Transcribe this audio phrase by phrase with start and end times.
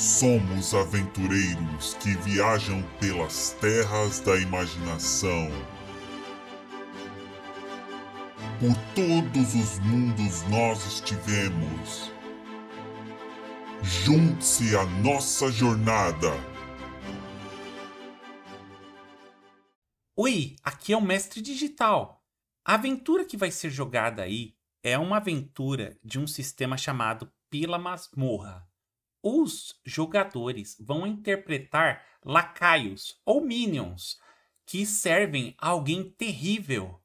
[0.00, 5.50] Somos aventureiros que viajam pelas terras da imaginação.
[8.58, 12.10] Por todos os mundos nós estivemos.
[13.82, 16.30] Junte-se à nossa jornada.
[20.16, 22.24] Oi, aqui é o Mestre Digital.
[22.64, 27.78] A aventura que vai ser jogada aí é uma aventura de um sistema chamado Pila
[27.78, 28.69] Masmorra.
[29.22, 34.18] Os jogadores vão interpretar lacaios ou minions
[34.66, 37.00] que servem a alguém terrível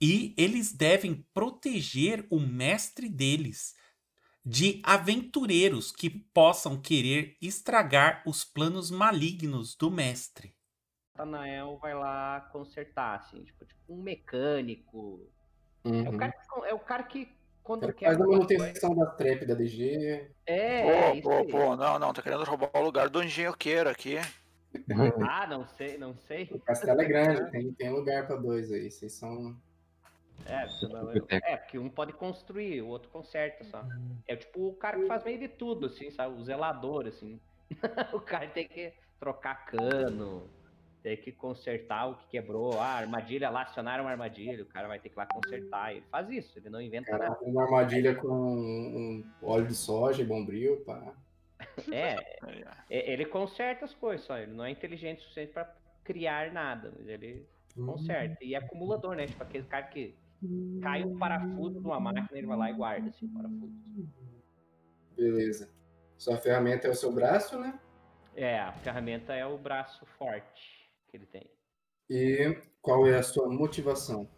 [0.00, 3.74] e eles devem proteger o mestre deles
[4.44, 10.54] de aventureiros que possam querer estragar os planos malignos do mestre.
[11.16, 15.30] Natanael vai lá consertar, assim, tipo, tipo um mecânico.
[15.84, 16.02] Uhum.
[16.04, 17.26] É, o cara, que- é o cara que,
[17.62, 18.06] quando Ele quer.
[18.06, 20.30] faz a coisa- manutenção da trap da DG.
[20.46, 21.48] É, Pô, é isso pô, aí.
[21.48, 24.16] pô, não, não, tá querendo roubar o lugar do engenhoqueiro aqui.
[25.30, 26.48] Ah, não sei, não sei.
[26.50, 28.90] O castelo é grande, tem, tem lugar pra dois aí.
[28.90, 29.54] Vocês são.
[30.46, 33.84] É, não- é, porque um pode construir, o outro conserta só.
[34.26, 36.34] É tipo o cara que faz meio de tudo, assim, sabe?
[36.40, 37.38] O zelador, assim.
[38.14, 40.48] o cara tem que trocar cano,
[41.02, 42.78] tem que consertar o que quebrou.
[42.80, 45.92] Ah, armadilha lá, acionaram uma armadilha, o cara vai ter que ir lá consertar.
[45.92, 47.40] Ele faz isso, ele não inventa Cara, nada.
[47.42, 51.12] uma armadilha com um óleo de soja e bombril, pá.
[51.92, 52.16] É,
[52.90, 57.06] ele conserta as coisas só, ele não é inteligente o suficiente pra criar nada, mas
[57.06, 58.36] ele conserta.
[58.44, 59.26] E é acumulador, né?
[59.26, 60.16] Tipo aquele cara que
[60.80, 63.72] cai um parafuso de uma máquina, ele vai lá e guarda, assim, o parafuso.
[65.16, 65.72] Beleza.
[66.18, 67.78] Sua ferramenta é o seu braço, né?
[68.34, 70.81] É, a ferramenta é o braço forte
[71.12, 71.48] que ele tem.
[72.10, 74.28] E qual é a sua motivação?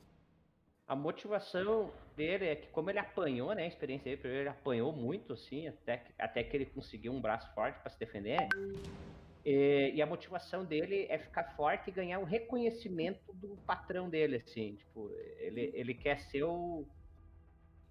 [0.87, 3.65] A motivação dele é que, como ele apanhou, né?
[3.65, 7.21] A experiência dele, primeiro, ele apanhou muito, assim, até que, até que ele conseguiu um
[7.21, 8.37] braço forte para se defender.
[9.45, 14.37] E, e a motivação dele é ficar forte e ganhar o reconhecimento do patrão dele,
[14.37, 14.75] assim.
[14.75, 16.85] Tipo, ele, ele quer ser o.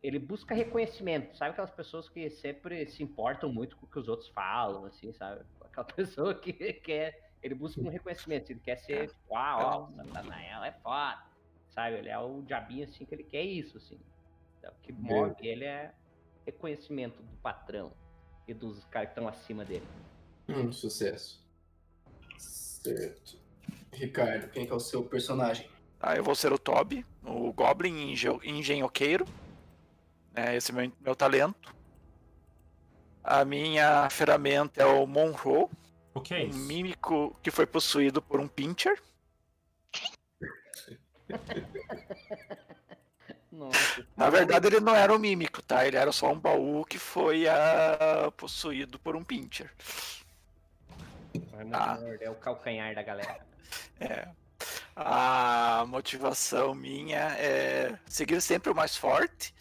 [0.01, 1.51] Ele busca reconhecimento, sabe?
[1.51, 5.41] Aquelas pessoas que sempre se importam muito com o que os outros falam, assim, sabe?
[5.61, 7.22] Aquela pessoa que quer.
[7.43, 11.21] Ele busca um reconhecimento, ele quer ser, tipo, ah, ó, o Satanael é foda
[11.73, 11.97] sabe?
[11.97, 13.99] Ele é o diabinho assim que ele quer isso, assim.
[14.59, 15.91] Então, o que move ele é
[16.45, 17.91] reconhecimento do patrão
[18.47, 19.87] e dos caras que estão acima dele.
[20.47, 21.43] Hum, sucesso.
[22.37, 23.37] Certo.
[23.91, 25.69] Ricardo, quem que é o seu personagem?
[25.99, 29.25] Ah, eu vou ser o Toby, o Goblin engen- engenhoqueiro.
[30.35, 31.73] É esse é meu, meu talento.
[33.23, 35.69] A minha ferramenta é o Monroe,
[36.13, 36.59] O que é um isso?
[36.59, 39.01] mímico que foi possuído por um pincher.
[43.51, 45.85] Nossa, Na verdade, ele não era um mímico, tá?
[45.85, 49.71] Ele era só um baú que foi ah, possuído por um pincher.
[51.71, 51.95] Ah.
[51.99, 53.45] morder o calcanhar da galera.
[53.99, 54.27] É.
[54.95, 59.53] A motivação minha é seguir sempre o mais forte.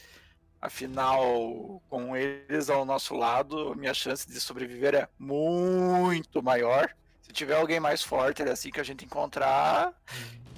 [0.62, 6.94] Afinal, com eles ao nosso lado, minha chance de sobreviver é muito maior.
[7.20, 9.92] Se tiver alguém mais forte assim que a gente encontrar,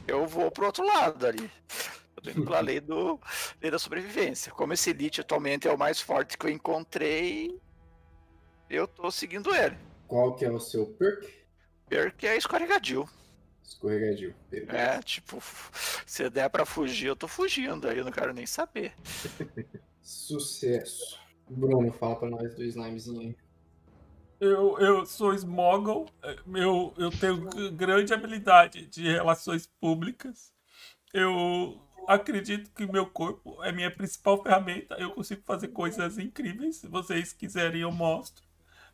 [0.06, 1.50] eu vou pro outro lado ali.
[2.14, 3.18] Eu tô indo pela lei, do,
[3.62, 4.52] lei da sobrevivência.
[4.52, 7.58] Como esse Elite atualmente é o mais forte que eu encontrei,
[8.68, 9.78] eu tô seguindo ele.
[10.06, 11.32] Qual que é o seu perk?
[11.88, 13.08] Perk é escorregadio.
[13.64, 14.34] Escorregadio.
[14.50, 14.76] Beleza.
[14.76, 15.42] É, tipo,
[16.04, 18.92] se der pra fugir, eu tô fugindo, aí eu não quero nem saber.
[20.04, 21.18] Sucesso.
[21.48, 23.36] Bruno, fala pra nós do slimezinho aí.
[24.38, 26.06] Eu, eu sou Smoggle,
[26.54, 30.52] eu, eu tenho grande habilidade de relações públicas.
[31.12, 34.96] Eu acredito que meu corpo é minha principal ferramenta.
[34.96, 36.76] Eu consigo fazer coisas incríveis.
[36.76, 38.44] Se vocês quiserem, eu mostro.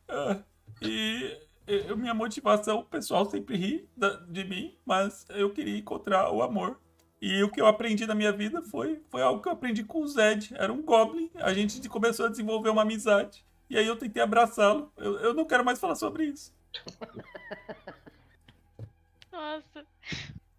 [0.09, 0.43] Ah,
[0.83, 3.89] e eu- minha motivação, o pessoal sempre ri
[4.29, 6.79] de mim, mas eu queria encontrar o amor.
[7.21, 10.01] E o que eu aprendi na minha vida foi, foi algo que eu aprendi com
[10.01, 10.55] o Zed.
[10.55, 11.31] Era um Goblin.
[11.35, 13.45] A gente começou a desenvolver uma amizade.
[13.69, 14.91] E aí eu tentei abraçá-lo.
[14.97, 16.55] Eu, eu não quero mais falar sobre isso.
[19.31, 19.87] Nossa.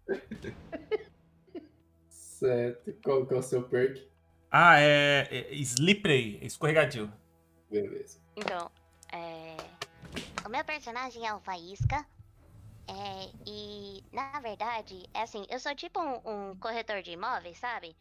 [2.08, 2.92] Certo.
[3.04, 4.08] Qual que é o seu perk?
[4.50, 7.12] Ah, é, é Slippery, escorregadio.
[7.70, 8.18] Beleza.
[8.36, 8.70] Então,
[9.12, 9.56] é...
[10.44, 12.06] o meu personagem é o Faísca.
[12.88, 17.96] É, e, na verdade, é assim, eu sou tipo um, um corretor de imóveis, sabe?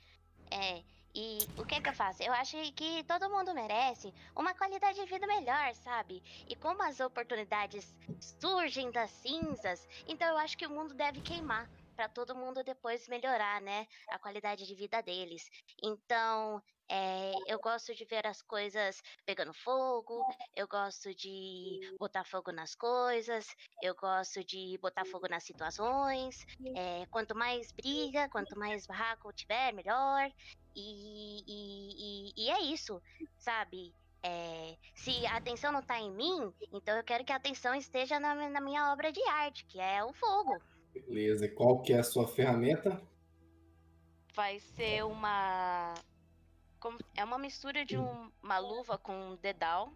[0.50, 0.84] É,
[1.14, 2.24] e o que que eu faço?
[2.24, 6.24] Eu acho que todo mundo merece uma qualidade de vida melhor, sabe?
[6.48, 7.94] E como as oportunidades
[8.40, 11.70] surgem das cinzas, então eu acho que o mundo deve queimar.
[12.02, 15.48] Para todo mundo depois melhorar, né, a qualidade de vida deles.
[15.84, 16.60] Então,
[16.90, 20.26] é, eu gosto de ver as coisas pegando fogo,
[20.56, 26.44] eu gosto de botar fogo nas coisas, eu gosto de botar fogo nas situações.
[26.76, 30.28] É, quanto mais briga, quanto mais barraco tiver, melhor.
[30.76, 33.00] E, e, e, e é isso,
[33.38, 33.94] sabe?
[34.24, 38.20] É, se a atenção não está em mim, então eu quero que a atenção esteja
[38.20, 40.58] na, na, minha obra de arte, que é o fogo.
[40.94, 41.46] Beleza.
[41.46, 43.02] E qual que é a sua ferramenta?
[44.34, 45.94] Vai ser uma...
[47.16, 49.94] É uma mistura de um, uma luva com um dedal.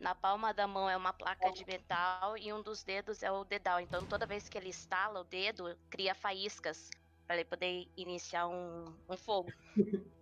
[0.00, 3.44] Na palma da mão é uma placa de metal e um dos dedos é o
[3.44, 3.80] dedal.
[3.80, 6.90] Então toda vez que ele estala o dedo, cria faíscas
[7.26, 9.52] para ele poder iniciar um, um fogo.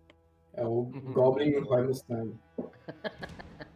[0.55, 2.39] É o Goblin vai Mustang.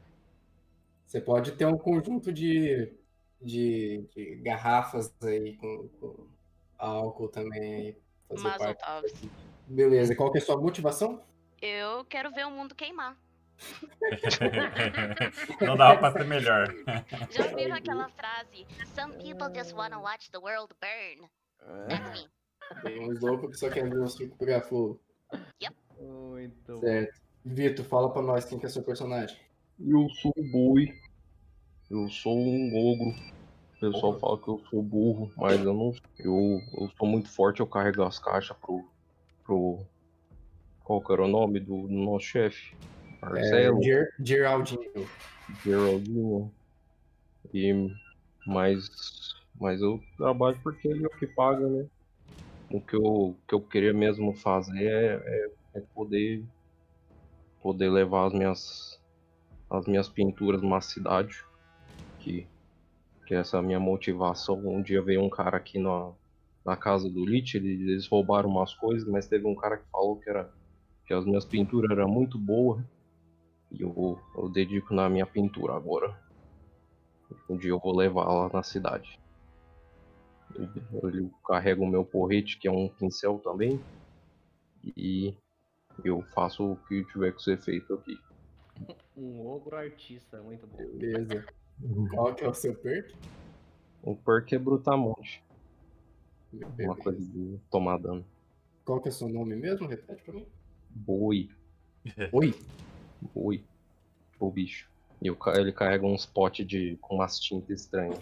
[1.04, 2.94] Você pode ter um conjunto de,
[3.42, 6.28] de, de garrafas aí com, com,
[6.78, 7.98] álcool também.
[8.42, 9.32] Fazer parte.
[9.68, 11.22] Beleza, qual que é a sua motivação?
[11.62, 13.18] Eu quero ver o mundo queimar.
[15.66, 16.68] Não dava pra ser melhor.
[17.32, 18.68] Já ouviram aquela frase?
[18.96, 21.28] Some people just wanna watch the world burn.
[21.90, 22.30] That's me.
[22.84, 25.00] Tem uns loucos que só querem ver o circo pegar fogo.
[25.62, 25.76] Yep.
[26.00, 27.22] Muito certo.
[27.44, 29.38] Vitor, fala pra nós quem que é seu personagem.
[29.80, 30.94] Eu sou o Boi.
[31.90, 33.16] Eu sou um ogro.
[33.78, 34.20] O pessoal Opa.
[34.20, 35.94] fala que eu sou burro, mas eu não.
[36.18, 38.84] Eu, eu sou muito forte, eu carrego as caixas pro.
[39.44, 39.86] pro.
[40.84, 42.76] Qual que era o nome do, do nosso chefe?
[43.22, 43.80] Marcelo.
[43.84, 45.10] É, Geraldinho.
[45.64, 46.52] Geraldinho.
[47.54, 47.92] E.
[48.48, 48.90] Mas.
[49.60, 51.88] Mas eu trabalho porque ele é o que paga, né?
[52.72, 56.44] O que eu, que eu queria mesmo fazer é, é, é poder.
[57.62, 59.00] Poder levar as minhas.
[59.70, 61.44] As minhas pinturas numa cidade
[62.20, 62.48] que,
[63.28, 64.66] que essa é a minha motivação.
[64.66, 66.14] Um dia veio um cara aqui na,
[66.66, 70.30] na casa do Lich, eles roubaram umas coisas, mas teve um cara que falou que,
[70.30, 70.50] era,
[71.06, 72.82] que as minhas pinturas eram muito boas.
[73.70, 76.18] E eu, eu dedico na minha pintura agora.
[77.50, 79.20] Um dia eu vou levar lá na cidade.
[80.56, 83.78] Eu, eu carrego o meu porrete, que é um pincel também.
[84.96, 85.36] E
[86.02, 88.18] eu faço o que tiver que ser feito aqui.
[89.18, 90.78] Um ogro artista, muito bom.
[90.78, 91.46] Beleza.
[92.10, 93.14] Qual que é o seu perk?
[94.02, 95.44] O perk é Brutamonte.
[96.80, 98.26] Uma coisa de tomar dano.
[98.86, 99.88] Qual que é o seu nome mesmo?
[99.88, 100.48] Repete pra mim.
[100.90, 101.50] Boi.
[102.32, 102.56] Oi?
[103.34, 103.64] Boi.
[104.40, 104.90] O bicho.
[105.22, 108.20] E ele carrega uns potes de, com umas tintas estranhas.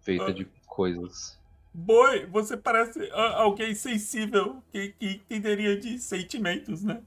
[0.00, 0.32] Feita ah.
[0.32, 1.38] de coisas.
[1.74, 7.02] Boi, você parece alguém sensível que, que entenderia de sentimentos, né?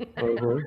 [0.00, 0.64] Uhum.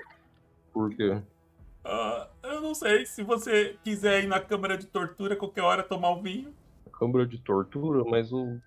[0.72, 1.12] Por quê?
[1.12, 2.35] Uh, eu
[2.66, 3.06] não sei.
[3.06, 6.54] Se você quiser ir na câmara de tortura qualquer hora tomar um vinho.
[6.92, 8.04] Câmara de tortura?
[8.04, 8.60] Mas o.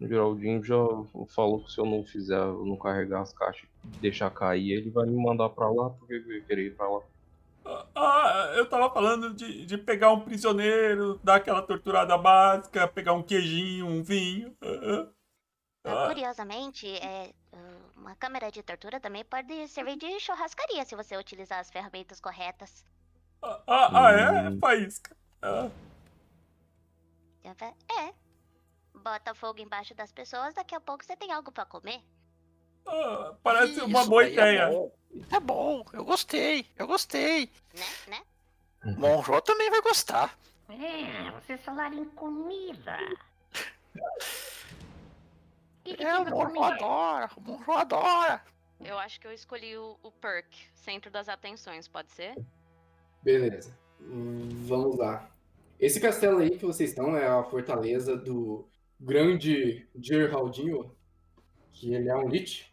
[0.00, 0.76] O Geraldinho já
[1.28, 4.88] falou que se eu não fizer, eu não carregar as caixas e deixar cair, ele
[4.88, 7.02] vai me mandar pra lá, porque eu ia querer ir pra lá.
[7.94, 13.22] Ah, eu tava falando de, de pegar um prisioneiro, dar aquela torturada básica, pegar um
[13.22, 14.56] queijinho, um vinho.
[15.84, 16.06] Ah.
[16.08, 17.30] Curiosamente, é,
[17.96, 22.84] uma câmera de tortura também pode servir de churrascaria se você utilizar as ferramentas corretas.
[23.42, 24.48] Ah, ah, ah é?
[24.48, 24.58] Hum.
[24.58, 25.16] Faísca.
[25.42, 25.70] Ah.
[27.44, 28.14] É.
[28.94, 32.02] Bota fogo embaixo das pessoas, daqui a pouco você tem algo para comer.
[32.86, 34.62] Ah, parece Isso, uma boa é ideia.
[34.62, 34.92] É bom.
[35.28, 37.50] Tá bom, eu gostei, eu gostei.
[37.74, 38.94] Né, né?
[38.96, 40.38] Monjó também vai gostar.
[40.68, 42.96] É, vocês falaram em comida.
[45.84, 48.42] Que que é, o Monjó adora, o Monjó adora.
[48.84, 52.34] Eu acho que eu escolhi o, o perk, centro das atenções, pode ser?
[53.22, 53.76] Beleza.
[53.98, 55.30] Vamos lá.
[55.78, 58.68] Esse castelo aí que vocês estão é a fortaleza do
[58.98, 60.94] grande Geraldinho,
[61.72, 62.70] que ele é um Lich,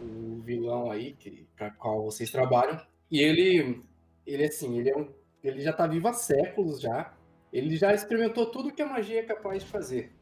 [0.00, 2.80] o vilão aí que para qual vocês trabalham.
[3.10, 3.82] E ele,
[4.26, 5.12] ele assim, ele é um,
[5.42, 7.12] ele já está vivo há séculos já.
[7.52, 10.12] Ele já experimentou tudo que a magia é capaz de fazer.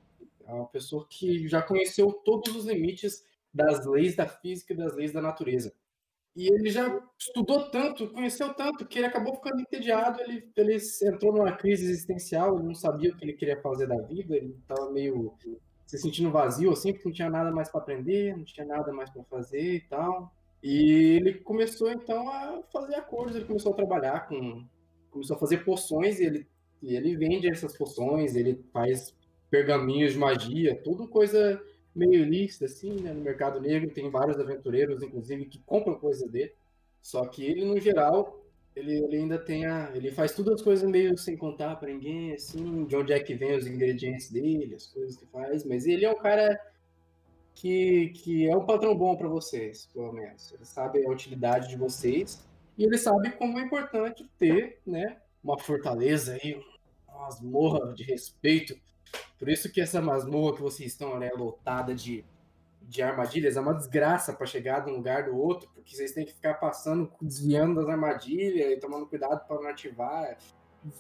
[0.47, 4.95] É uma pessoa que já conheceu todos os limites das leis da física e das
[4.95, 5.73] leis da natureza.
[6.35, 10.21] E ele já estudou tanto, conheceu tanto, que ele acabou ficando entediado.
[10.23, 14.01] Ele, ele entrou numa crise existencial, ele não sabia o que ele queria fazer da
[14.01, 15.35] vida, ele estava meio
[15.87, 19.11] se sentindo vazio, assim, porque não tinha nada mais para aprender, não tinha nada mais
[19.11, 20.33] para fazer e tal.
[20.63, 24.65] E ele começou então a fazer acordos, ele começou a trabalhar com.
[25.11, 26.49] começou a fazer poções e ele,
[26.81, 29.15] e ele vende essas poções, ele faz
[29.53, 31.63] pergaminhos de magia, tudo coisa
[31.95, 33.13] meio ilícita, assim, né?
[33.13, 36.53] No mercado negro tem vários aventureiros, inclusive, que compram coisas dele.
[37.03, 38.41] Só que ele, no geral,
[38.75, 39.91] Ele, ele ainda tem a.
[39.95, 43.35] Ele faz todas as coisas meio sem contar pra ninguém, assim, de onde é que
[43.35, 46.49] vem os ingredientes dele, as coisas que faz, mas ele é um cara
[47.55, 50.53] que, que é um patrão bom pra vocês, pelo menos.
[50.55, 52.43] Ele sabe a utilidade de vocês
[52.79, 56.59] e ele sabe como é importante ter, né, uma fortaleza aí,
[57.09, 58.75] uma masmorra de respeito.
[59.38, 62.25] Por isso que essa masmorra que vocês estão, né, lotada de
[62.88, 66.25] de armadilhas é uma desgraça para chegar de um lugar do outro, porque vocês têm
[66.25, 70.37] que ficar passando, desviando das armadilhas e tomando cuidado para não ativar.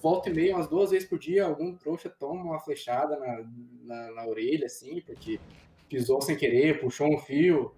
[0.00, 3.44] Volta e meia, umas duas vezes por dia, algum trouxa toma uma flechada na,
[3.82, 5.40] na, na orelha, assim, porque
[5.88, 7.74] pisou sem querer, puxou um fio.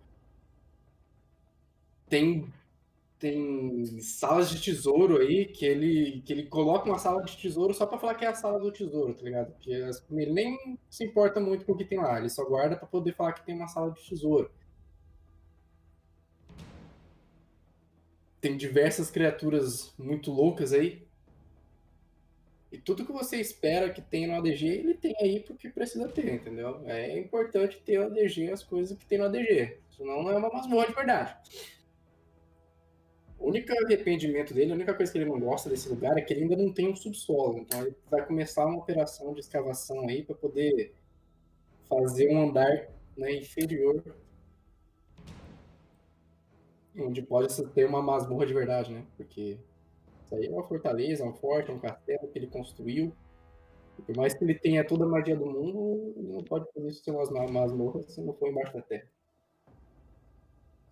[2.09, 2.47] Tem
[3.19, 7.87] tem salas de tesouro aí que ele, que ele coloca uma sala de tesouro só
[7.87, 9.53] para falar que é a sala do tesouro, tá ligado?
[9.53, 12.87] Porque ele nem se importa muito com o que tem lá, ele só guarda para
[12.87, 14.51] poder falar que tem uma sala de tesouro.
[18.41, 21.07] Tem diversas criaturas muito loucas aí.
[22.71, 26.35] E tudo que você espera que tem no ADG, ele tem aí porque precisa ter,
[26.35, 26.83] entendeu?
[26.85, 29.79] É importante ter no ADG as coisas que tem no ADG.
[29.97, 31.37] Senão não é uma masmorra de verdade.
[33.45, 36.33] O único arrependimento dele, a única coisa que ele não gosta desse lugar é que
[36.33, 37.59] ele ainda não tem um subsolo.
[37.59, 40.95] Então ele vai começar uma operação de escavação aí para poder
[41.87, 44.03] fazer um andar né, inferior
[46.99, 49.05] onde pode ter uma masmorra de verdade, né?
[49.15, 49.59] Porque
[50.25, 53.15] isso aí é uma fortaleza, um forte, um castelo que ele construiu.
[53.99, 56.89] E por mais que ele tenha toda a magia do mundo, ele não pode fazer
[56.89, 59.07] isso ser umas masmorras se não for embaixo da terra.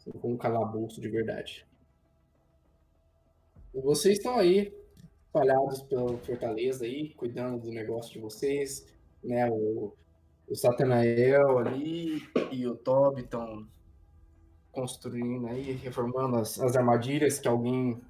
[0.00, 1.71] Se não for um calabouço de verdade.
[3.74, 4.72] Vocês estão aí,
[5.26, 8.86] espalhados pela Fortaleza aí, cuidando do negócio de vocês,
[9.24, 9.48] né?
[9.50, 9.94] O,
[10.46, 13.66] o Satanael ali e o Toby estão
[14.70, 18.00] construindo aí, reformando as, as armadilhas que alguém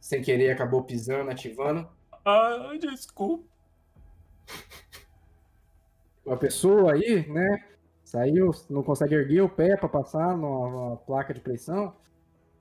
[0.00, 1.88] sem querer acabou pisando, ativando.
[2.24, 3.44] Ah, desculpa.
[6.26, 7.64] Uma pessoa aí, né?
[8.04, 11.96] Saiu, não consegue erguer o pé para passar numa, placa de pressão.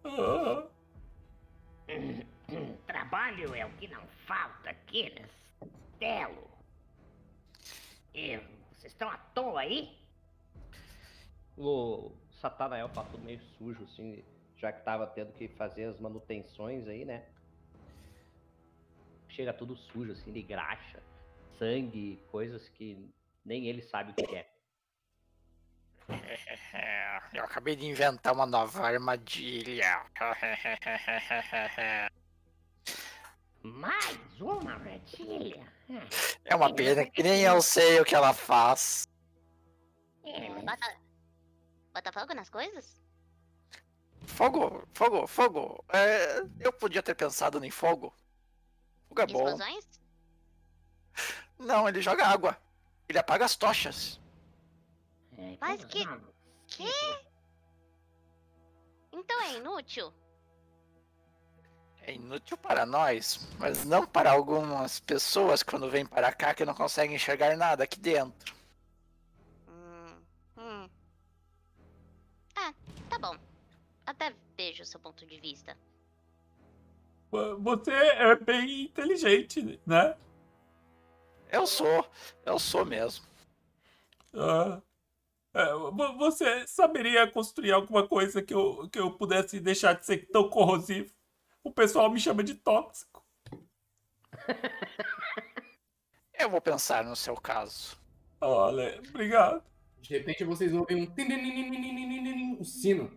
[0.03, 0.70] Ah.
[2.85, 5.13] Trabalho é o que não falta aqui
[5.99, 6.49] Telo.
[8.13, 8.37] E
[8.71, 9.97] vocês estão à toa aí?
[11.57, 14.23] O Satanael tudo meio sujo, assim,
[14.57, 17.25] já que tava tendo que fazer as manutenções aí, né?
[19.29, 21.01] Chega tudo sujo, assim, de graxa,
[21.57, 23.09] sangue, coisas que
[23.45, 24.50] nem ele sabe o que é.
[27.33, 30.03] Eu acabei de inventar uma nova armadilha.
[33.63, 35.65] Mais uma armadilha?
[36.45, 39.07] É uma pena que nem eu sei o que ela faz.
[40.23, 40.97] É, bota,
[41.93, 43.01] bota fogo nas coisas?
[44.25, 45.85] Fogo, fogo, fogo.
[45.89, 48.13] É, eu podia ter pensado em fogo.
[49.09, 49.47] Fogo é bom.
[49.47, 49.85] Explosões?
[51.57, 52.57] Não, ele joga água.
[53.07, 54.20] Ele apaga as tochas.
[55.41, 56.05] É, Mas que.
[56.67, 56.83] Que?
[59.11, 60.13] Então é inútil?
[62.03, 66.73] É inútil para nós, mas não para algumas pessoas quando vêm para cá que não
[66.73, 68.55] conseguem enxergar nada aqui dentro.
[69.67, 70.21] Hum,
[70.57, 70.89] hum.
[72.55, 72.73] Ah,
[73.09, 73.35] tá bom.
[74.05, 75.75] Até vejo o seu ponto de vista.
[77.59, 80.15] Você é bem inteligente, né?
[81.49, 82.09] Eu sou,
[82.45, 83.25] eu sou mesmo.
[84.33, 84.81] Ah.
[85.53, 85.65] É,
[86.17, 91.13] você saberia construir alguma coisa que eu, que eu pudesse deixar de ser tão corrosivo?
[91.63, 93.23] O pessoal me chama de tóxico.
[96.39, 97.95] Eu vou pensar no seu caso.
[98.39, 99.63] Olha, obrigado.
[100.01, 103.11] De repente vocês ouvem um, um sino.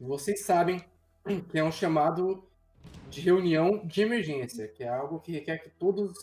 [0.00, 0.78] E vocês sabem
[1.50, 2.48] que é um chamado
[3.10, 6.14] de reunião de emergência, que é algo que requer que todos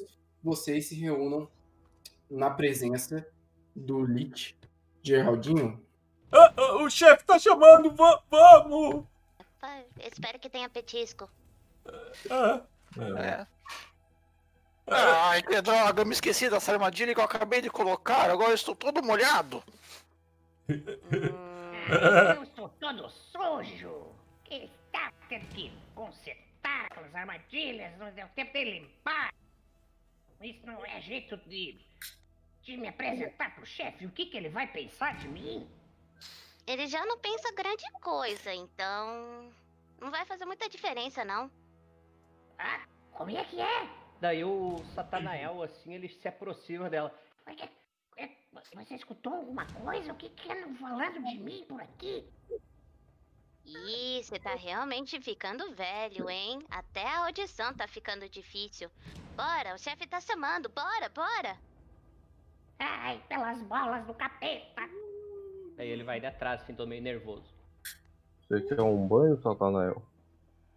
[0.41, 1.51] vocês se reúnam
[2.29, 3.27] na presença
[3.75, 4.55] do Lich
[5.06, 5.80] Geraldinho?
[6.32, 9.06] Ah, ah, o chefe tá chamando, va vamos!
[10.00, 11.30] espero que tenha petisco.
[12.30, 12.62] Ah,
[12.98, 13.46] é.
[14.88, 18.56] Ai, que droga, eu me esqueci dessa armadilha que eu acabei de colocar, agora eu
[18.56, 19.64] estou todo molhado.
[20.68, 24.08] eu estou todo sujo.
[24.50, 29.32] Ele está tendo que consertar aquelas armadilhas, não deu tempo de limpar.
[30.42, 31.80] Isso não é jeito de
[32.65, 35.69] de me apresentar pro chefe, o que, que ele vai pensar de mim?
[36.65, 39.53] Ele já não pensa grande coisa, então.
[40.01, 41.51] Não vai fazer muita diferença, não.
[42.57, 43.88] Ah, como é que é?
[44.19, 47.13] Daí o Satanael, assim, ele se aproxima dela.
[48.74, 50.12] Você escutou alguma coisa?
[50.12, 52.27] O que que andam falando de mim por aqui?
[53.63, 56.65] Ih, você tá realmente ficando velho, hein?
[56.72, 58.89] Até a audição tá ficando difícil.
[59.36, 60.69] Bora, o chefe tá chamando.
[60.69, 61.60] Bora, bora.
[62.79, 64.82] Ai, pelas bolas do capeta.
[65.77, 67.53] Aí ele vai de atrás, assim, tô meio nervoso.
[68.48, 70.01] Você quer um banho, Satanael?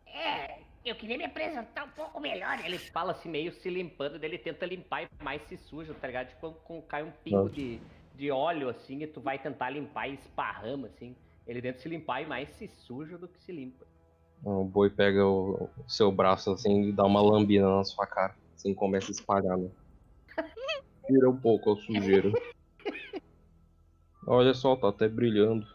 [0.06, 2.58] É, eu queria me apresentar um pouco melhor.
[2.64, 6.06] Ele fala assim, meio se limpando, daí ele tenta limpar e mais se suja, tá
[6.06, 6.28] ligado?
[6.28, 7.54] Tipo, quando cai um pingo Nossa.
[7.54, 7.80] de,
[8.14, 11.14] de óleo, assim, e tu vai tentar limpar e esparrama, assim.
[11.46, 13.86] Ele tenta se limpar e mais se suja do que se limpa.
[14.44, 18.36] O boi pega o, o seu braço assim e dá uma lambida na sua cara.
[18.54, 19.68] Assim começa a espalhar, né?
[21.08, 22.30] Tira um pouco a sujeira.
[24.26, 25.66] Olha só, tá até brilhando.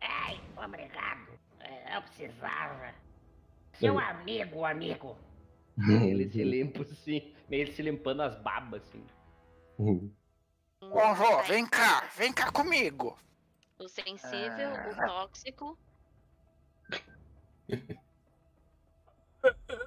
[0.00, 1.28] Ai, obrigado.
[1.60, 2.94] É, Eu precisava.
[3.74, 4.06] Seu Aí.
[4.10, 5.16] amigo, amigo.
[5.78, 9.04] Ele se limpa, assim, meio se limpando as babas, assim.
[10.80, 13.18] Conró, vem cá, vem cá comigo.
[13.78, 14.88] O sensível, Ah.
[14.90, 15.78] o tóxico.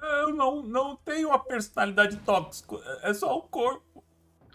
[0.02, 3.87] Eu não, não tenho uma personalidade tóxica, é só o corpo.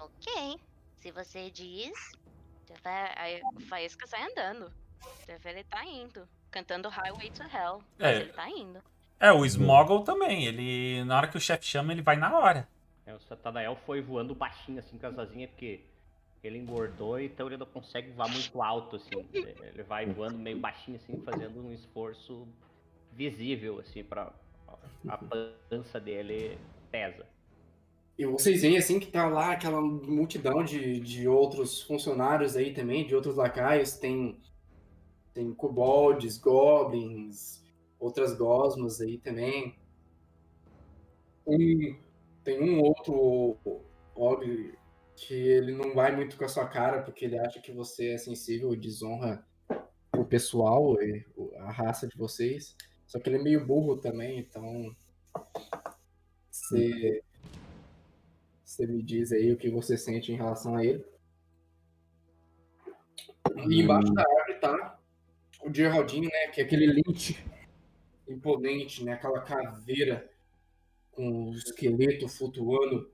[0.04, 0.60] Ok.
[1.00, 1.92] Se você diz,
[3.56, 4.72] o Faísca sai andando.
[5.26, 6.28] Deve ele tá indo.
[6.52, 7.82] Cantando Highway to Hell.
[7.98, 8.16] Mas É.
[8.22, 8.84] ele tá indo.
[9.20, 10.46] É, o Smoggle também.
[10.46, 12.68] Ele, na hora que o chefe chama, ele vai na hora.
[13.06, 15.84] É, o Satanael foi voando baixinho, assim, com as asinhas, porque
[16.44, 19.26] ele engordou, então ele não consegue voar muito alto, assim.
[19.34, 22.48] Ele vai voando meio baixinho, assim, fazendo um esforço
[23.12, 24.32] visível, assim, pra...
[25.08, 25.18] A
[25.70, 26.58] pança dele
[26.92, 27.26] pesa.
[28.18, 33.08] E vocês veem assim que tá lá aquela multidão de, de outros funcionários aí também,
[33.08, 33.94] de outros lacaios.
[33.94, 34.40] Tem,
[35.34, 37.64] tem kobolds, goblins,
[38.00, 39.76] outras gosmas aí também.
[41.46, 41.98] Um,
[42.44, 43.58] tem um outro
[44.16, 44.78] ogre
[45.16, 48.18] que ele não vai muito com a sua cara porque ele acha que você é
[48.18, 49.46] sensível e desonra
[50.16, 51.26] o pessoal e
[51.58, 52.76] a raça de vocês.
[53.08, 54.96] Só que ele é meio burro também, então
[56.50, 57.24] você
[58.74, 61.06] você me diz aí o que você sente em relação a ele.
[63.68, 65.00] E embaixo da árvore tá
[65.64, 66.48] o Geraldinho, né?
[66.48, 67.46] Que é aquele lynch
[68.28, 69.14] imponente, né?
[69.14, 70.28] Aquela caveira
[71.12, 73.12] com o esqueleto flutuando,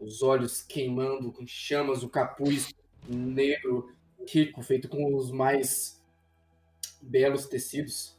[0.00, 2.72] os olhos queimando com chamas, o capuz
[3.06, 3.94] negro,
[4.26, 6.02] rico, feito com os mais
[7.02, 8.18] belos tecidos.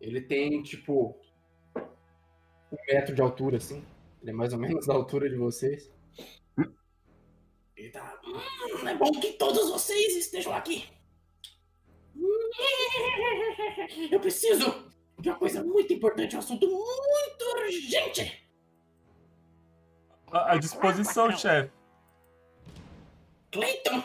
[0.00, 1.18] Ele tem, tipo,
[1.74, 3.84] um metro de altura, assim.
[4.20, 5.90] Ele é mais ou menos da altura de vocês.
[7.76, 8.20] Ele tá.
[8.24, 10.88] "Hum, é bom que todos vocês estejam aqui.
[14.10, 18.46] Eu preciso de uma coisa muito importante, um assunto muito urgente.
[20.30, 21.72] À à disposição, chefe.
[23.50, 24.02] Cleiton,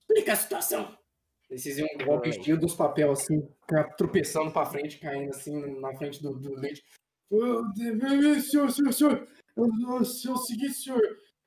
[0.00, 0.98] explica a situação.
[1.48, 3.48] Vocês iam um golpe estilo dos papéis assim,
[3.96, 6.84] tropeçando pra frente, caindo assim na frente do, do leite.
[7.30, 11.00] Senhor, senhor, senhor, eu, eu, eu segui, senhor.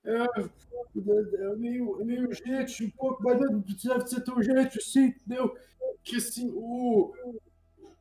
[0.06, 4.78] É, é, é meio, é meio urgente, um pouco, mas não deve ser tão urgente
[4.78, 5.56] assim, entendeu?
[6.04, 7.14] Que assim, o,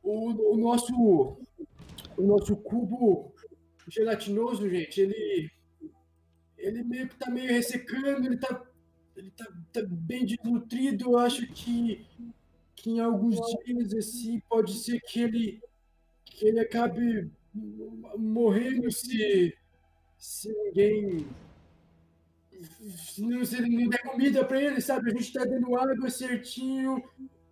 [0.01, 1.37] o, o nosso
[2.15, 3.33] o nosso cubo
[3.87, 5.51] gelatinoso, gente, ele
[6.57, 8.61] ele meio que tá meio ressecando, ele tá
[9.15, 12.05] ele tá, tá bem desnutrido, eu acho que,
[12.75, 15.61] que em alguns dias assim pode ser que ele
[16.25, 19.55] que ele acabe morrendo se
[20.17, 21.27] se ninguém
[23.17, 25.11] não, se não der comida pra ele, sabe?
[25.11, 27.03] A gente tá dando água certinho.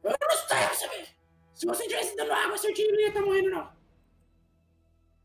[0.04, 1.08] Eu não sei, sabe?
[1.54, 3.82] Se você tivesse dando água certinho, ele não ia estar morrendo, não.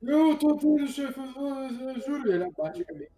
[0.03, 2.33] Eu tô tudo, chefe, eu, juro.
[2.33, 3.13] Ele abaixa a cabeça.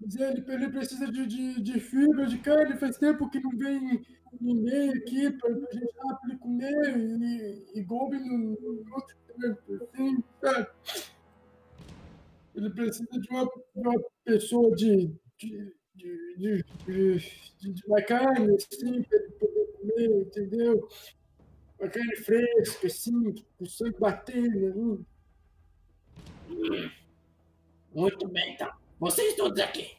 [0.00, 2.78] Mas ele, ele precisa de, de, de fibra, de carne.
[2.78, 4.04] Faz tempo que não vem
[4.40, 6.96] ninguém aqui pra, pra gente dar pra ele comer.
[6.96, 9.25] E, e Goblin não não sabe?
[12.54, 17.18] Ele precisa de uma, de uma pessoa de, de, de, de, de,
[17.58, 20.88] de, de uma carne, assim, pra ele poder comer, entendeu?
[21.78, 25.06] Uma carne fresca, assim, com o sangue batendo.
[26.48, 26.90] Hum.
[27.94, 28.72] Muito bem, então.
[28.98, 29.96] Vocês todos aqui.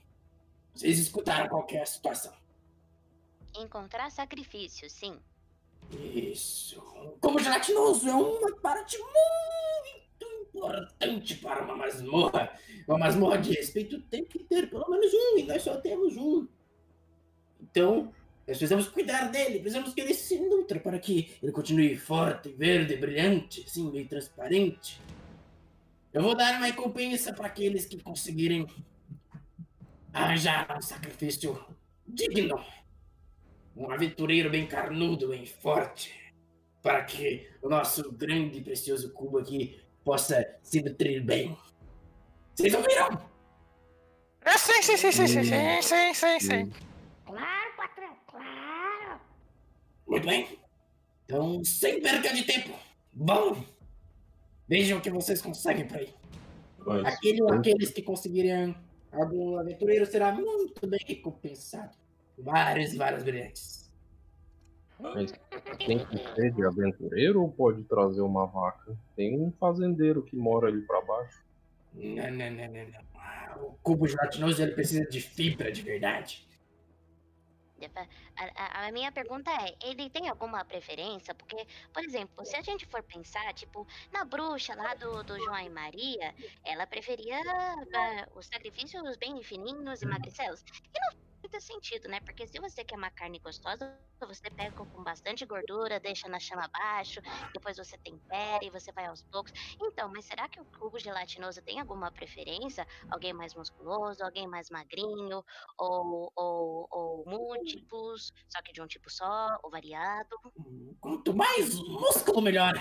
[0.73, 2.33] Vocês escutaram qual que a situação.
[3.55, 5.19] Encontrar sacrifício, sim.
[5.91, 6.81] Isso.
[7.21, 12.51] Como gelatinoso é uma parte muito importante para uma masmorra.
[12.87, 16.47] Uma masmorra de respeito tem que ter pelo menos um, e nós só temos um.
[17.61, 18.13] Então,
[18.47, 22.95] nós precisamos cuidar dele, precisamos que ele se nutra para que ele continue forte, verde,
[22.95, 25.01] brilhante, assim, meio transparente.
[26.13, 28.65] Eu vou dar uma recompensa para aqueles que conseguirem
[30.13, 31.59] arranjar um sacrifício
[32.07, 32.59] digno.
[33.77, 36.13] Um aventureiro bem carnudo, bem forte.
[36.81, 41.57] para que o nosso grande e precioso cubo aqui possa se nutrir bem.
[42.55, 43.09] Vocês ouviram?
[44.41, 46.71] É, sim, sim, sim, sim, sim, sim, sim, sim, sim.
[47.25, 49.19] Claro, patrão, claro.
[50.07, 50.59] Muito bem.
[51.25, 52.73] Então, sem perca de tempo,
[53.13, 53.65] vão!
[54.69, 56.13] Vejam o que vocês conseguem por aí.
[56.85, 58.73] Mas, Aquele ou aqueles que conseguirem
[59.11, 61.97] algum aventureiro será muito bem recompensado.
[62.37, 63.91] Vários e vários brilhantes.
[64.99, 65.31] mas
[65.85, 68.97] tem que ser de aventureiro ou pode trazer uma vaca?
[69.15, 71.43] Tem um fazendeiro que mora ali pra baixo.
[71.93, 73.01] Não, não, não, não, não.
[73.15, 76.45] Ah, O cubo gelatinoso ele precisa de fibra de verdade.
[78.35, 81.35] A, a- a minha pergunta é, ele tem alguma preferência?
[81.35, 81.55] Porque,
[81.93, 85.69] por exemplo, se a gente for pensar, tipo, na bruxa lá do, do João e
[85.69, 86.33] Maria,
[86.65, 90.61] ela preferia ah, os sacrifícios bem fininhos e magricelos.
[90.61, 92.19] E não faz muito sentido, né?
[92.19, 96.65] Porque se você quer uma carne gostosa, você pega com bastante gordura, deixa na chama
[96.65, 97.21] abaixo,
[97.53, 99.51] depois você tempera e você vai aos poucos.
[99.81, 102.85] Então, mas será que o cubo gelatinoso tem alguma preferência?
[103.09, 105.43] Alguém mais musculoso, alguém mais magrinho,
[105.79, 110.35] ou, ou, ou múltiplos, só que de um tipo só, ou variado?
[110.99, 112.73] Quanto mais músculo, melhor.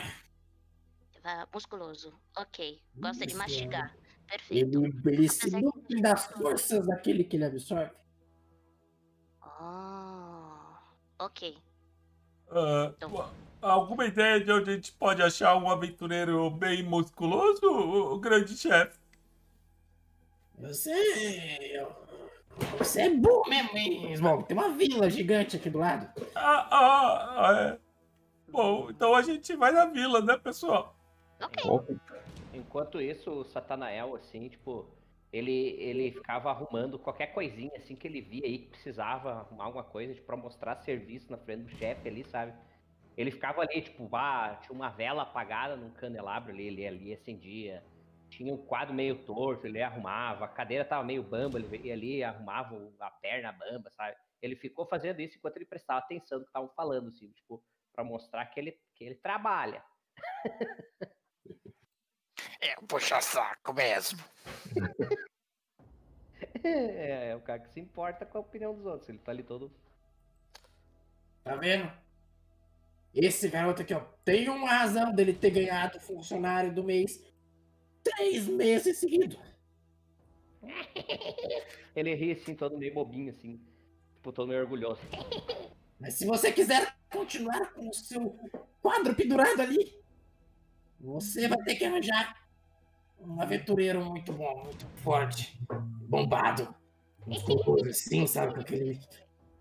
[1.23, 2.83] Ah, musculoso, ok.
[2.97, 3.97] Gosta de Isso, mastigar.
[4.29, 4.83] Perfeito.
[4.85, 8.06] Ele, que- nutre das forças daquele que ele absorve.
[11.19, 11.57] Ok.
[12.51, 13.31] Ah, Então.
[13.61, 18.99] alguma ideia de onde a gente pode achar um aventureiro bem musculoso, o, grande chefe?
[20.59, 21.87] Você.
[22.79, 24.45] Você é burro mesmo, hein, Smog?
[24.45, 26.09] Tem uma vila gigante aqui do lado.
[26.35, 27.79] Ah, ah, ah, é.
[28.49, 30.97] Bom, então a gente vai na vila, né, pessoal?
[31.65, 31.97] Ok.
[32.55, 34.87] Enquanto isso, o Satanael, assim, tipo,
[35.37, 39.85] ele, ele ficava arrumando qualquer coisinha, assim, que ele via aí que precisava arrumar alguma
[39.85, 42.55] coisa, tipo, mostrar serviço na frente do chefe ali, sabe?
[43.17, 47.83] Ele ficava ali, tipo, ah, tinha uma vela apagada num candelabro ali, ele ali acendia.
[48.29, 50.45] Tinha um quadro meio torto, ele arrumava.
[50.45, 54.17] A cadeira tava meio bamba, ele ali arrumava a perna bamba, sabe?
[54.43, 58.05] Ele ficou fazendo isso enquanto ele prestava atenção no que estavam falando, assim, tipo, pra
[58.05, 59.83] mostrar que ele, que ele trabalha.
[62.67, 64.19] É um puxa-saco mesmo.
[66.65, 69.09] É, é o cara que se importa com a opinião dos outros.
[69.09, 69.71] Ele tá ali todo.
[71.45, 71.89] Tá vendo?
[73.15, 77.23] Esse garoto aqui, ó, tem uma razão dele ter ganhado funcionário do mês
[78.03, 79.39] três meses seguidos.
[81.95, 83.61] Ele ri assim, todo meio bobinho, assim.
[84.15, 85.01] Tipo, todo meio orgulhoso.
[86.01, 88.37] Mas se você quiser continuar com o seu
[88.83, 89.97] quadro pendurado ali,
[91.01, 92.46] você vai ter que arranjar
[93.21, 95.59] um aventureiro muito bom, muito forte,
[96.09, 96.75] bombado,
[97.27, 98.55] musculoso assim, sabe?
[98.55, 99.01] Com aquele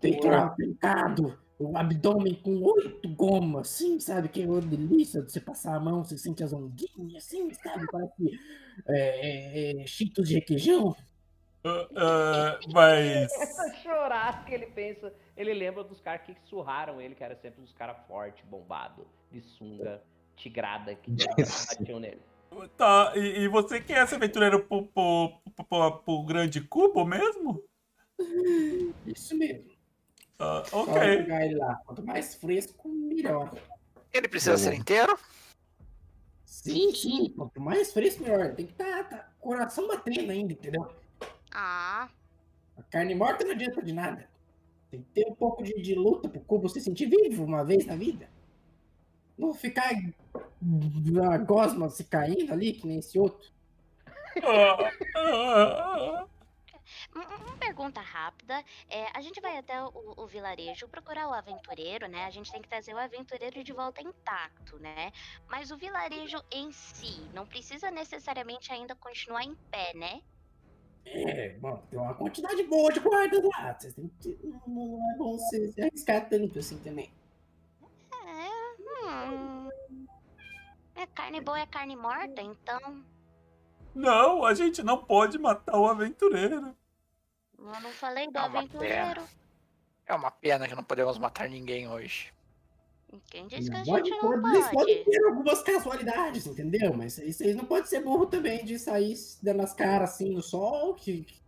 [0.00, 4.28] peitoral trincado, o abdômen com oito gomas, assim, sabe?
[4.28, 7.86] Que é uma delícia de você passar a mão, você sente as ondinhas, assim, sabe?
[7.90, 8.40] Parece
[8.88, 10.94] é, é, é, cheetos de requeijão.
[11.64, 13.32] Ah, ah, mas.
[13.40, 15.12] Essa chorar que ele pensa.
[15.36, 19.40] Ele lembra dos caras que surraram ele, que era sempre dos caras fortes, bombado, de
[19.40, 20.02] sunga,
[20.36, 22.20] tigrada, que batiam nele.
[22.76, 27.62] Tá, e, e você quer esse aventureiro pro, pro, pro, pro- pro grande cubo mesmo?
[29.06, 29.70] Isso mesmo.
[30.38, 31.22] Só ok.
[31.22, 31.76] jogar ele lá.
[31.86, 33.50] Quanto mais fresco, melhor.
[34.12, 35.18] Ele precisa ser inteiro?
[36.44, 37.32] Sim, sim.
[37.36, 38.54] Quanto mais fresco, melhor.
[38.54, 40.90] Tem que estar tá, tá, coração batendo ainda, entendeu?
[41.52, 42.08] Ah,
[42.76, 44.28] A carne morta não adianta de nada.
[44.90, 47.86] Tem que ter um pouco de, de luta pro cubo se sentir vivo uma vez
[47.86, 48.28] na vida.
[49.36, 49.92] Não ficar
[51.32, 53.50] a gosma se caindo ali, que nem esse outro.
[57.14, 58.62] Uma pergunta rápida.
[58.88, 62.24] É, a gente vai até o, o vilarejo procurar o aventureiro, né?
[62.24, 65.12] A gente tem que trazer o aventureiro de volta intacto, né?
[65.48, 70.20] Mas o vilarejo em si não precisa necessariamente ainda continuar em pé, né?
[71.06, 73.74] É, bom, tem uma quantidade boa de guardas lá.
[73.74, 74.38] Vocês têm que.
[74.42, 77.10] Não, não é bom se se arriscar tanto assim também.
[78.12, 79.55] É, hum.
[80.96, 83.04] É carne boa é carne morta, então.
[83.94, 86.74] Não, a gente não pode matar o aventureiro.
[87.58, 89.22] Eu não falei do É uma aventureiro.
[90.06, 92.32] É uma pena que não podemos matar ninguém hoje.
[93.30, 95.10] Quem disse que a Pode, gente não pode, vocês podem pode?
[95.10, 96.92] ter algumas casualidades, entendeu?
[96.92, 100.42] Mas aí vocês não podem ser burro também de sair dando as caras assim no
[100.42, 101.40] sol, que, que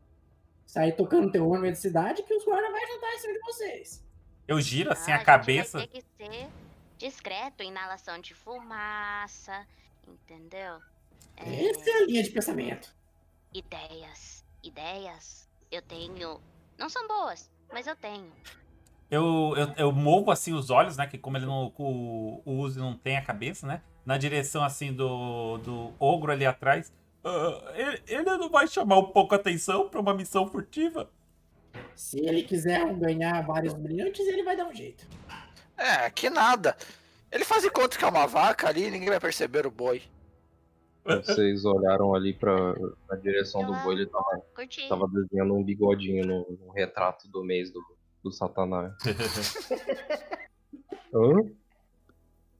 [0.64, 3.40] sair tocando terror no meio da cidade, que os guardas vão juntar em cima de
[3.40, 4.04] vocês.
[4.46, 5.78] Eu giro assim Ah, a gente cabeça.
[5.78, 6.48] Vai ter que ser
[6.98, 9.66] discreto, inalação de fumaça,
[10.06, 10.80] entendeu?
[11.36, 12.94] É, Essa é a linha de pensamento.
[13.54, 15.48] ideias, ideias.
[15.70, 16.40] Eu tenho.
[16.78, 18.32] Não são boas, mas eu tenho.
[19.10, 21.06] eu, eu, eu movo assim os olhos, né?
[21.06, 21.72] Que como ele não.
[21.78, 23.82] O, o Uzi não tem a cabeça, né?
[24.04, 26.92] Na direção assim do, do ogro ali atrás.
[27.24, 31.10] Ah, ele, ele não vai chamar um pouco a atenção pra uma missão furtiva?
[31.94, 35.06] Se ele quiser ganhar vários brilhantes, ele vai dar um jeito.
[35.78, 36.76] É, que nada.
[37.30, 40.02] Ele faz de conta que é uma vaca ali e ninguém vai perceber o boi.
[41.04, 42.74] Vocês olharam ali pra,
[43.08, 44.42] na direção do Eu boi, ele tava,
[44.88, 47.82] tava desenhando um bigodinho no, no retrato do mês do,
[48.22, 48.92] do Satanás.
[51.14, 51.32] Hã?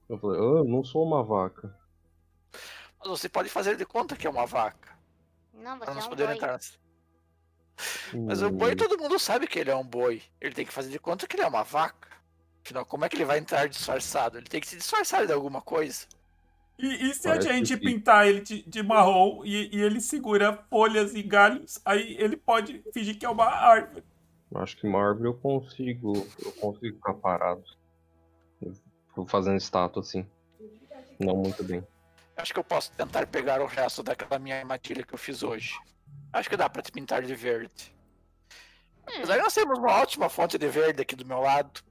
[0.07, 1.75] Eu falei, ah, não sou uma vaca.
[2.99, 4.97] Mas você pode fazer de conta que é uma vaca.
[5.53, 6.35] Não, Pra você é nós um poder boi.
[6.35, 6.59] entrar
[8.25, 10.23] Mas o boi Hum, todo mundo sabe que ele é um boi.
[10.41, 12.09] Ele tem que fazer de conta que ele é uma vaca.
[12.63, 14.37] Afinal, como é que ele vai entrar disfarçado?
[14.37, 16.05] Ele tem que se disfarçar de alguma coisa.
[16.77, 19.99] E, e se Parece a gente que- pintar ele de, de marrom e, e ele
[19.99, 24.03] segura folhas e galhos, aí ele pode fingir que é uma árvore.
[24.55, 26.13] Acho que Marvel eu consigo.
[26.43, 27.63] Eu consigo ficar parado.
[28.61, 28.73] Eu
[29.09, 30.25] Fico fazendo estátua assim.
[31.19, 31.85] Não muito bem.
[32.37, 35.77] Acho que eu posso tentar pegar o resto daquela minha armadilha que eu fiz hoje.
[36.31, 37.93] Acho que dá pra te pintar de verde.
[39.05, 41.81] Apesar de nós temos uma ótima fonte de verde aqui do meu lado.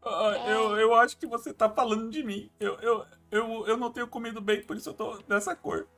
[0.00, 2.50] Ah, eu, eu acho que você tá falando de mim.
[2.58, 5.88] Eu, eu, eu, eu não tenho comido bem, por isso eu tô dessa cor.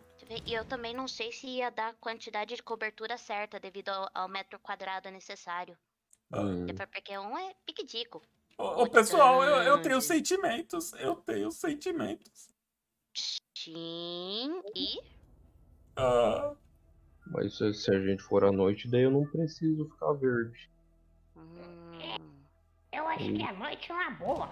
[0.46, 4.08] E eu também não sei se ia dar a quantidade de cobertura certa devido ao,
[4.14, 5.76] ao metro quadrado necessário.
[6.32, 8.22] Hum, Até Porque um é piquedico.
[8.56, 10.92] Ô, ô, pessoal, eu, eu tenho sentimentos.
[10.94, 12.48] Eu tenho sentimentos.
[13.56, 15.00] Sim, e
[15.96, 16.54] Ah,
[17.26, 20.70] mas se, se a gente for à noite, daí eu não preciso ficar verde.
[21.40, 22.44] Hum,
[22.92, 24.48] Eu acho que a noite é uma boa.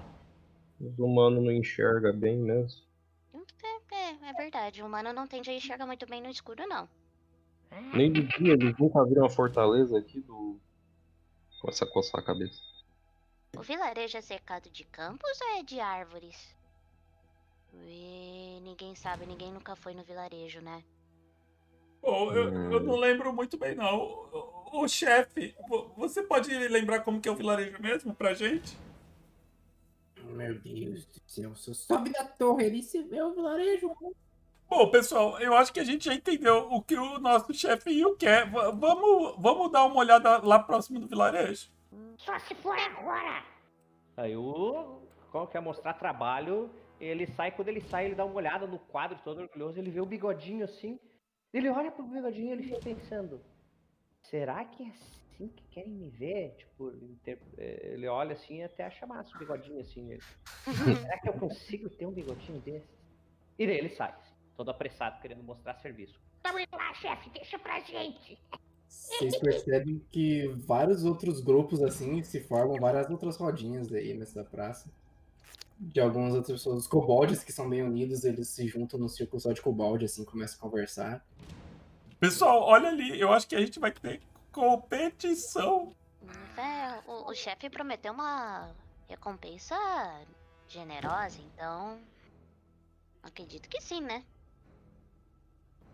[0.80, 2.80] Os humanos não enxergam bem mesmo.
[3.34, 4.82] é, é, é verdade.
[4.82, 6.88] O humano não tende a enxergar muito bem no escuro, não.
[7.92, 10.58] Nem de dia, eles nunca viram a fortaleza aqui do.
[11.60, 12.60] Começa a coçar a cabeça.
[13.56, 16.56] O vilarejo é cercado de campos ou é de árvores?
[17.72, 20.84] Ui, ninguém sabe, ninguém nunca foi no vilarejo, né?
[22.08, 24.28] bom, eu, eu não lembro muito bem, não.
[24.72, 28.76] O, chefe, vo- você pode lembrar como que é o vilarejo mesmo pra gente?
[30.24, 33.90] Meu Deus do céu, você sobe da torre ali e você vê o vilarejo.
[34.68, 38.50] Bom, pessoal, eu acho que a gente já entendeu o que o nosso chefe quer.
[38.50, 41.70] Va- vamos, vamos dar uma olhada lá próximo do vilarejo?
[42.18, 43.42] Só se for agora.
[44.16, 45.00] Aí o.
[45.32, 49.18] Como quer mostrar trabalho, ele sai, quando ele sai, ele dá uma olhada no quadro
[49.22, 50.98] todo orgulhoso, ele vê o bigodinho assim.
[51.52, 53.40] Ele olha pro bigodinho e ele fica pensando.
[54.30, 56.54] Será que é assim que querem me ver?
[56.58, 57.18] Tipo, ele
[57.56, 60.12] eh, ele olha assim e até acha massa o bigodinho assim.
[60.12, 60.22] Ele,
[61.00, 62.86] Será que eu consigo ter um bigodinho desse?
[63.58, 66.20] E daí ele sai, assim, todo apressado, querendo mostrar serviço.
[66.42, 68.38] Tamo indo lá, chefe, deixa pra gente.
[68.88, 74.90] Vocês percebem que vários outros grupos assim se formam, várias outras rodinhas aí nessa praça.
[75.78, 76.80] De algumas outras pessoas.
[76.80, 80.24] Os kobolds que são bem unidos, eles se juntam no círculo só de kobold, assim,
[80.24, 81.24] começam a conversar.
[82.20, 85.94] Pessoal, olha ali, eu acho que a gente vai ter competição.
[86.56, 88.74] É, o, o chefe prometeu uma
[89.08, 89.76] recompensa
[90.66, 91.98] generosa, então.
[93.22, 94.24] Acredito que sim, né?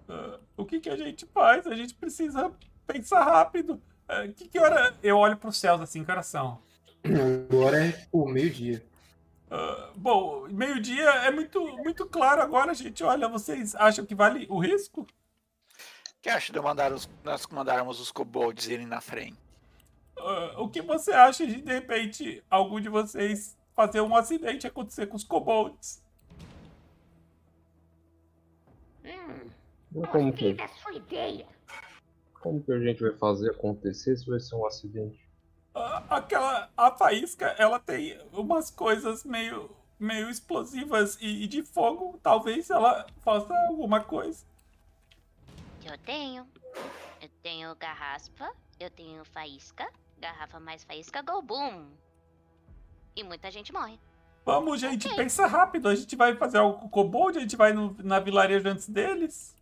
[0.09, 1.67] Ah, o que, que a gente faz?
[1.67, 2.51] A gente precisa
[2.87, 3.83] pensar rápido.
[4.09, 4.95] Ah, que, que hora.
[5.03, 6.59] Eu olho pros céus assim, que horas são?
[7.51, 8.83] Agora é tipo meio-dia.
[9.51, 13.05] Ah, bom, meio-dia é muito, muito claro agora, gente.
[13.05, 15.07] Olha, vocês acham que vale o risco?
[16.25, 19.37] Que acha de mandar os, nós mandarmos os kobolds irem na frente?
[20.17, 25.07] Ah, o que você acha de, de repente, algum de vocês fazer um acidente acontecer
[25.07, 26.03] com os kobolds?
[29.05, 29.51] Hum,
[30.11, 31.47] como que, da sua ideia.
[32.41, 35.29] como que a gente vai fazer acontecer se vai ser um acidente?
[35.75, 36.71] Ah, aquela.
[36.75, 42.19] A faísca, ela tem umas coisas meio, meio explosivas e, e de fogo.
[42.23, 44.54] Talvez ela faça alguma coisa.
[45.85, 46.49] Eu tenho.
[47.21, 51.91] Eu tenho garraspa, eu tenho faísca, garrafa mais faísca, go boom.
[53.17, 53.99] E muita gente morre.
[54.45, 55.17] Vamos, gente, Ok.
[55.17, 55.89] pensa rápido.
[55.89, 58.89] A gente vai fazer algo com o kobold, a gente vai no, na vilarejo antes
[58.89, 59.57] deles.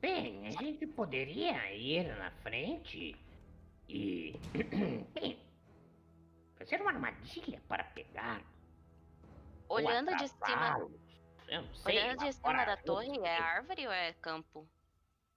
[0.00, 3.16] Bem, a gente poderia ir na frente
[3.88, 4.38] e.
[5.14, 5.38] Bem,
[6.56, 8.42] fazer uma armadilha para pegar.
[9.68, 10.40] Olhando de cima.
[10.40, 10.92] cavalos.
[11.48, 14.68] Eu não sei, Olhando de cima da torre, é árvore ou é campo?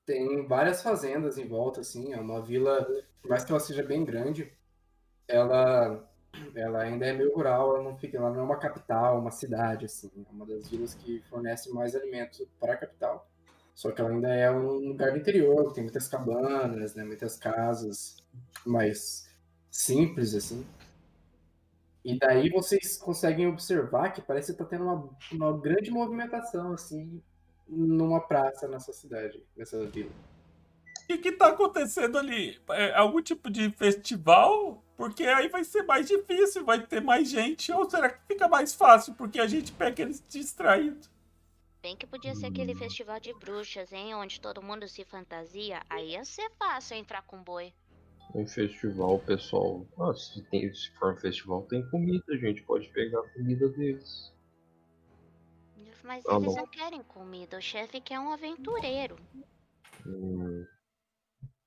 [0.05, 2.85] Tem várias fazendas em volta, assim, é uma vila,
[3.21, 4.51] por mais que ela seja bem grande,
[5.27, 6.09] ela,
[6.55, 9.85] ela ainda é meio rural, ela não fica, ela não é uma capital, uma cidade,
[9.85, 13.29] assim, é uma das vilas que fornece mais alimentos para a capital.
[13.73, 18.17] Só que ela ainda é um lugar do interior, tem muitas cabanas, né, muitas casas,
[18.65, 19.27] mais
[19.71, 20.65] simples, assim.
[22.03, 27.21] E daí vocês conseguem observar que parece que tá tendo uma, uma grande movimentação, assim,
[27.75, 30.11] numa praça nessa cidade, nessa vila.
[31.03, 32.59] O que, que tá acontecendo ali?
[32.69, 34.81] É algum tipo de festival?
[34.95, 37.71] Porque aí vai ser mais difícil, vai ter mais gente.
[37.71, 41.11] Ou será que fica mais fácil porque a gente pega eles distraídos?
[41.81, 44.15] Bem que podia ser aquele festival de bruxas, hein?
[44.15, 45.81] Onde todo mundo se fantasia.
[45.89, 47.73] Aí ia ser fácil entrar com boi.
[48.33, 49.85] Em festival, pessoal.
[49.99, 53.67] Ah, se, tem, se for um festival, tem comida, a gente pode pegar a comida
[53.67, 54.32] deles.
[56.03, 56.55] Mas Tá eles bom.
[56.55, 57.57] não querem comida.
[57.57, 59.17] O chefe quer um aventureiro.
[60.05, 60.65] Hum.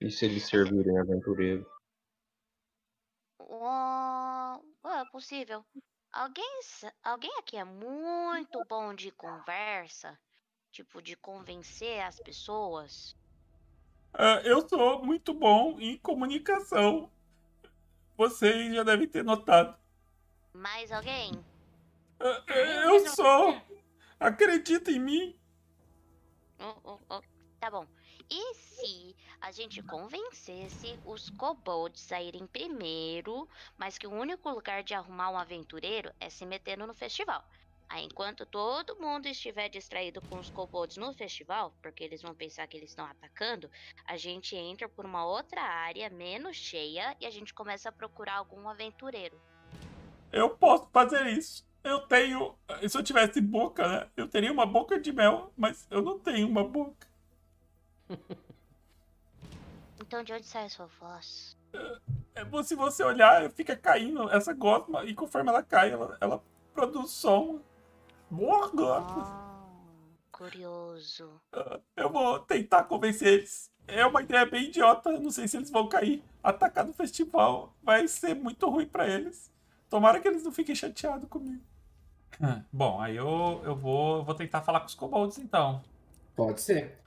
[0.01, 1.67] E se eles servirem aventureiro?
[3.39, 5.65] Oh, é possível.
[6.13, 6.61] Alguém,
[7.03, 10.19] alguém aqui é muito bom de conversa?
[10.71, 13.17] Tipo, de convencer as pessoas?
[14.13, 17.11] Ah, eu sou muito bom em comunicação.
[18.17, 19.79] Vocês já devem ter notado.
[20.53, 21.33] Mais alguém?
[22.21, 23.61] Ah, eu sou.
[24.19, 25.39] Acredita em mim.
[26.59, 27.23] Oh, oh, oh,
[27.67, 27.87] Tá bom.
[28.31, 34.85] E se a gente convencesse os kobolds a irem primeiro, mas que o único lugar
[34.85, 37.45] de arrumar um aventureiro é se metendo no festival?
[37.89, 42.69] Aí, enquanto todo mundo estiver distraído com os kobolds no festival, porque eles vão pensar
[42.69, 43.69] que eles estão atacando,
[44.05, 48.35] a gente entra por uma outra área menos cheia e a gente começa a procurar
[48.37, 49.41] algum aventureiro.
[50.33, 51.66] Eu posso fazer isso.
[51.87, 52.53] Eu tenho.
[52.89, 54.09] Se eu tivesse boca, né?
[54.17, 57.07] Eu teria uma boca de mel, mas eu não tenho uma boca.
[59.99, 61.57] Então, de onde sai a sua voz?
[62.35, 67.11] É, Se você olhar, fica caindo essa gosma e conforme ela cai, ela, ela produz
[67.11, 67.61] som.
[68.31, 68.71] Boa.
[69.09, 69.65] Ah,
[70.31, 71.41] curioso.
[71.97, 73.69] Eu vou tentar convencer eles.
[73.89, 75.11] É uma ideia bem idiota.
[75.19, 76.23] Não sei se eles vão cair.
[76.41, 79.51] Atacar no festival vai ser muito ruim pra eles.
[79.89, 81.65] Tomara que eles não fiquem chateados comigo.
[82.73, 85.83] Bom, aí eu, eu vou, vou tentar falar com os kobolds então.
[86.35, 86.99] Pode ser.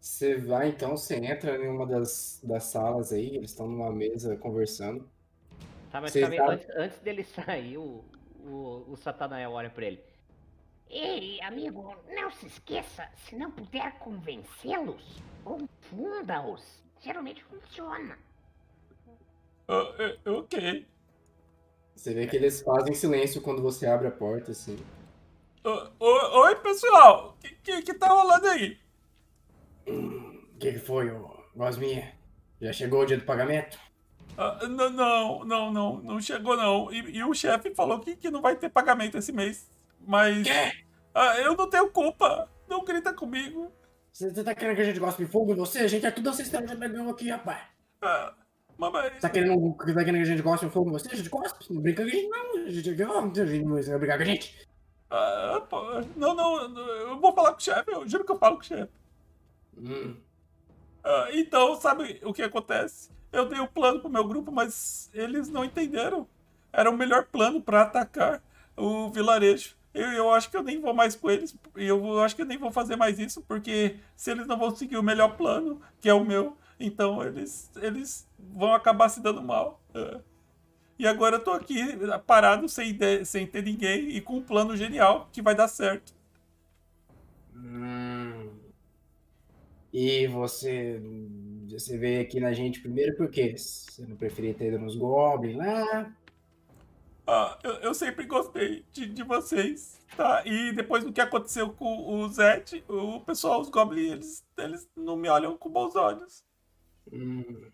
[0.00, 4.36] Você vai então, você entra em uma das, das salas aí, eles estão numa mesa
[4.36, 5.08] conversando.
[5.90, 8.04] Tá, mas Vocês sabem- antes, antes dele sair, o,
[8.44, 10.00] o, o Satanael olha pra ele.
[10.88, 16.84] Ei, amigo, não se esqueça, se não puder convencê-los, confunda-os.
[17.00, 18.16] Geralmente funciona.
[19.68, 20.86] Ah, é, ok.
[21.96, 24.78] Você vê que eles fazem silêncio quando você abre a porta, assim.
[25.64, 27.30] O- Oi, pessoal.
[27.36, 28.78] O que, que, que tá rolando aí?
[29.88, 32.14] O que, que foi, ô Gosminha?
[32.60, 33.78] Já chegou o dia do pagamento?
[34.38, 36.92] Ah, não, não, não, não, não chegou não.
[36.92, 39.68] E, e o chefe falou que, que não vai ter pagamento esse mês.
[40.06, 40.46] Mas.
[41.14, 42.48] Ah, eu não tenho culpa.
[42.68, 43.72] Não grita comigo.
[44.12, 45.80] Você tá querendo que a gente goste de fogo em você?
[45.80, 47.60] A gente é tudo ancestral de Dragão aqui, rapaz.
[48.00, 48.34] Ah,
[48.78, 49.10] mamãe.
[49.20, 51.08] Tá querendo, tá querendo que a gente goste de fogo em você?
[51.10, 51.58] A gente gosta.
[51.70, 52.64] Não brinca com a gente, não.
[52.64, 54.66] A gente, não vai brigar com a gente.
[55.10, 55.82] Ah, pô,
[56.16, 58.64] não, não, eu vou falar com o chefe, eu juro que eu falo com o
[58.64, 58.92] chefe.
[59.78, 60.16] Hum.
[61.04, 63.10] Ah, então, sabe o que acontece?
[63.32, 66.26] Eu dei o plano pro meu grupo, mas eles não entenderam.
[66.72, 68.42] Era o melhor plano pra atacar
[68.76, 69.76] o vilarejo.
[69.94, 71.56] Eu, eu acho que eu nem vou mais com eles.
[71.74, 74.96] Eu acho que eu nem vou fazer mais isso, porque se eles não vão seguir
[74.96, 79.80] o melhor plano, que é o meu, então eles, eles vão acabar se dando mal.
[79.94, 80.20] Ah.
[80.98, 81.76] E agora eu tô aqui
[82.26, 86.14] parado sem, ide- sem ter ninguém e com um plano genial que vai dar certo.
[87.54, 88.60] Hum.
[89.92, 91.00] E você,
[91.68, 93.56] você veio aqui na gente primeiro por quê?
[93.56, 96.14] Você não preferia ter ido nos Goblins lá?
[97.26, 100.42] Ah, eu, eu sempre gostei de, de vocês, tá?
[100.46, 105.16] E depois do que aconteceu com o Zed, o pessoal, os Goblins, eles, eles não
[105.16, 106.44] me olham com bons olhos.
[107.12, 107.72] Hum.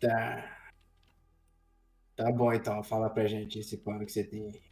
[0.00, 0.44] Tá.
[2.16, 4.62] Tá bom então, fala pra gente esse plano que você tem aí.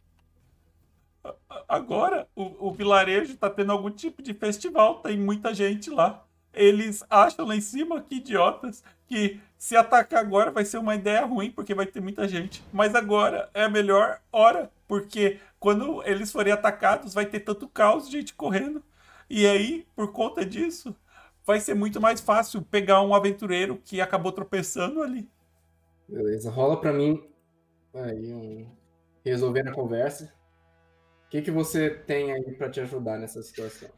[1.67, 6.25] Agora, o, o vilarejo tá tendo algum tipo de festival, tem muita gente lá.
[6.53, 11.25] Eles acham lá em cima, que idiotas, que se atacar agora vai ser uma ideia
[11.25, 12.61] ruim, porque vai ter muita gente.
[12.73, 18.09] Mas agora é a melhor hora, porque quando eles forem atacados, vai ter tanto caos,
[18.09, 18.83] gente correndo.
[19.29, 20.93] E aí, por conta disso,
[21.45, 25.29] vai ser muito mais fácil pegar um aventureiro que acabou tropeçando ali.
[26.07, 27.23] Beleza, rola pra mim
[27.93, 28.67] aí um
[29.23, 30.33] resolver a conversa.
[31.25, 33.89] O que, que você tem aí pra te ajudar nessa situação?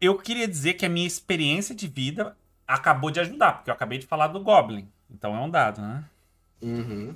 [0.00, 2.36] Eu queria dizer que a minha experiência de vida
[2.66, 4.88] acabou de ajudar, porque eu acabei de falar do Goblin.
[5.10, 6.04] Então é um dado, né?
[6.62, 7.14] Uhum.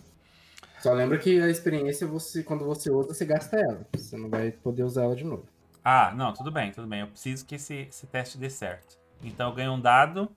[0.80, 3.87] Só lembra que a experiência, você, quando você usa, você gasta ela.
[3.95, 5.47] Você não vai poder usar ela de novo.
[5.82, 7.01] Ah, não, tudo bem, tudo bem.
[7.01, 8.99] Eu preciso que esse, esse teste dê certo.
[9.25, 10.31] Então eu ganho um dado.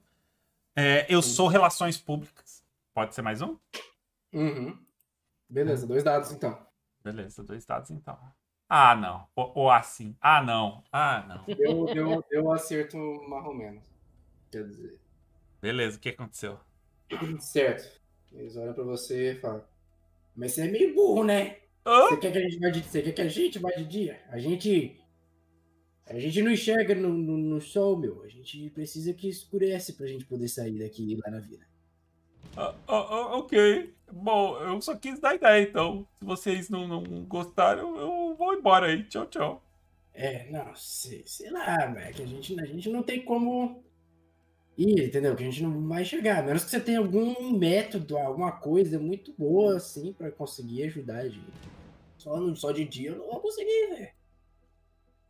[0.76, 2.64] É, eu sou relações públicas.
[2.94, 3.58] Pode ser mais um?
[4.34, 4.78] Uhum.
[5.50, 6.58] Beleza, dois dados então.
[7.04, 8.18] Beleza, dois dados então.
[8.70, 9.28] Ah, não.
[9.36, 10.16] Ou, ou assim.
[10.22, 10.84] Ah, não.
[10.92, 11.56] Ah, não.
[11.56, 13.82] Deu, deu, deu um acerto marromeno.
[14.52, 15.00] Quer dizer.
[15.62, 16.60] Beleza, o que aconteceu?
[17.40, 18.00] Certo.
[18.32, 19.64] Eles olham pra você e falam.
[20.36, 21.58] Mas você é meio burro, né?
[21.86, 22.10] Hã?
[22.10, 24.22] Você quer que a gente vá de, você quer que a gente vá de dia?
[24.30, 25.02] A gente.
[26.10, 28.24] A gente não enxerga no, no, no sol, meu.
[28.24, 31.64] A gente precisa que escurece pra gente poder sair daqui e ir lá na vila.
[32.56, 33.94] Ah, ah, ah, ok.
[34.12, 36.08] Bom, eu só quis dar ideia, então.
[36.18, 39.04] Se vocês não, não gostaram, eu vou embora aí.
[39.04, 39.64] Tchau, tchau.
[40.14, 42.16] É, não, sei, sei lá, velho.
[42.16, 43.84] Que a gente, a gente não tem como
[44.78, 45.36] ir, entendeu?
[45.36, 46.40] Que a gente não vai chegar.
[46.40, 51.18] A menos que você tenha algum método, alguma coisa muito boa, assim, pra conseguir ajudar
[51.18, 51.52] a gente.
[52.18, 54.12] Só, no- só de dia eu não vou conseguir, velho.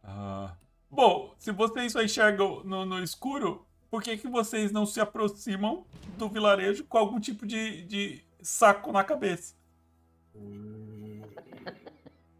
[0.03, 0.55] Ah.
[0.89, 5.85] Bom, se vocês só enxergam no, no escuro, por que, que vocês não se aproximam
[6.17, 9.55] do vilarejo com algum tipo de, de saco na cabeça?
[10.35, 10.77] Hum,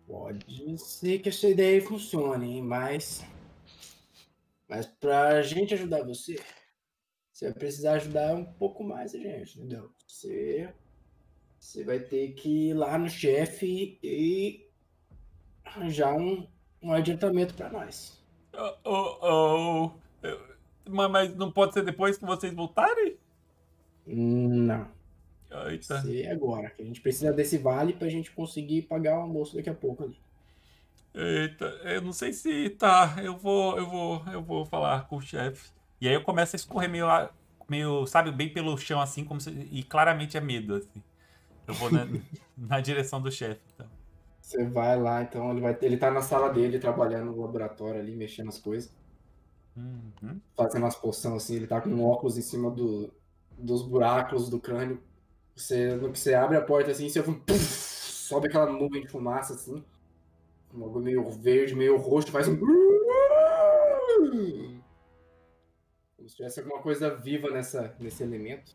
[0.08, 2.62] Pode ser que essa ideia funcione, hein?
[2.62, 3.26] Mas.
[4.68, 6.38] Mas pra gente ajudar você,
[7.32, 9.92] você vai precisar ajudar um pouco mais a gente, entendeu?
[10.08, 10.74] Você.
[11.60, 14.70] Você vai ter que ir lá no chefe e
[15.66, 16.48] arranjar um,
[16.82, 18.18] um adiantamento pra nós.
[18.58, 19.92] Oh, oh, oh.
[20.90, 23.18] Mas, não pode ser depois que vocês voltarem?
[24.06, 24.88] Não.
[25.68, 26.02] Eita.
[26.02, 26.70] Ser agora.
[26.72, 30.04] Que a gente precisa desse vale pra gente conseguir pagar o almoço daqui a pouco
[30.04, 30.18] ali.
[31.14, 33.18] Eita, eu não sei se tá.
[33.24, 35.72] Eu vou, eu vou, eu vou falar com o chefe.
[36.00, 37.08] E aí eu começo a escorrer meio,
[37.70, 39.50] meio sabe, bem pelo chão, assim, como se...
[39.50, 41.02] E claramente é medo, assim.
[41.68, 42.08] Eu vou na,
[42.56, 43.97] na direção do chefe, então.
[44.48, 45.78] Você vai lá, então ele vai.
[45.82, 48.96] Ele tá na sala dele trabalhando no laboratório ali, mexendo as coisas.
[49.76, 50.40] Uhum.
[50.56, 53.14] fazendo umas poções assim, ele tá com um óculos em cima do,
[53.58, 55.04] dos buracos do crânio.
[55.54, 59.10] Você, no que você abre a porta assim, você ouve um sobe aquela nuvem de
[59.10, 59.84] fumaça assim.
[60.74, 62.58] Um bagulho meio verde, meio roxo, faz um.
[66.16, 68.74] Como se tivesse alguma coisa viva nessa, nesse elemento.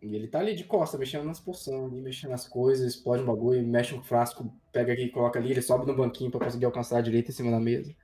[0.00, 3.66] E ele tá ali de costa, mexendo nas poções, mexendo nas coisas, explode um bagulho,
[3.66, 6.98] mexe um frasco, pega aqui e coloca ali, ele sobe no banquinho pra conseguir alcançar
[6.98, 7.94] a direita em cima da mesa.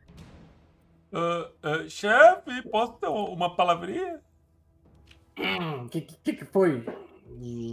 [1.12, 4.20] Ah, ah, chefe, posso ter uma palavrinha?
[5.84, 6.84] O que, que, que foi?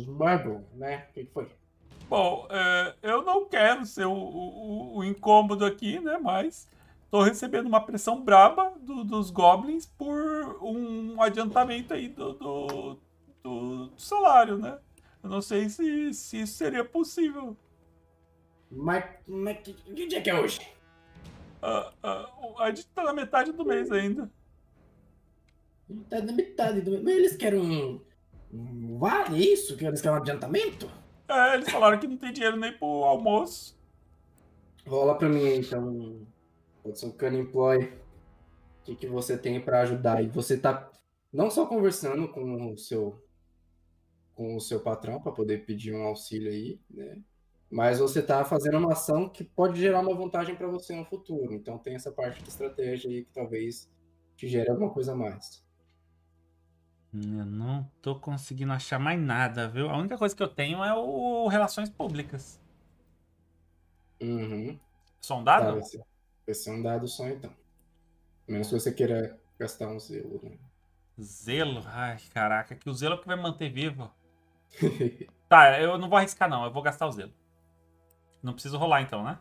[0.08, 1.08] Murgle, né?
[1.10, 1.50] O que, que foi?
[2.10, 6.18] Bom, é, eu não quero ser o, o, o incômodo aqui, né?
[6.18, 6.68] Mas
[7.12, 13.00] tô recebendo uma pressão braba do- dos goblins por um adiantamento aí do, do,
[13.44, 14.80] do salário, né?
[15.24, 17.58] Eu não sei se, se isso seria possível.
[18.72, 20.60] Mas, mas que, que dia que é hoje?
[21.62, 22.30] Ah, ah,
[22.60, 24.32] a gente tá na metade do mês ainda.
[26.10, 27.04] Tá na metade do.
[27.04, 28.02] Mas eles querem um.
[28.54, 29.76] um vale isso?
[29.76, 30.90] Que eles querem um adiantamento?
[31.28, 33.78] É, eles falaram que não tem dinheiro nem pro almoço.
[34.88, 36.26] Rola pra mim então.
[36.84, 37.86] Pode ser um Cunning Employ.
[37.86, 40.24] O que, que você tem pra ajudar?
[40.24, 40.90] E você tá
[41.32, 43.22] não só conversando com o seu.
[44.40, 47.22] Com o seu patrão pra poder pedir um auxílio aí, né?
[47.70, 51.54] Mas você tá fazendo uma ação que pode gerar uma vantagem pra você no futuro.
[51.54, 53.92] Então tem essa parte de estratégia aí que talvez
[54.38, 55.62] te gere alguma coisa a mais.
[57.14, 59.90] Eu não tô conseguindo achar mais nada, viu?
[59.90, 62.62] A única coisa que eu tenho é o Relações Públicas.
[64.22, 64.80] Uhum.
[65.22, 65.74] Só um Tá, dado?
[65.74, 66.04] vai ser,
[66.46, 67.52] vai ser um dado só então.
[68.48, 70.58] A menos que você queira gastar um zelo, né?
[71.22, 71.84] Zelo?
[71.86, 74.12] Ai, caraca, que o zelo é que vai manter vivo.
[75.50, 76.64] Tá, eu não vou arriscar, não.
[76.64, 77.34] Eu vou gastar o zelo.
[78.44, 79.40] Não preciso rolar, então, né?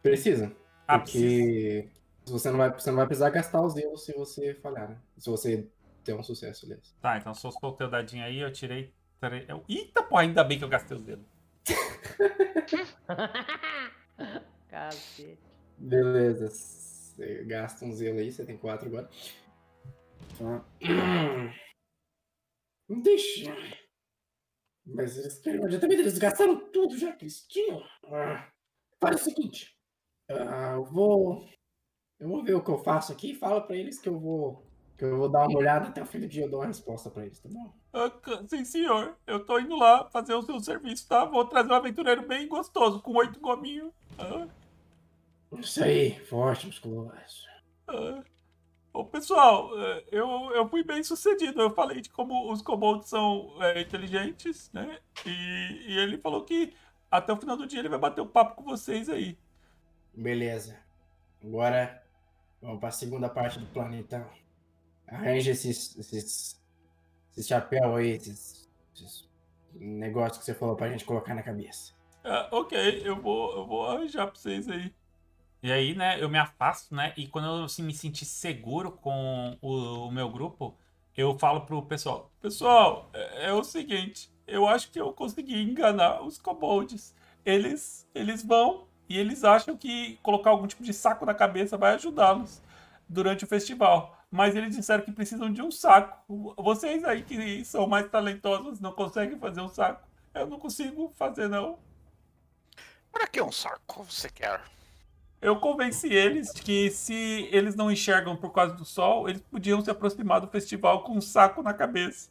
[0.00, 0.54] Precisa.
[0.86, 1.88] Ah, porque
[2.24, 4.96] você não, vai, você não vai precisar gastar o zelo se você falhar, né?
[5.18, 5.66] Se você
[6.04, 6.94] ter um sucesso, aliás.
[7.00, 8.94] Tá, então se eu soltei o dadinho aí, eu tirei.
[9.20, 11.24] tre- eu- Eita, porra, ainda bem que eu gastei o zelo.
[14.68, 15.38] Cacete.
[15.78, 16.48] Beleza.
[16.48, 19.08] Você gasta um zelo aí, você tem quatro agora.
[20.38, 20.64] Tá.
[22.88, 23.52] Não deixa.
[24.86, 27.82] Mas eles querem adiantamento, eles gastaram tudo já que eles tinham.
[28.06, 28.48] Ah,
[29.00, 29.76] Faz o seguinte.
[30.30, 31.48] ah, eu vou.
[32.18, 34.66] Eu vou ver o que eu faço aqui e fala pra eles que eu vou.
[34.96, 37.10] Que eu vou dar uma olhada até o fim do dia eu dou uma resposta
[37.10, 37.74] pra eles, tá bom?
[37.92, 38.10] Ah,
[38.48, 39.16] sim, senhor.
[39.26, 41.24] Eu tô indo lá fazer o seu serviço, tá?
[41.24, 43.92] Vou trazer um aventureiro bem gostoso, com oito gominhos.
[44.18, 44.46] Ah,
[45.58, 47.10] Isso aí, forte, musculoso.
[47.88, 48.22] ah.
[48.94, 51.60] Ô, pessoal, eh, eu, eu fui bem sucedido.
[51.60, 55.00] Eu falei de como os kobolds são eh, inteligentes, né?
[55.26, 55.30] E,
[55.88, 56.72] e ele falou que
[57.10, 59.36] até o final do dia ele vai bater um papo com vocês aí.
[60.14, 60.78] Beleza.
[61.42, 62.04] Agora
[62.62, 64.24] vamos pra segunda parte do plano então.
[65.08, 65.98] Arranja esses.
[65.98, 66.62] esses.
[67.32, 68.70] esses chapéu aí, esses.
[68.94, 69.28] esses
[69.74, 71.92] negócio que você falou pra gente colocar na cabeça.
[72.22, 74.94] Ah, ok, eu vou, eu vou arranjar pra vocês aí.
[75.64, 77.14] E aí, né, eu me afasto, né?
[77.16, 80.76] E quando eu assim, me sentir seguro com o, o meu grupo,
[81.16, 86.20] eu falo pro pessoal: Pessoal, é, é o seguinte, eu acho que eu consegui enganar
[86.20, 87.14] os kobolds.
[87.46, 91.94] Eles, eles vão e eles acham que colocar algum tipo de saco na cabeça vai
[91.94, 92.60] ajudá-los
[93.08, 94.18] durante o festival.
[94.30, 96.54] Mas eles disseram que precisam de um saco.
[96.58, 100.06] Vocês aí que são mais talentosos não conseguem fazer um saco.
[100.34, 101.78] Eu não consigo fazer, não.
[103.10, 104.60] Para que um saco você quer?
[105.44, 109.84] Eu convenci eles de que se eles não enxergam por causa do sol, eles podiam
[109.84, 112.30] se aproximar do festival com um saco na cabeça.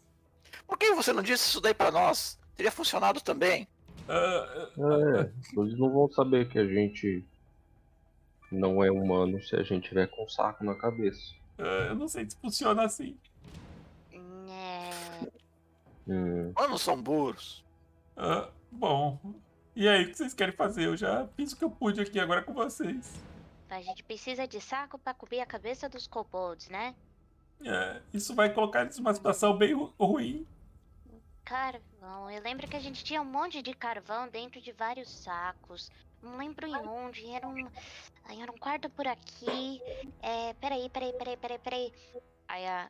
[0.66, 2.40] Por que você não disse isso daí pra nós?
[2.56, 3.68] Teria funcionado também.
[4.10, 7.24] Ah, É, eles não vão saber que a gente
[8.52, 11.36] não é humano se a gente tiver com um saco na cabeça.
[11.60, 13.16] ah, eu não sei se funciona assim.
[14.12, 15.32] É,
[16.08, 17.64] Hum, Humanos são burros.
[18.18, 19.20] Ah, bom,
[19.76, 20.86] e aí, o que vocês querem fazer?
[20.86, 23.12] Eu já fiz o que eu pude aqui agora é com vocês.
[23.70, 26.96] a gente precisa de saco pra cobrir a cabeça dos kobolds, né?
[27.66, 30.46] É, isso vai colocar eles numa situação bem ru- ruim.
[31.44, 32.30] Carvão.
[32.30, 35.90] Eu lembro que a gente tinha um monte de carvão dentro de vários sacos.
[36.22, 37.26] Não lembro em onde.
[37.30, 37.68] Era um.
[38.30, 39.82] Era um quarto por aqui.
[40.22, 40.54] É.
[40.56, 41.94] Peraí, peraí, peraí, peraí, peraí.
[42.48, 42.90] Aí a.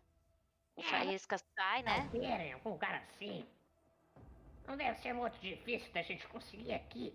[0.76, 2.10] O faísca sai, né?
[2.12, 3.46] Talvez em algum lugar assim.
[4.68, 7.14] Não deve ser muito difícil da gente conseguir aqui.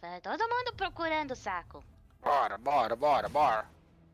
[0.00, 1.84] Vai Todo mundo procurando o saco.
[2.22, 3.66] Bora, bora, bora, bora.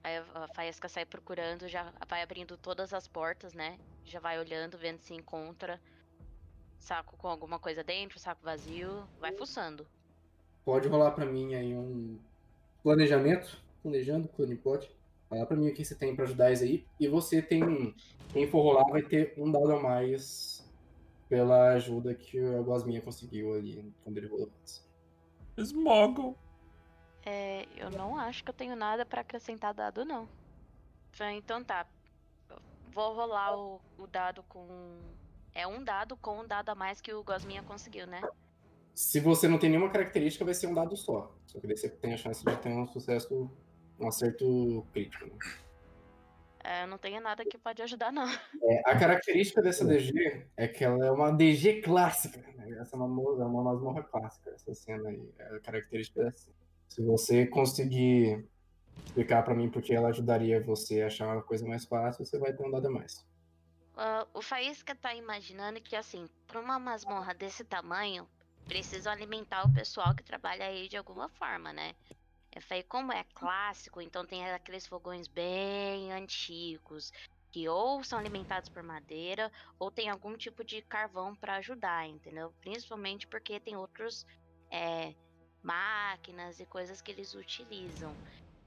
[0.03, 3.79] Aí a faísca sai procurando, já vai abrindo todas as portas, né?
[4.05, 5.81] Já vai olhando, vendo se encontra
[6.87, 9.05] saco com alguma coisa dentro, saco vazio.
[9.20, 9.87] Vai fuçando.
[10.64, 12.18] Pode rolar pra mim aí um
[12.83, 13.61] planejamento.
[13.83, 14.91] Planejando, Planiplot.
[15.29, 16.85] Fala pra mim o que você tem pra ajudar isso aí.
[16.99, 17.95] E você tem.
[18.33, 20.66] Quem for rolar vai ter um dado a mais
[21.29, 24.87] pela ajuda que o Gosminha conseguiu ali quando ele rolou antes.
[25.57, 26.37] Smoggle.
[27.24, 30.29] É, eu não acho que eu tenho nada pra acrescentar dado, não.
[31.35, 31.87] Então tá.
[32.93, 34.66] Vou rolar o, o dado com.
[35.55, 38.22] É um dado com um dado a mais que o Gosminha conseguiu, né?
[38.95, 41.35] Se você não tem nenhuma característica, vai ser um dado só.
[41.47, 43.51] Só que daí você tem a chance de ter um sucesso,
[43.99, 45.27] um acerto crítico.
[45.27, 45.33] né?
[46.67, 48.29] É, eu não tenho nada que pode ajudar, não.
[48.29, 52.41] É, a característica dessa DG é que ela é uma DG clássica.
[52.41, 52.77] né?
[52.81, 53.07] Essa é uma,
[53.41, 55.33] é uma masmorra clássica, essa cena aí.
[55.39, 56.51] É a característica dessa.
[56.89, 58.45] Se você conseguir
[59.05, 62.53] explicar pra mim porque ela ajudaria você a achar uma coisa mais fácil, você vai
[62.53, 63.25] ter um dado a mais.
[63.97, 68.27] Ah, o Faísca tá imaginando que, assim, pra uma masmorra desse tamanho,
[68.67, 71.95] precisam alimentar o pessoal que trabalha aí de alguma forma, né?
[72.57, 77.12] É, foi como é clássico, então tem aqueles fogões bem antigos,
[77.52, 82.54] que ou são alimentados por madeira, ou tem algum tipo de carvão pra ajudar, entendeu?
[82.62, 84.24] Principalmente porque tem outros
[84.72, 85.14] é,
[85.62, 88.18] máquinas e coisas que eles utilizam.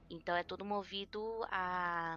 [0.08, 2.16] Então é tudo movido a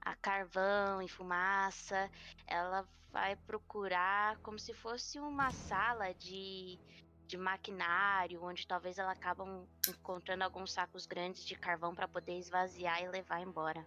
[0.00, 2.10] a carvão e fumaça,
[2.46, 6.78] ela vai procurar como se fosse uma sala de,
[7.26, 13.02] de maquinário, onde talvez ela acabam encontrando alguns sacos grandes de carvão para poder esvaziar
[13.02, 13.86] e levar embora.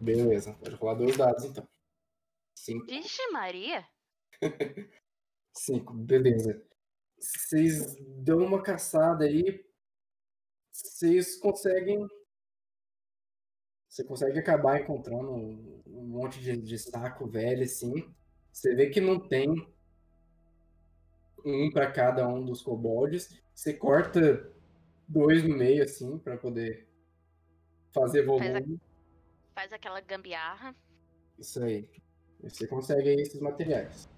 [0.00, 1.66] Beleza, pode rolar dois dados então.
[2.56, 2.86] Cinco.
[2.86, 3.86] Vixe Maria!
[5.56, 6.64] Cinco, beleza.
[7.18, 9.64] Vocês dão uma caçada aí.
[10.70, 12.06] Vocês conseguem.
[13.88, 17.92] Você consegue acabar encontrando um, um monte de, de saco velho assim.
[18.52, 19.48] Você vê que não tem
[21.44, 23.40] um para cada um dos kobolds.
[23.54, 24.50] Você corta
[25.06, 26.88] dois no meio assim para poder
[27.92, 28.80] fazer Faz a- volume.
[29.54, 30.74] Faz aquela gambiarra.
[31.38, 31.88] Isso aí.
[32.42, 34.08] E Você consegue aí esses materiais.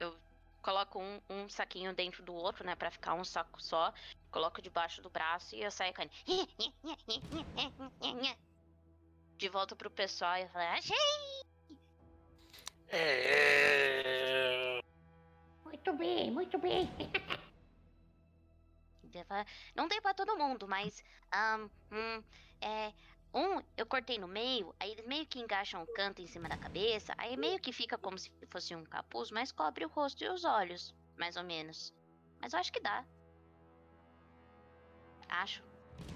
[0.00, 0.14] Eu
[0.62, 2.74] coloco um, um saquinho dentro do outro, né?
[2.74, 3.92] Pra ficar um saco só.
[4.30, 6.10] Coloco debaixo do braço e eu saio caindo.
[9.38, 10.96] De volta pro pessoal e eu falo, achei!
[12.88, 14.45] É...
[15.66, 16.88] Muito bem, muito bem.
[19.74, 21.02] Não tem pra todo mundo, mas.
[21.90, 22.22] hum,
[22.60, 22.92] é.
[23.34, 26.56] Um, eu cortei no meio, aí eles meio que engaixam o canto em cima da
[26.56, 30.28] cabeça, aí meio que fica como se fosse um capuz, mas cobre o rosto e
[30.28, 31.92] os olhos, mais ou menos.
[32.40, 33.04] Mas eu acho que dá.
[35.28, 35.62] Acho.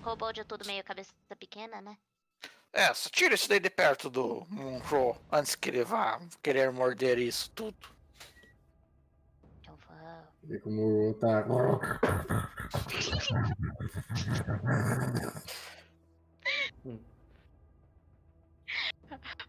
[0.03, 1.99] Kobold é tudo meio cabeça pequena, né?
[2.73, 7.19] É, só tira isso daí de perto do Munro antes que ele vá querer morder
[7.19, 8.00] isso tudo.
[10.43, 11.47] Vê como tá.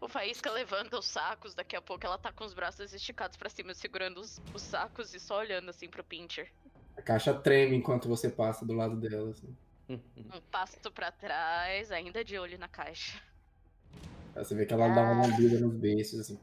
[0.00, 3.48] O Faísca levanta os sacos, daqui a pouco ela tá com os braços esticados pra
[3.48, 6.52] cima, segurando os, os sacos e só olhando assim pro Pincher.
[6.96, 9.30] A caixa treme enquanto você passa do lado dela.
[9.30, 9.56] Assim.
[9.88, 13.20] Um passo pra trás, ainda de olho na caixa.
[14.34, 16.38] Aí Você vê que ela dá uma lambida nos beiços, assim.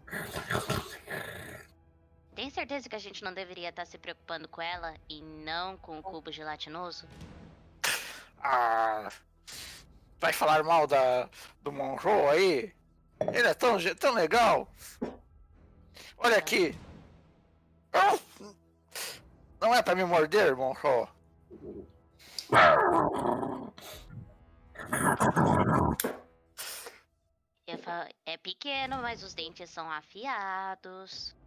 [2.39, 5.99] Tem certeza que a gente não deveria estar se preocupando com ela e não com
[5.99, 7.05] o cubo gelatinoso?
[8.41, 9.09] Ah,
[10.21, 11.29] vai falar mal da,
[11.61, 12.75] do Monroe aí?
[13.33, 14.71] Ele é tão, tão legal.
[16.17, 16.73] Olha aqui.
[19.59, 21.09] Não é pra me morder, Monroe.
[28.25, 31.37] É pequeno, mas os dentes são afiados.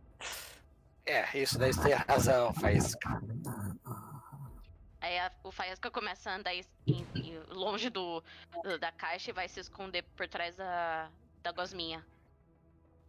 [1.05, 3.21] É, isso daí você tem razão, Faísca.
[5.01, 8.23] Aí a- o Faísca começa a andar em- em- longe do,
[8.81, 11.09] da caixa e vai se esconder por trás da,
[11.43, 12.05] da gosminha.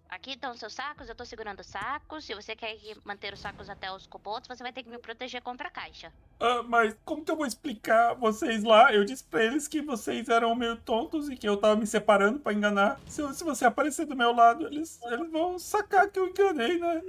[0.09, 2.25] Aqui estão seus sacos, eu tô segurando os sacos.
[2.25, 4.97] Se você quer que- manter os sacos até os cobotos, você vai ter que me
[4.99, 6.11] proteger contra a caixa.
[6.39, 8.91] Ah, mas como que eu vou explicar vocês lá?
[8.93, 12.39] Eu disse pra eles que vocês eram meio tontos e que eu tava me separando
[12.39, 12.99] pra enganar.
[13.07, 17.01] Se, se você aparecer do meu lado, eles, eles vão sacar que eu enganei, né?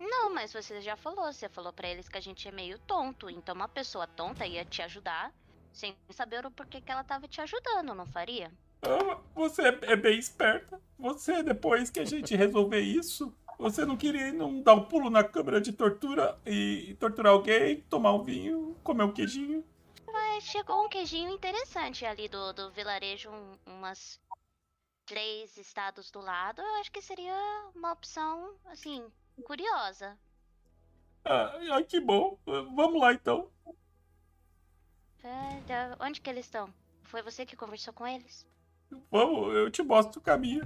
[0.00, 1.30] Não, mas você já falou.
[1.32, 3.28] Você falou pra eles que a gente é meio tonto.
[3.30, 5.32] Então uma pessoa tonta ia te ajudar
[5.72, 8.50] sem saber o porquê que ela tava te ajudando, não faria?
[8.82, 10.80] Ah, você é, é bem esperta.
[10.98, 15.22] Você, depois que a gente resolver isso, você não queria não dar um pulo na
[15.22, 19.62] câmara de tortura e torturar alguém, tomar um vinho, comer um queijinho.
[20.10, 24.18] Mas chegou um queijinho interessante ali do, do vilarejo, um- umas
[25.10, 26.62] três estados do lado.
[26.62, 27.34] Eu acho que seria
[27.74, 29.04] uma opção, assim,
[29.42, 30.16] curiosa.
[31.24, 32.38] Ah, ai, que bom.
[32.46, 33.50] Vamos lá então.
[35.24, 36.72] É, onde que eles estão?
[37.02, 38.46] Foi você que conversou com eles?
[39.10, 40.62] Vamos, eu te mostro o caminho.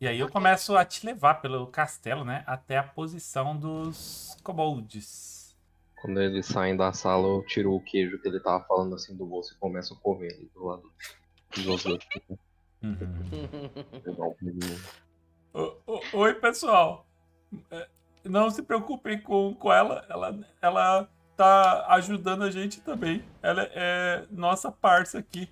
[0.00, 2.44] E aí eu começo a te levar pelo castelo, né?
[2.46, 5.56] Até a posição dos kobolds.
[6.00, 9.26] Quando eles saem da sala, eu tiro o queijo que ele tava falando assim do
[9.26, 10.92] bolso e começo a comer ali do lado
[11.56, 12.04] dos dois.
[15.54, 17.06] Um ô- Oi, pessoal.
[17.70, 17.86] É,
[18.24, 20.04] Não se preocupem com, com ela.
[20.08, 20.38] ela.
[20.60, 23.24] Ela tá ajudando a gente também.
[23.42, 25.48] Ela é nossa parça aqui.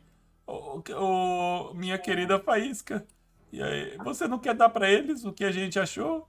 [0.46, 3.06] O, o- minha querida Faísca.
[3.52, 6.26] E aí, você não quer dar pra eles o que a gente achou?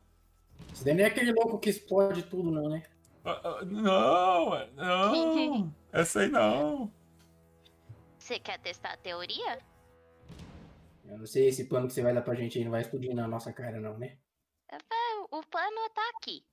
[0.73, 2.83] Isso daí nem é aquele louco que explode tudo, não, né?
[3.25, 5.73] Ah, ah, Não, é- não.
[5.91, 6.91] Essa aí não.
[8.19, 9.57] Você quer testar a teoria?
[11.13, 13.13] Eu não sei esse plano que você vai dar pra gente aí não vai explodir
[13.13, 14.17] na nossa cara, não, né?
[14.69, 14.77] É,
[15.31, 16.43] O plano tá aqui.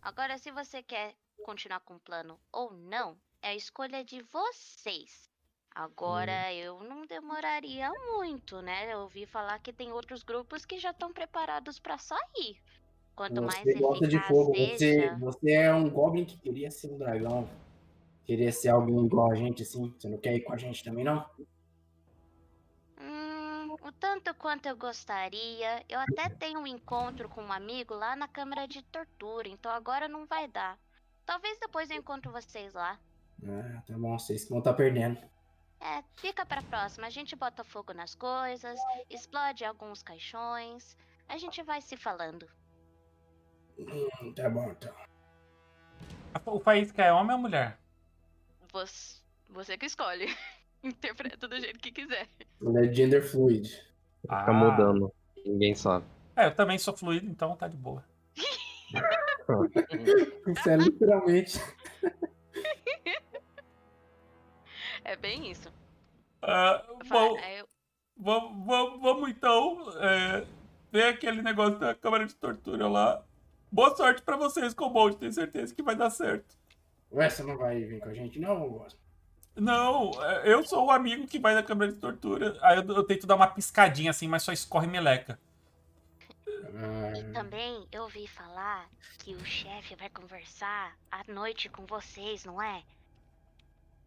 [0.00, 5.28] Agora, se você quer continuar com o plano ou não, é a escolha de vocês.
[5.74, 8.92] Agora, eu não demoraria muito, né?
[8.92, 12.56] Eu ouvi falar que tem outros grupos que já estão preparados pra sair.
[13.16, 14.76] Quanto mais Você gosta de fogo, seja...
[14.76, 17.48] você, você é um goblin que queria ser um dragão.
[18.24, 19.92] Queria ser alguém igual a gente, assim.
[19.98, 21.28] Você não quer ir com a gente também, não?
[23.98, 25.84] Tanto quanto eu gostaria.
[25.88, 30.08] Eu até tenho um encontro com um amigo lá na câmara de tortura, então agora
[30.08, 30.78] não vai dar.
[31.24, 32.98] Talvez depois eu encontro vocês lá.
[33.42, 35.18] Ah, tá bom, vocês que vão estar perdendo.
[35.80, 37.06] É, fica pra próxima.
[37.06, 38.78] A gente bota fogo nas coisas,
[39.10, 40.96] explode alguns caixões.
[41.28, 42.48] A gente vai se falando.
[43.78, 44.94] Hum, tá bom, então.
[46.46, 47.78] O Faísca é homem ou mulher?
[48.72, 50.26] Você, você que escolhe.
[50.84, 52.28] Interpreta do jeito que quiser.
[52.60, 53.70] Ele é gender fluid.
[54.20, 55.12] Fica mudando.
[55.44, 56.04] Ninguém sabe.
[56.36, 58.04] É, eu também sou fluido, então tá de boa.
[60.46, 61.58] Isso é literalmente.
[65.04, 65.70] É bem isso.
[66.40, 67.68] Ah, falo, bom, eu-
[68.16, 70.46] vamos, vamos, vamos então é,
[70.90, 73.22] ver aquele negócio da câmara de tortura lá.
[73.70, 75.16] Boa sorte pra vocês, Kobold.
[75.18, 76.56] Tenho certeza que vai dar certo.
[77.12, 78.98] Ué, você não vai vir com a gente, não, Gosto?
[79.56, 82.58] Não, é, eu sou o amigo que vai na câmara de tortura.
[82.62, 85.38] Aí eu, eu tento dar uma piscadinha assim, mas só escorre meleca.
[86.48, 88.88] Ah, Também eu ouvi falar
[89.18, 92.82] que o chefe vai conversar à noite com vocês, não é?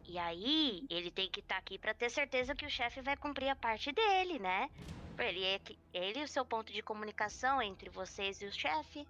[0.05, 3.49] E aí, ele tem que estar aqui pra ter certeza que o chefe vai cumprir
[3.49, 4.69] a parte dele, né?
[5.17, 9.07] Ele é que- ele é o seu ponto de comunicação entre vocês e o chefe.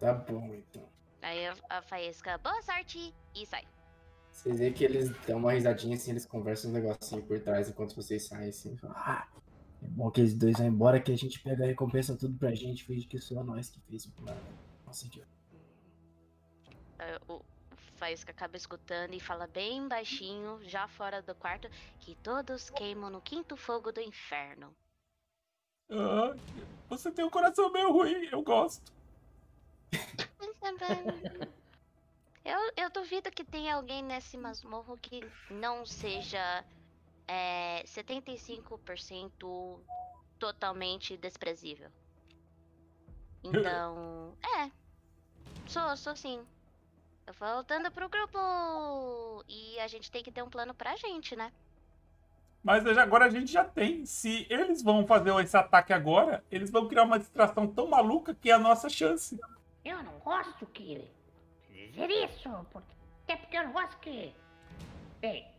[0.00, 0.82] tá bom, então.
[1.22, 3.64] Aí a, a Faísca, boa sorte e sai.
[4.34, 7.94] Vocês veem que eles dão uma risadinha assim, eles conversam uns negocinho por trás enquanto
[7.94, 8.76] vocês saem assim.
[8.76, 9.28] falam, Ah,
[9.80, 12.52] é bom que eles dois vão embora que a gente pega a recompensa tudo pra
[12.52, 14.40] gente, finge que só nós que fez o plano.
[14.84, 15.30] Nossa, idiota.
[16.98, 17.40] Aí O
[17.96, 21.68] Faísca acaba escutando e fala bem baixinho, já fora do quarto,
[22.00, 24.74] que todos queimam no quinto fogo do inferno.
[25.88, 26.34] Ah,
[26.88, 28.92] Você tem um coração meio ruim, eu gosto.
[32.44, 36.62] Eu, eu duvido que tenha alguém nesse masmorro que não seja
[37.26, 39.80] é, 75%
[40.38, 41.90] totalmente desprezível.
[43.42, 44.70] Então, é.
[45.66, 46.46] Sou, sou sim.
[47.38, 49.44] Voltando pro grupo.
[49.48, 51.50] E a gente tem que ter um plano pra gente, né?
[52.62, 54.04] Mas agora a gente já tem.
[54.04, 58.50] Se eles vão fazer esse ataque agora, eles vão criar uma distração tão maluca que
[58.50, 59.38] é a nossa chance.
[59.84, 61.06] Eu não gosto que
[61.94, 64.34] dizer isso, porque, até porque eu não gosto que.
[65.20, 65.50] Bem,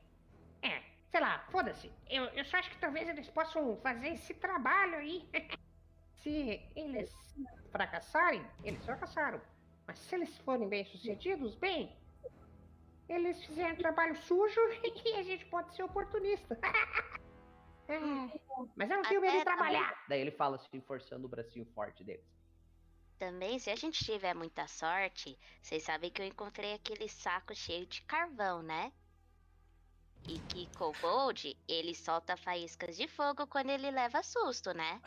[0.61, 1.91] é, sei lá, foda-se.
[2.09, 5.29] Eu, eu só acho que talvez eles possam fazer esse trabalho aí.
[6.21, 7.13] se eles
[7.71, 9.41] fracassarem, eles fracassaram.
[9.88, 11.95] Mas se eles forem bem sucedidos, bem,
[13.07, 14.59] eles fizeram trabalho sujo
[15.05, 16.59] e a gente pode ser oportunista.
[17.88, 17.99] É,
[18.75, 20.03] mas eu não tenho medo de trabalhar.
[20.09, 22.23] Daí ele fala assim, forçando o bracinho forte dele.
[23.18, 27.86] Também, se a gente tiver muita sorte, vocês sabem que eu encontrei aquele saco cheio
[27.86, 28.91] de carvão, né?
[30.28, 35.01] E que Kobold, ele solta faíscas de fogo quando ele leva susto, né?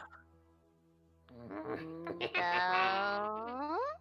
[2.21, 3.79] Então.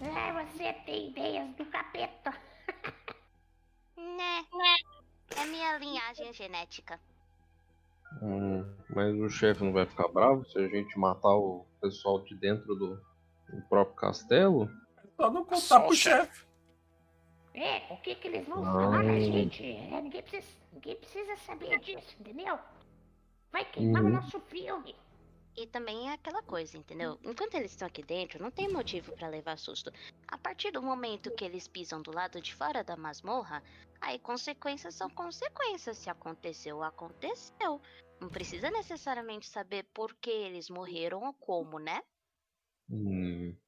[0.00, 2.30] É, você tem ideias do capeta.
[3.96, 4.44] Né?
[5.36, 7.00] É minha linhagem genética.
[8.20, 8.53] Hum,
[8.94, 12.74] mas o chefe não vai ficar bravo se a gente matar o pessoal de dentro
[12.74, 12.96] do,
[13.48, 14.68] do próprio castelo?
[15.16, 16.44] Só não contar Só o pro chefe.
[17.54, 18.72] É, o que que eles vão Não.
[18.72, 19.62] falar da gente?
[19.64, 22.58] É, ninguém, precisa, ninguém precisa saber disso, entendeu?
[23.52, 24.12] Vai queimar o Uhum.
[24.12, 24.94] nosso filme.
[25.56, 27.16] E também é aquela coisa, entendeu?
[27.22, 29.92] Enquanto eles estão aqui dentro, não tem motivo pra levar susto.
[30.26, 33.62] A partir do momento que eles pisam do lado de fora da masmorra,
[34.00, 35.98] aí consequências são consequências.
[35.98, 37.80] Se aconteceu, aconteceu.
[38.24, 42.02] Não precisa necessariamente saber por que eles morreram ou como, né?
[42.88, 43.58] Hum,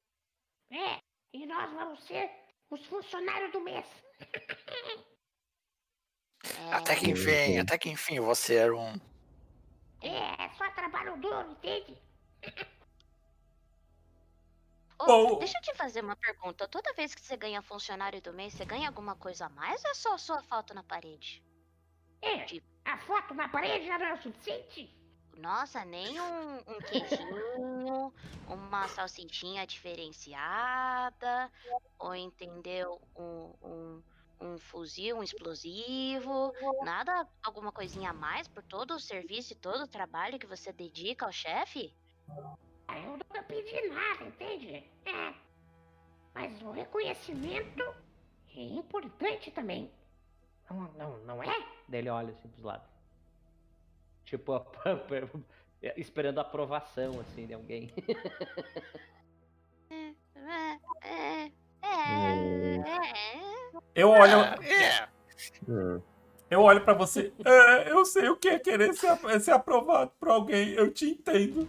[0.71, 0.99] É,
[1.31, 2.27] e nós vamos ser
[2.71, 3.85] os funcionários do mês.
[6.43, 8.95] É, Até que enfim, até que enfim, você era um.
[10.01, 11.95] É, é só trabalho duro, entende?
[14.99, 16.67] Ô, Bom- deixa eu te fazer uma pergunta.
[16.67, 19.91] Toda vez que você ganha funcionário do mês, você ganha alguma coisa a mais ou
[19.91, 21.43] é só sua foto na parede?
[22.21, 22.45] É,
[22.87, 24.95] a foto na parede já não é o suficiente?
[25.37, 28.13] Nossa, nem um, um queijinho,
[28.47, 31.51] uma salsichinha diferenciada,
[31.99, 32.99] ou entendeu?
[33.15, 34.03] Um, um,
[34.41, 39.83] um fuzil, um explosivo, nada, alguma coisinha a mais por todo o serviço e todo
[39.83, 41.93] o trabalho que você dedica ao chefe?
[42.87, 44.89] Ah, Eu nunca pedi nada, entende?
[45.05, 45.33] É.
[46.33, 47.83] Mas o reconhecimento
[48.55, 49.91] é importante também.
[50.69, 51.47] Não, não, não é?
[51.87, 52.87] Daí ele olha assim pros lados.
[54.25, 54.65] Tipo, a-
[55.95, 57.93] esperando a aprovação, assim, de alguém.
[63.95, 64.33] Eu olho,
[66.49, 67.33] eu olho pra você.
[67.43, 70.69] É, eu sei o que é querer ser, ser aprovado por alguém.
[70.73, 71.67] Eu te entendo.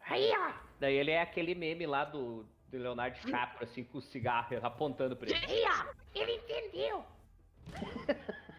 [0.00, 0.52] Aí, ó.
[0.78, 5.16] Daí ele é aquele meme lá do, do Leonardo DiCaprio, assim, com o cigarro apontando
[5.16, 5.46] pra ele.
[5.46, 5.86] Aí, ó.
[6.14, 7.04] Ele entendeu.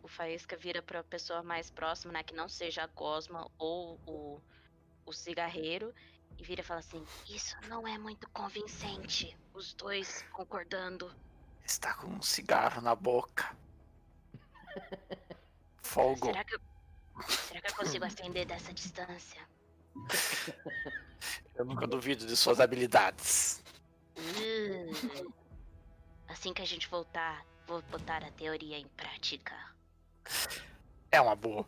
[0.04, 2.24] O Faísca vira pra pessoa mais próxima, né?
[2.24, 4.42] Que não seja a Gosma ou o,
[5.06, 5.94] o cigarreiro.
[6.38, 9.38] E vira e fala assim: Isso não é muito convincente.
[9.54, 11.14] Os dois concordando.
[11.66, 13.54] está com um cigarro na boca.
[15.84, 16.28] Fogo.
[16.28, 16.60] Será que eu,
[17.28, 19.42] será que eu consigo acender dessa distância?
[21.56, 23.64] Eu nunca duvido de suas habilidades.
[24.16, 25.34] Uh.
[26.28, 29.54] Assim que a gente voltar, vou botar a teoria em prática.
[31.12, 31.68] É uma boa.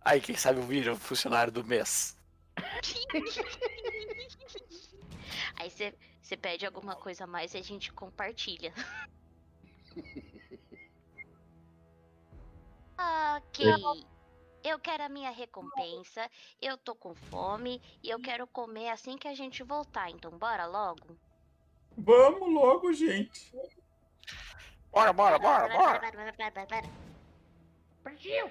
[0.00, 2.16] Aí, quem sabe eu viro funcionário do mês.
[5.56, 8.72] Aí você pede alguma coisa a mais e a gente compartilha.
[13.36, 13.66] ok.
[14.64, 16.28] Eu quero a minha recompensa.
[16.60, 20.10] Eu tô com fome e eu quero comer assim que a gente voltar.
[20.10, 21.16] Então bora logo?
[21.96, 23.50] Vamos logo, gente.
[24.90, 26.00] Bora, bora, bora, bora.
[28.02, 28.50] Partiu.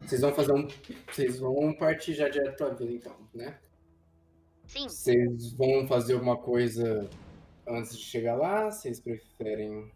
[0.00, 0.68] Vocês vão fazer um.
[1.06, 3.58] Vocês vão partir já direto pra vila, então, né?
[4.66, 7.08] Sim, Vocês vão fazer alguma coisa
[7.66, 8.70] antes de chegar lá?
[8.70, 9.92] Vocês preferem.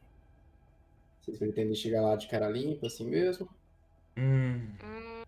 [1.23, 3.49] Vocês pretendem chegar lá de cara limpa, assim mesmo?
[4.17, 4.77] Hum.
[4.83, 5.23] Hum.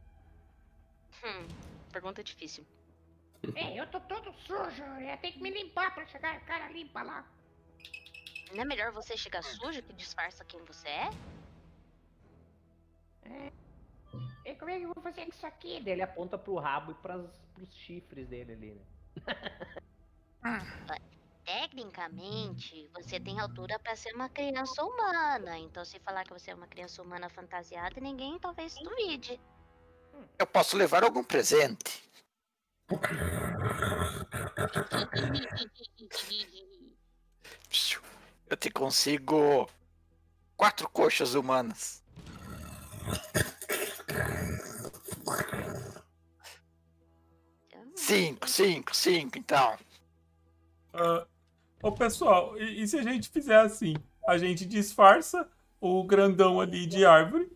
[1.25, 1.49] Hum,
[1.93, 2.65] pergunta difícil.
[3.55, 4.83] É, eu tô todo sujo.
[4.83, 7.25] Eu tenho que me limpar pra chegar cara limpa lá.
[8.53, 11.11] Não é melhor você chegar sujo que disfarça quem você é?
[14.45, 15.81] E como é que eu vou fazer isso aqui?
[15.81, 18.85] Daí ele aponta pro rabo e pras, pros chifres dele ali, né?
[21.45, 25.59] Tecnicamente, você tem altura pra ser uma criança humana.
[25.59, 29.39] Então, se falar que você é uma criança humana fantasiada, ninguém talvez duvide.
[30.39, 32.03] Eu posso levar algum presente?
[38.49, 39.69] Eu te consigo
[40.57, 42.03] quatro coxas humanas.
[47.95, 49.77] Cinco, cinco, cinco, então.
[50.93, 51.27] Ah,
[51.83, 53.95] ô pessoal, e, e se a gente fizer assim?
[54.29, 55.49] A gente disfarça
[55.81, 57.51] o grandão ali de árvore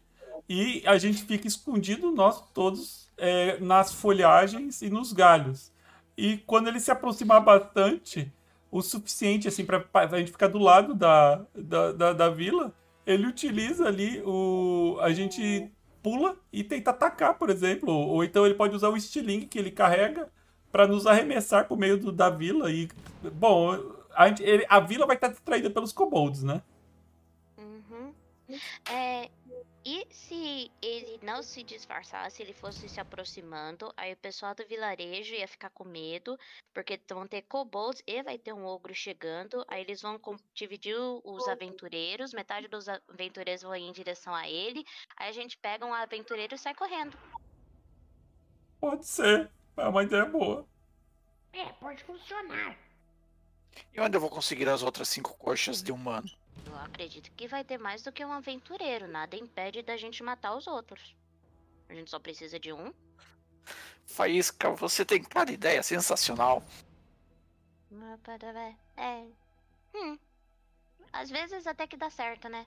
[0.49, 5.73] e a gente fica escondido, nós todos, é, nas folhagens e nos galhos.
[6.17, 8.33] E quando ele se aproximar bastante,
[8.71, 12.73] o suficiente assim para a gente ficar do lado da, da, da, da vila,
[13.07, 14.99] ele utiliza ali o.
[15.01, 15.71] A gente
[16.03, 17.93] pula e tenta atacar, por exemplo.
[17.93, 20.29] Ou, então ele pode usar o estilingue que ele carrega
[20.73, 22.71] para nos arremessar pro meio do- da vila.
[22.71, 22.89] E.
[23.35, 23.73] Bom,
[24.15, 26.63] a, gente- ele- a vila vai estar distraída pelos kobolds, né?
[27.59, 28.15] Uhum.
[28.91, 29.31] É,
[29.85, 35.35] e se ele não se disfarçasse, ele fosse se aproximando, aí o pessoal do vilarejo
[35.35, 36.39] ia ficar com medo,
[36.75, 40.21] porque vão ter kobolds e vai ter um ogro chegando, aí eles vão
[40.55, 44.85] dividir os aventureiros, metade dos aventureiros vão ir em direção a ele,
[45.17, 47.17] aí a gente pega um aventureiro e sai correndo.
[48.79, 49.51] Pode ser.
[49.77, 50.67] É uma ideia boa.
[51.53, 52.77] É, pode funcionar.
[53.95, 56.29] E onde eu vou conseguir as outras cinco coxas de humano?
[56.67, 60.57] Eu acredito que vai ter mais do que um aventureiro, nada impede da gente matar
[60.57, 61.15] os outros.
[61.89, 62.93] A gente só precisa de um.
[64.07, 66.63] Faísca, você tem cada ideia sensacional.
[68.23, 68.77] Para ver.
[68.97, 69.27] É.
[69.95, 70.19] Hum.
[71.13, 72.67] Às vezes até que dá certo, né?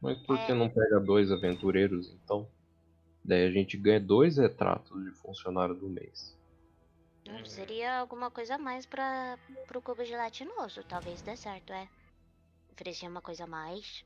[0.00, 0.54] Mas por que É.
[0.54, 2.48] não pega dois aventureiros, então?
[3.24, 6.36] Daí a gente ganha dois retratos de funcionário do mês.
[7.44, 9.36] Seria alguma coisa a mais para
[9.66, 10.84] pro cubo gelatinoso.
[10.84, 11.88] Talvez dê certo, é.
[12.76, 14.04] Oferecer uma coisa a mais.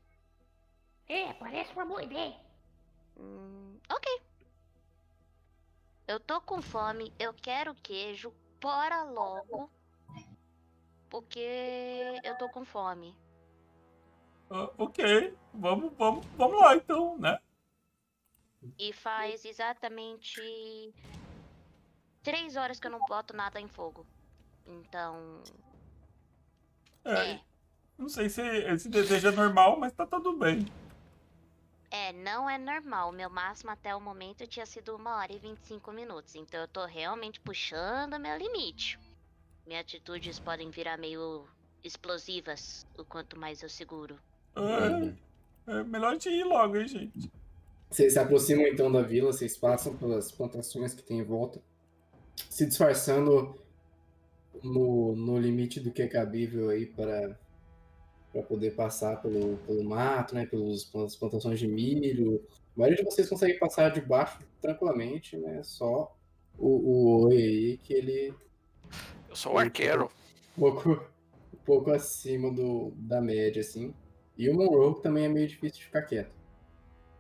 [1.09, 2.41] É, parece uma boa ideia.
[3.17, 4.23] Hum, ok.
[6.07, 8.33] Eu tô com fome, eu quero queijo.
[8.61, 9.69] Bora logo.
[11.09, 13.19] Porque eu tô com fome.
[14.49, 15.37] Ah, ok.
[15.53, 17.41] Vamos, vamos, vamos lá então, né?
[18.79, 20.95] E faz exatamente
[22.23, 24.07] três horas que eu não boto nada em fogo.
[24.65, 25.43] Então.
[27.05, 27.50] É,
[28.01, 30.67] Não sei se esse desejo é normal, mas tá tudo bem.
[31.91, 33.13] É, não é normal.
[33.13, 36.35] Meu máximo até o momento tinha sido uma hora e 25 minutos.
[36.35, 38.99] Então eu tô realmente puxando meu limite.
[39.67, 41.47] Minhas atitudes podem virar meio
[41.85, 44.19] explosivas o quanto mais eu seguro.
[44.57, 47.31] É, é melhor gente ir logo, hein, gente?
[47.91, 51.61] Vocês se aproximam então da vila, vocês passam pelas plantações que tem em volta,
[52.49, 53.55] se disfarçando
[54.63, 57.39] no, no limite do que é cabível aí para
[58.33, 62.43] para poder passar pelo, pelo mato, né, pelos, pelas plantações de milho.
[62.77, 65.63] A maioria de vocês consegue passar de baixo tranquilamente, né?
[65.63, 66.17] Só
[66.59, 68.35] o, o Oi aí que ele
[69.29, 70.11] Eu sou o arqueiro.
[70.57, 70.91] um pouco,
[71.53, 73.95] um pouco acima do, da média, assim.
[74.37, 76.35] E o Monroe também é meio difícil de ficar quieto.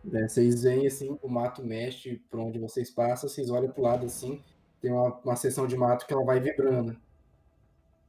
[0.04, 4.06] Né, Vocês veem, assim, o mato mexe por onde vocês passam, vocês olham pro lado,
[4.06, 4.42] assim,
[4.80, 6.96] tem uma, uma seção de mato que ela vai vibrando.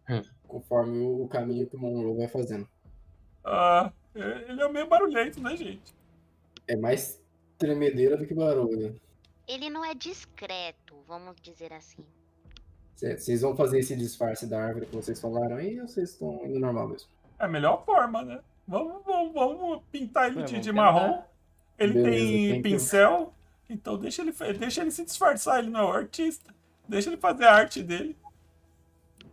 [0.09, 0.21] Hum.
[0.47, 2.67] Conforme o, o caminho que o Monroe vai fazendo.
[3.43, 5.93] Ah, ele é meio barulhento, né, gente?
[6.67, 7.21] É mais
[7.57, 8.99] tremedeira do que barulho.
[9.47, 12.03] Ele não é discreto, vamos dizer assim.
[12.95, 16.45] Certo, Vocês vão fazer esse disfarce da árvore que vocês falaram aí ou vocês estão
[16.45, 17.09] indo normal mesmo?
[17.39, 18.39] É a melhor forma, né?
[18.67, 21.23] Vamos, vamos, vamos pintar ele É, de, vamos de marrom.
[21.79, 23.33] Ele Beleza, tem tem que- pincel,
[23.67, 26.53] então deixa ele, deixa ele se disfarçar, ele não é o artista.
[26.87, 28.15] Deixa ele fazer a arte dele.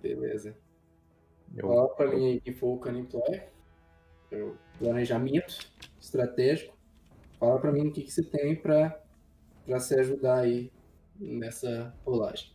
[0.01, 0.57] Beleza.
[1.55, 2.79] Eu, Fala pra mim aí que foi o
[4.79, 5.71] planejamento
[6.01, 6.77] estratégico.
[7.39, 9.01] Fala pra mim o que, que você tem pra,
[9.65, 10.73] pra se ajudar aí
[11.19, 12.53] nessa rolagem.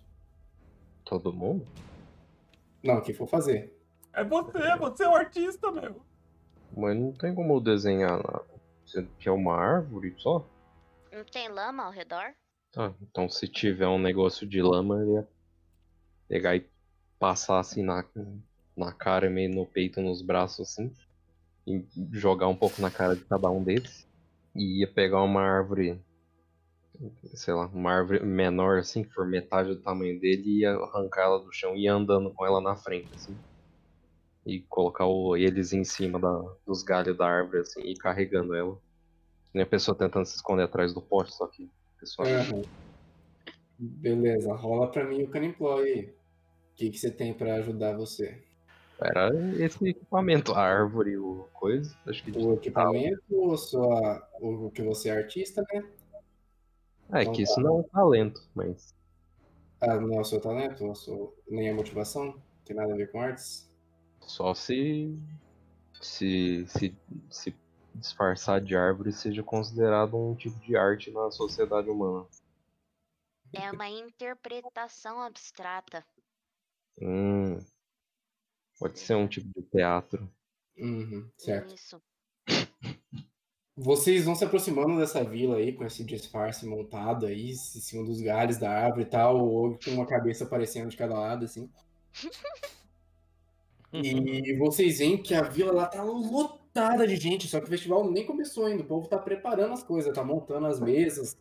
[1.06, 1.66] todo mundo?
[2.84, 3.74] Não, o que for fazer.
[4.14, 6.02] É você, você é o artista, meu.
[6.76, 8.46] Mas não tem como eu desenhar nada.
[8.86, 10.46] Você quer uma árvore só?
[11.12, 12.34] Não tem lama ao redor?
[12.72, 15.28] Tá, então se tiver um negócio de lama, eu ia
[16.28, 16.68] pegar e
[17.20, 18.04] passar assim na,
[18.76, 20.92] na cara, meio no peito, nos braços assim.
[21.66, 24.06] E jogar um pouco na cara de cada um deles.
[24.56, 26.00] E ia pegar uma árvore,
[27.34, 31.24] sei lá, uma árvore menor assim, que for metade do tamanho dele, e ia arrancar
[31.24, 33.36] ela do chão e ia andando com ela na frente, assim.
[34.46, 38.78] E colocar o- eles em cima da- dos galhos da árvore, assim, e carregando ela.
[39.54, 42.28] Nem a pessoa tentando se esconder atrás do poste, só que a pessoa.
[43.80, 46.06] Beleza, rola pra mim o Canimploy aí.
[46.10, 48.44] O que, que você tem pra ajudar você?
[49.04, 49.32] Era
[49.62, 51.94] esse equipamento, a árvore, o coisa.
[52.08, 55.84] Acho que O equipamento ou sua, o que você é artista, né?
[57.12, 58.96] É que isso não é um talento, mas.
[59.82, 62.26] Ah, não é o seu talento, ou a sua- nem a motivação?
[62.28, 63.70] Não tem nada a ver com artes?
[64.22, 65.20] Só se.
[66.02, 66.98] Se, se,
[67.30, 67.56] se
[67.96, 72.26] disfarçar de árvore seja considerado um tipo de arte na sociedade humana.
[73.54, 76.04] É uma interpretação abstrata.
[77.00, 77.60] Hum,
[78.84, 80.30] pode ser um tipo de teatro.
[80.78, 81.74] Uhum, certo.
[81.74, 82.02] Isso.
[83.78, 88.20] Vocês vão se aproximando dessa vila aí, com esse disfarce montado aí, em cima dos
[88.20, 91.70] galhos da árvore e tal, o ogro com uma cabeça aparecendo de cada lado, assim.
[93.96, 98.10] E vocês veem que a vila lá tá lotada de gente, só que o festival
[98.10, 98.82] nem começou ainda.
[98.82, 101.38] O povo tá preparando as coisas, tá montando as mesas.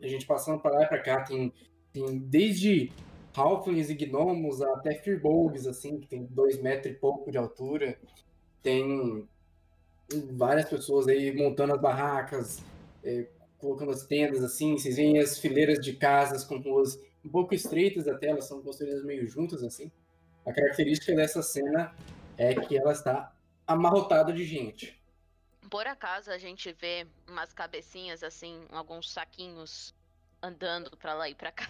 [0.00, 1.52] A gente passando pra lá e pra cá, tem,
[1.92, 2.92] tem desde
[3.34, 7.98] Halflings e Gnomos até Firbolgs, assim, que tem dois metros e pouco de altura.
[8.62, 9.26] Tem
[10.32, 12.62] várias pessoas aí montando as barracas,
[13.02, 13.26] eh,
[13.58, 14.76] colocando as tendas, assim.
[14.76, 19.04] Vocês veem as fileiras de casas com ruas um pouco estreitas até, elas são construídas
[19.04, 19.90] meio juntas, assim.
[20.44, 21.94] A característica dessa cena
[22.36, 23.32] é que ela está
[23.66, 25.00] amarrotada de gente.
[25.70, 29.94] Por acaso a gente vê umas cabecinhas assim, alguns saquinhos
[30.42, 31.68] andando pra lá e pra cá.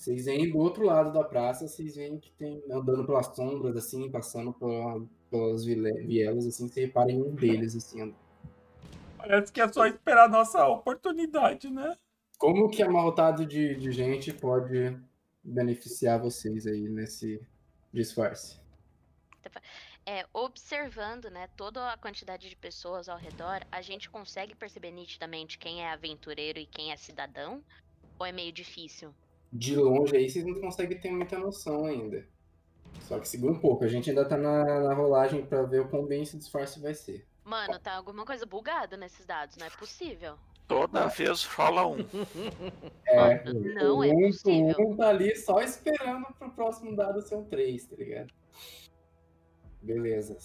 [0.00, 4.10] Vocês veem do outro lado da praça, vocês veem que tem andando pelas sombras, assim,
[4.10, 4.98] passando pela-
[5.30, 8.00] pelas vielas, assim, você repara em um deles, assim.
[8.00, 8.16] andando.
[9.18, 11.98] Parece que é só esperar a nossa oportunidade, né?
[12.38, 14.98] Como que amarrotado de, de gente pode
[15.44, 17.38] beneficiar vocês aí nesse
[17.92, 18.58] disfarce?
[20.06, 25.58] É, observando, né, toda a quantidade de pessoas ao redor, a gente consegue perceber nitidamente
[25.58, 27.62] quem é aventureiro e quem é cidadão?
[28.18, 29.14] Ou é meio difícil?
[29.52, 32.24] De longe aí, vocês não conseguem ter muita noção ainda.
[33.02, 35.88] Só que segura um pouco, a gente ainda tá na, na rolagem pra ver o
[35.88, 37.26] quão bem esse disfarce vai ser.
[37.44, 40.36] Mano, tá alguma coisa bugada nesses dados, não é possível.
[40.68, 41.96] Toda vez rola um.
[43.06, 44.76] É, Não é um, possível.
[44.78, 48.32] Um tá ali só esperando pro próximo dado ser um 3, tá ligado?
[49.82, 50.36] Beleza.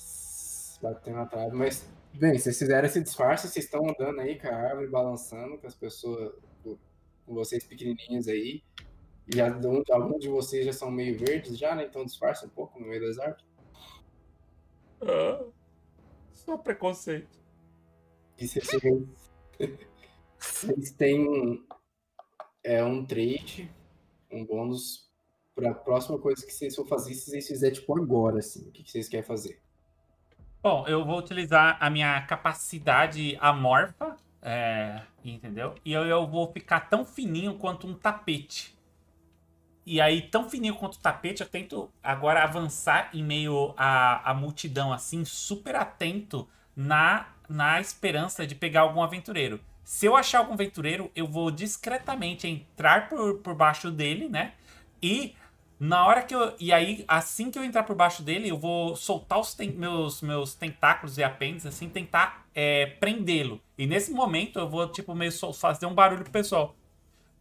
[0.81, 1.55] Bateu na trave.
[1.55, 5.67] Mas, bem, vocês fizeram esse disfarce, vocês estão andando aí com a árvore balançando, com
[5.67, 6.33] as pessoas,
[6.63, 6.75] com
[7.25, 8.63] com vocês pequenininhos aí.
[9.33, 11.85] E alguns de vocês já são meio verdes já, né?
[11.85, 13.45] Então disfarça um pouco no meio das árvores.
[15.01, 15.43] Ah,
[16.31, 17.39] só preconceito.
[18.37, 18.71] E vocês,
[20.37, 21.65] vocês têm um,
[22.63, 23.69] é, um trait,
[24.31, 25.09] um bônus
[25.55, 28.67] pra próxima coisa que vocês for fazer, se vocês fizerem tipo agora, assim.
[28.67, 29.59] O que que vocês querem fazer?
[30.61, 35.75] Bom, eu vou utilizar a minha capacidade amorfa, é, entendeu?
[35.85, 38.74] E eu, eu vou ficar tão fininho quanto um tapete.
[39.85, 44.33] E aí, tão fininho quanto o tapete, eu tento agora avançar em meio à, à
[44.33, 49.59] multidão, assim, super atento na, na esperança de pegar algum aventureiro.
[49.83, 54.53] Se eu achar algum aventureiro, eu vou discretamente entrar por, por baixo dele, né?
[55.01, 55.35] E
[55.79, 56.55] na hora que eu.
[56.59, 60.21] E aí, assim que eu entrar por baixo dele, eu vou soltar os ten- meus,
[60.21, 63.61] meus tentáculos e apêndices, assim, tentar é, prendê-lo.
[63.77, 66.75] E nesse momento eu vou, tipo, meio fazer um barulho pro pessoal.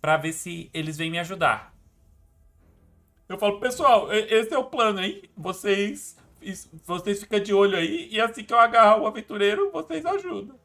[0.00, 1.73] Pra ver se eles vêm me ajudar.
[3.28, 5.22] Eu falo, pessoal, esse é o plano, hein?
[5.36, 6.16] Vocês,
[6.84, 10.58] vocês ficam de olho aí e assim que eu agarrar o aventureiro, vocês ajudam.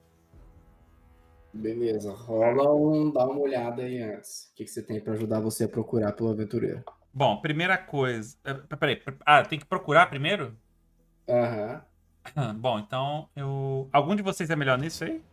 [1.54, 4.50] Beleza, rola um, dá uma olhada aí antes.
[4.52, 6.84] O que, que você tem pra ajudar você a procurar pelo aventureiro?
[7.14, 8.38] Bom, primeira coisa.
[8.44, 10.56] é, Peraí, ah, tem que procurar primeiro?
[11.28, 11.84] Aham.
[12.60, 13.90] Bom, então eu.
[13.92, 15.24] Algum de vocês é melhor nisso aí?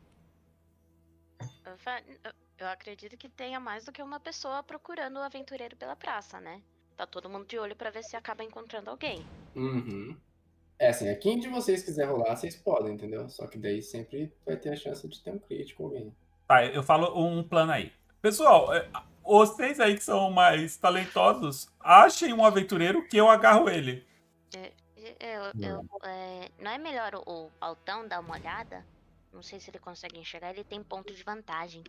[2.58, 6.62] Eu acredito que tenha mais do que uma pessoa procurando o aventureiro pela praça, né?
[6.96, 9.26] Tá todo mundo de olho pra ver se acaba encontrando alguém.
[9.54, 10.16] Uhum.
[10.78, 13.28] É assim, a quem de vocês quiser rolar, vocês podem, entendeu?
[13.28, 16.14] Só que daí sempre vai ter a chance de ter um crítico alguém.
[16.46, 17.92] Tá, eu falo um plano aí.
[18.20, 18.88] Pessoal, é,
[19.22, 24.06] vocês aí que são mais talentosos, achem um aventureiro que eu agarro ele.
[25.20, 28.84] Eu, eu, é, não é melhor o, o Altão dar uma olhada?
[29.32, 31.84] Não sei se ele consegue enxergar, ele tem ponto de vantagem.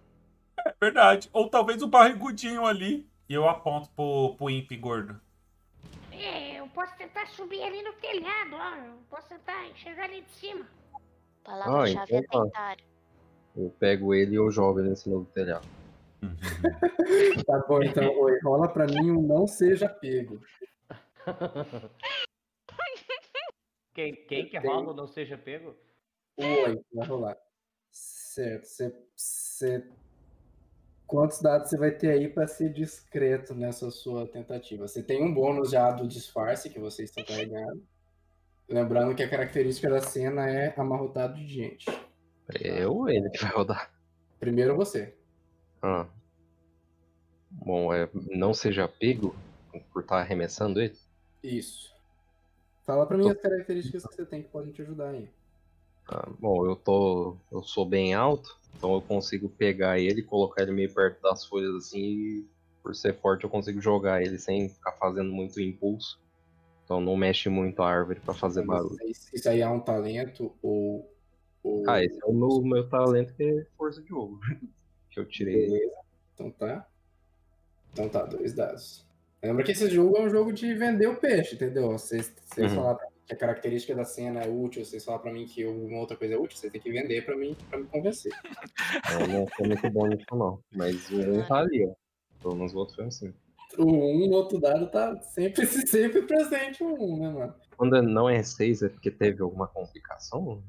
[0.65, 1.29] É verdade.
[1.33, 3.07] Ou talvez o barrigudinho ali.
[3.29, 5.19] E eu aponto pro, pro Imp gordo.
[6.11, 8.75] É, eu posso tentar subir ali no telhado, ó.
[8.75, 10.65] Eu posso tentar enxergar ali de cima.
[11.43, 12.77] Palavra-chave é então tentar.
[13.55, 15.67] Eu pego ele e eu jogo ele cima do telhado.
[17.45, 20.41] Tá bom, então, oi, rola pra mim um não seja pego.
[23.93, 25.75] Quem, quem que rola ou não seja pego?
[26.37, 27.37] O 8, vai rolar.
[27.89, 28.65] Certo.
[29.15, 29.89] Você...
[31.07, 34.85] Quantos dados você vai ter aí para ser discreto nessa sua tentativa?
[34.85, 37.81] Você tem um bônus já do disfarce que vocês estão carregando.
[38.67, 41.85] Lembrando que a característica da cena é amarrotado de gente.
[42.59, 43.89] Eu ou ele que vai rodar?
[44.37, 45.15] Primeiro você.
[45.81, 46.05] Ah.
[47.49, 49.33] Bom, é, não seja pego
[49.93, 50.97] por estar arremessando ele?
[51.41, 51.95] Isso.
[52.83, 55.29] Fala pra mim as características que você tem que podem te ajudar aí.
[56.09, 57.35] Ah, bom, eu tô.
[57.51, 61.75] Eu sou bem alto, então eu consigo pegar ele, colocar ele meio perto das folhas
[61.75, 62.45] assim e
[62.81, 66.19] por ser forte eu consigo jogar ele sem ficar fazendo muito impulso.
[66.85, 68.97] Então não mexe muito a árvore pra fazer barulho.
[69.33, 71.11] Isso aí é um talento ou.
[71.61, 71.83] ou...
[71.89, 74.39] Ah, esse é o meu, meu talento que é força de ouro.
[75.11, 75.67] que eu tirei.
[75.67, 75.95] Beleza.
[76.33, 76.87] Então tá.
[77.91, 79.05] Então tá, dois dados.
[79.43, 81.91] Lembra que esse jogo é um jogo de vender o peixe, entendeu?
[81.91, 82.77] Vocês, vocês Uhum.
[82.77, 85.99] falaram pra que a característica da cena é útil, vocês falam pra mim que alguma
[85.99, 88.31] outra coisa é útil, você tem que vender pra mim, pra me convencer.
[89.19, 90.59] Eu não sou muito bom nisso não.
[90.73, 91.93] Mas o um tá ali, ó.
[92.41, 93.33] Pelo menos o outro foi assim.
[93.77, 97.53] O um no outro dado tá sempre, sempre presente o um, né, mano?
[97.75, 100.63] Quando não é 6 é porque teve alguma complicação?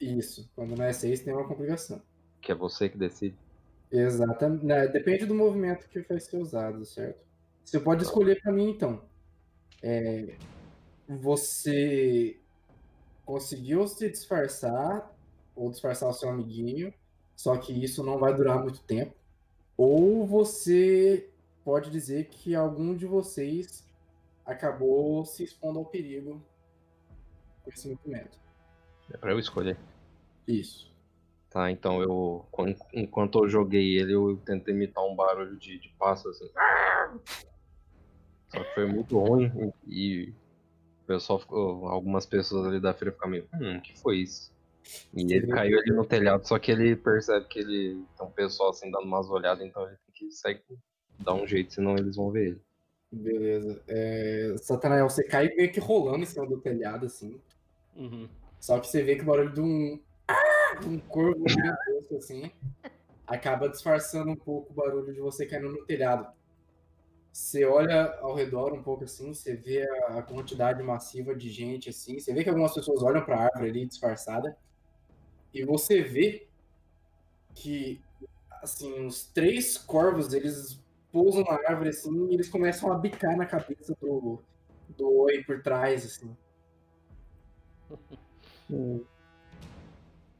[0.00, 0.50] Isso.
[0.54, 2.00] Quando não é seis, tem uma complicação.
[2.40, 3.36] Que é você que decide.
[3.90, 4.64] Exatamente.
[4.64, 7.24] né, Depende do movimento que vai ser usado, certo?
[7.64, 9.02] Você pode escolher pra mim, então.
[9.82, 10.34] É,
[11.08, 12.38] você
[13.24, 15.12] conseguiu se disfarçar
[15.54, 16.92] ou disfarçar o seu amiguinho,
[17.34, 19.14] só que isso não vai durar muito tempo.
[19.76, 21.28] Ou você
[21.64, 23.84] pode dizer que algum de vocês
[24.44, 26.40] acabou se expondo ao perigo
[27.64, 28.38] com esse movimento.
[29.12, 29.76] É pra eu escolher.
[30.46, 30.94] Isso.
[31.50, 32.44] Tá, então eu.
[32.50, 36.50] quan- Enquanto eu joguei ele, eu tentei imitar um barulho de, de pássaro assim.
[38.48, 40.32] Só que foi muito ruim e
[41.06, 41.86] pessoal ficou.
[41.86, 43.48] Algumas pessoas ali da feira ficaram meio.
[43.54, 44.54] Hum, o que foi isso?
[45.14, 48.70] E ele caiu ali no telhado, só que ele percebe que ele tem um pessoal
[48.70, 50.62] assim dando umas olhadas, então ele tem que sair
[51.18, 52.60] dar um jeito, senão eles vão ver ele.
[53.10, 53.82] Beleza.
[53.88, 57.40] É, Satanael, você cai meio que rolando em cima do telhado, assim.
[57.96, 58.28] Uhum.
[58.60, 60.00] Só que você vê que o barulho de um.
[60.28, 60.56] Ah!
[60.80, 62.50] de um corvo gigantesco, assim.
[63.26, 66.26] Acaba disfarçando um pouco o barulho de você caindo no telhado.
[67.36, 71.90] Você olha ao redor um pouco assim, você vê a a quantidade massiva de gente,
[71.90, 72.18] assim.
[72.18, 74.56] Você vê que algumas pessoas olham pra árvore ali disfarçada.
[75.52, 76.48] E você vê
[77.54, 78.02] que,
[78.62, 80.82] assim, os três corvos, eles
[81.12, 84.42] pousam na árvore, assim, e eles começam a bicar na cabeça do,
[84.96, 86.34] do oi por trás, assim.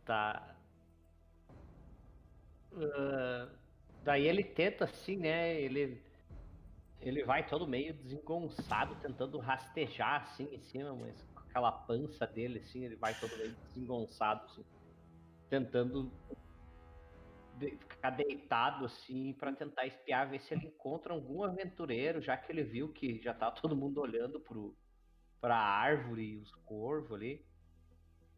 [0.06, 0.56] Tá.
[2.74, 3.48] Ah,
[4.02, 5.60] daí ele tenta assim, né?
[5.60, 6.05] Ele
[7.08, 12.58] ele vai todo meio desengonçado, tentando rastejar assim em cima, mas com aquela pança dele
[12.58, 14.64] assim, ele vai todo meio desengonçado, assim,
[15.48, 16.12] tentando
[17.58, 22.50] de- ficar deitado assim pra tentar espiar, ver se ele encontra algum aventureiro, já que
[22.50, 24.76] ele viu que já tá todo mundo olhando pro
[25.40, 27.46] pra árvore e os corvos ali.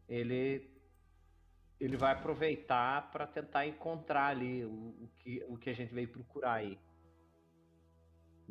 [0.07, 0.77] Ele
[1.79, 6.11] ele vai aproveitar para tentar encontrar ali o, o que, o que a gente veio
[6.11, 6.77] procurar aí.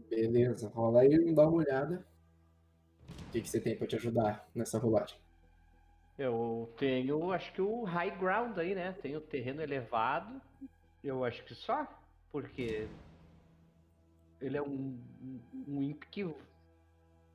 [0.09, 2.07] Beleza, rola aí e dá uma olhada.
[3.27, 5.19] O que, que você tem pra te ajudar nessa rolagem?
[6.19, 8.93] Eu tenho, acho que o high ground aí, né?
[9.01, 10.41] Tenho terreno elevado.
[11.03, 11.87] Eu acho que só,
[12.33, 12.89] porque
[14.41, 16.25] ele é um, um, um imp que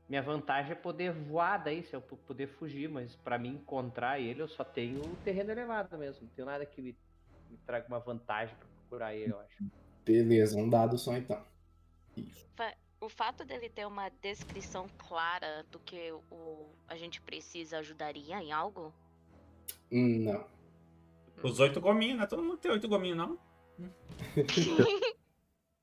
[0.09, 4.41] minha vantagem é poder voar daí, se eu poder fugir, mas para mim encontrar ele
[4.41, 6.23] eu só tenho o terreno elevado mesmo.
[6.23, 6.95] Não tenho nada que me,
[7.49, 9.63] me traga uma vantagem para procurar ele, eu acho.
[10.05, 11.41] Beleza, um dado só então.
[12.55, 18.41] Fa- O fato dele ter uma descrição clara do que o, a gente precisa ajudaria
[18.41, 18.93] em algo?
[19.91, 20.47] Hum, Não.
[21.43, 22.25] Os oito gominhos, né?
[22.27, 23.37] Todo mundo tem oito gominhos, não?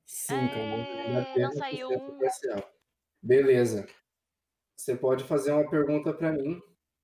[0.05, 2.17] Cinco, É, tem não saiu um.
[2.19, 2.71] parcial.
[3.21, 3.87] Beleza.
[4.75, 6.59] Você pode fazer uma pergunta pra mim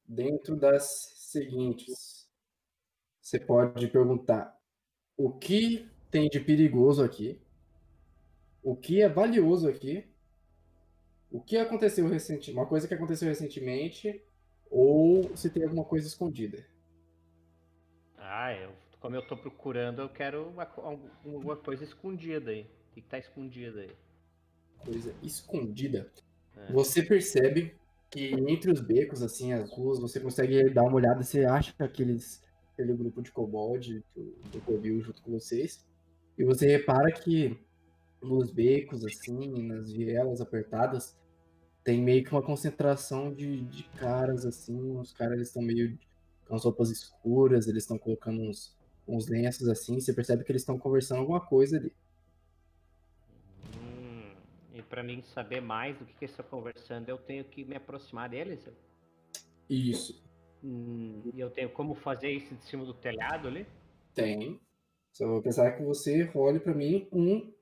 [0.08, 0.86] dentro das
[1.32, 2.28] seguintes.
[3.22, 4.58] Você pode perguntar
[5.16, 7.40] o que tem de perigoso aqui,
[8.70, 10.04] o que é valioso aqui,
[11.32, 14.22] o que aconteceu recentemente, uma coisa que aconteceu recentemente,
[14.70, 16.66] ou se tem alguma coisa escondida.
[18.18, 20.64] Ah, eu, como eu tô procurando, eu quero uma,
[21.24, 22.64] alguma coisa escondida aí.
[22.64, 23.90] O que, que tá escondido aí?
[24.84, 26.12] coisa escondida.
[26.58, 26.74] É.
[26.74, 27.74] Você percebe
[28.10, 32.44] que entre os becos, assim, as ruas, você consegue dar uma olhada, você acha aqueles,
[32.74, 34.82] aquele grupo de kobold que o Dr.
[34.82, 35.88] viu junto com vocês,
[36.38, 37.58] e você repara que
[38.22, 41.18] nos becos, assim, nas vielas apertadas,
[41.84, 45.98] tem meio que uma concentração de, de caras, assim, os caras estão meio
[46.46, 48.78] com as roupas escuras, eles estão colocando uns,
[49.08, 51.94] uns lenços assim, você percebe que eles estão conversando alguma coisa ali.
[53.76, 54.34] Hum,
[54.74, 57.76] e pra mim saber mais do que, que eles estão conversando, eu tenho que me
[57.76, 58.68] aproximar deles?
[59.70, 60.22] Isso.
[60.64, 63.66] Hum, e eu tenho como fazer isso de cima do telhado ali?
[64.14, 64.60] Tem.
[65.14, 67.54] Só vou pensar que você role pra mim um.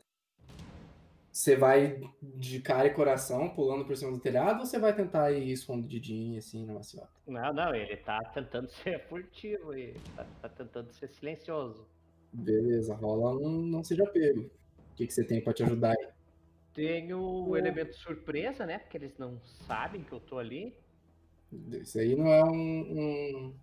[1.36, 5.34] Você vai de cara e coração pulando por cima do telhado ou você vai tentar
[5.34, 7.10] ir escondidinho assim na maciota?
[7.28, 11.86] Não, não, ele tá tentando ser furtivo e tá, tá tentando ser silencioso.
[12.32, 14.44] Beleza, rola um não seja pego.
[14.44, 16.08] O que, que você tem pra te ajudar aí?
[16.74, 18.80] Tenho o elemento surpresa, né?
[18.80, 19.38] Porque eles não
[19.68, 20.74] sabem que eu tô ali.
[21.82, 23.56] Isso aí não é um, um,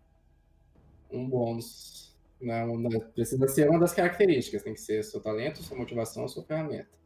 [1.11, 2.15] um bônus.
[2.39, 4.63] Não é uma, precisa ser uma das características.
[4.63, 7.02] Tem que ser seu talento, sua motivação, sua ferramenta.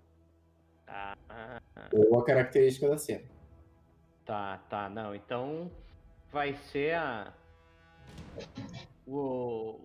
[0.87, 1.17] Ah.
[1.93, 3.25] Ou a característica da cena.
[4.25, 5.15] Tá, tá, não.
[5.15, 5.71] Então
[6.33, 7.33] vai ser a.
[9.07, 9.81] O.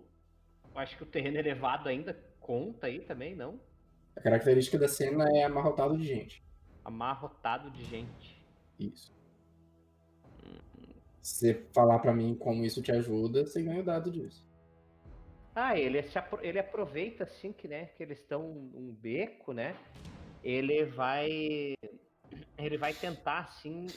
[0.75, 3.59] Acho que o terreno elevado ainda conta aí também, não?
[4.15, 6.43] A característica da cena é amarrotado de gente.
[6.83, 8.45] Amarrotado de gente.
[8.79, 9.13] Isso.
[11.21, 14.49] Se você falar pra mim como isso te ajuda, você ganha o dado disso.
[15.53, 16.03] Ah, ele,
[16.41, 19.75] ele aproveita assim que, né, que eles estão num beco, né?
[20.43, 21.73] Ele vai
[22.57, 23.87] ele vai tentar assim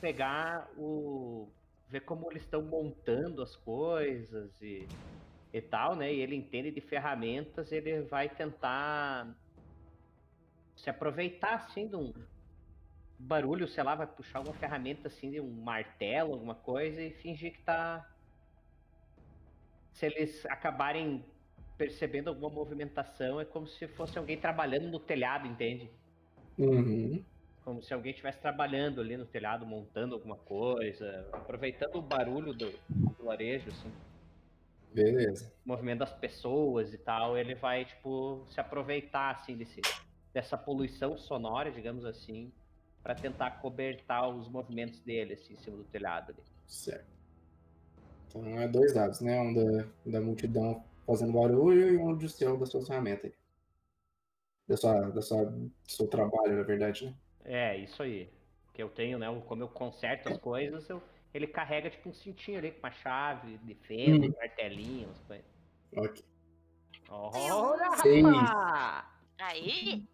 [0.00, 1.52] pegar o
[1.88, 4.88] ver como eles estão montando as coisas e,
[5.52, 6.12] e tal, né?
[6.12, 9.36] E ele entende de ferramentas, ele vai tentar
[10.76, 12.12] se aproveitar assim de um
[13.18, 17.52] barulho, sei lá, vai puxar alguma ferramenta assim de um martelo, alguma coisa e fingir
[17.52, 18.10] que tá
[19.92, 21.33] se eles acabarem
[21.76, 25.90] percebendo alguma movimentação, é como se fosse alguém trabalhando no telhado, entende?
[26.58, 27.22] Uhum.
[27.64, 32.72] Como se alguém estivesse trabalhando ali no telhado, montando alguma coisa, aproveitando o barulho do,
[32.88, 33.90] do arejo, assim,
[34.92, 35.52] Beleza.
[35.64, 39.80] o movimento das pessoas e tal, ele vai, tipo, se aproveitar, assim, desse,
[40.32, 42.52] dessa poluição sonora, digamos assim,
[43.02, 46.42] para tentar cobertar os movimentos dele, assim, em cima do telhado ali.
[46.66, 47.12] Certo.
[48.28, 49.40] Então é dois dados, né?
[49.40, 53.26] Um da, da multidão fazendo barulho e um do seu da sua ferramenta.
[53.26, 53.34] aí.
[54.66, 57.14] Da sua, da sua, do seu trabalho, na verdade, né?
[57.44, 58.30] É, isso aí.
[58.72, 59.26] Que eu tenho, né?
[59.46, 61.02] Como eu conserto as coisas, eu,
[61.32, 64.32] ele carrega tipo um cintinho ali com uma chave de fenda, Uhum.
[64.32, 65.46] um martelinho, umas coisas.
[65.96, 66.24] Ok.
[67.10, 68.50] Olha, Seis.
[69.38, 70.08] Aí,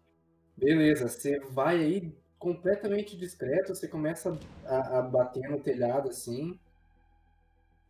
[0.57, 6.59] Beleza, você vai aí completamente discreto, você começa a, a bater no telhado assim,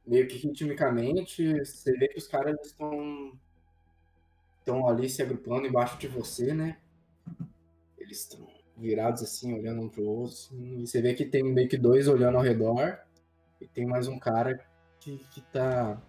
[0.06, 3.34] meio que ritmicamente, você vê que os caras estão
[4.60, 6.78] estão ali se agrupando embaixo de você, né?
[7.98, 8.48] Eles estão
[8.78, 12.07] virados assim, olhando um pro outro, assim, e você vê que tem meio que dois
[12.07, 12.99] olhando ao redor,
[13.60, 14.64] e tem mais um cara
[14.99, 16.02] que, que tá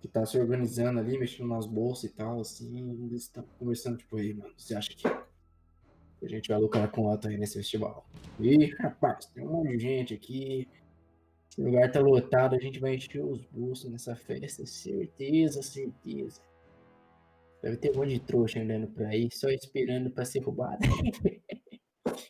[0.00, 3.96] que tá se organizando ali, mexendo nas bolsas e tal, assim, e eles estão conversando,
[3.96, 8.06] tipo, aí, mano, você acha que a gente vai lucrar com alto aí nesse festival.
[8.38, 10.68] Ih, rapaz, tem um monte de gente aqui.
[11.58, 16.40] Esse lugar tá lotado, a gente vai encher os bolsos nessa festa, certeza, certeza.
[17.60, 20.78] Deve ter um monte de trouxa andando por aí, só esperando pra ser roubado.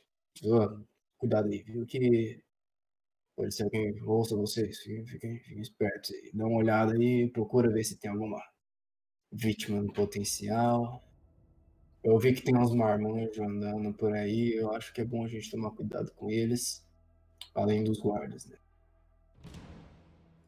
[0.46, 0.80] Ó,
[1.18, 1.84] cuidado aí, viu?
[1.84, 2.40] Que
[3.36, 4.78] pode ser alguém ouça vocês.
[4.78, 6.30] Fiquem, fiquem, fiquem espertos aí.
[6.32, 8.42] Dá uma olhada aí, procura ver se tem alguma
[9.30, 11.05] vítima no potencial.
[12.02, 15.28] Eu vi que tem uns marmanjos andando por aí, eu acho que é bom a
[15.28, 16.82] gente tomar cuidado com eles,
[17.55, 18.56] além dos guardas, né?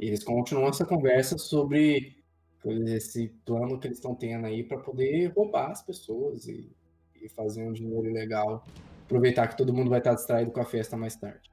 [0.01, 2.17] Eles continuam essa conversa sobre
[2.65, 6.75] esse plano que eles estão tendo aí para poder roubar as pessoas e,
[7.21, 8.65] e fazer um dinheiro legal.
[9.05, 11.51] Aproveitar que todo mundo vai estar distraído com a festa mais tarde.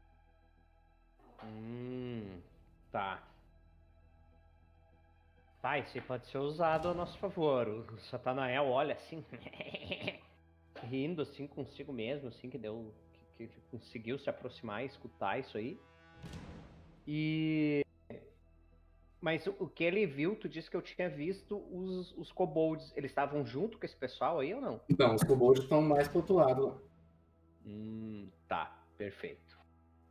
[1.43, 2.39] Hum,
[2.89, 3.21] tá.
[5.61, 7.67] Tá, isso pode ser usado a nosso favor.
[7.67, 9.25] O Satanael olha assim,
[10.83, 12.93] rindo assim consigo mesmo, assim, que deu.
[13.35, 15.77] Que, que conseguiu se aproximar e escutar isso aí.
[17.05, 17.86] E.
[19.19, 22.93] Mas o, que ele viu, tu disse que eu tinha visto os, os kobolds.
[22.95, 24.79] Eles estavam junto com esse pessoal aí ou não?
[24.97, 26.77] Não, os kobolds estão mais pro outro lado lá.
[27.65, 29.57] Hum, tá, perfeito.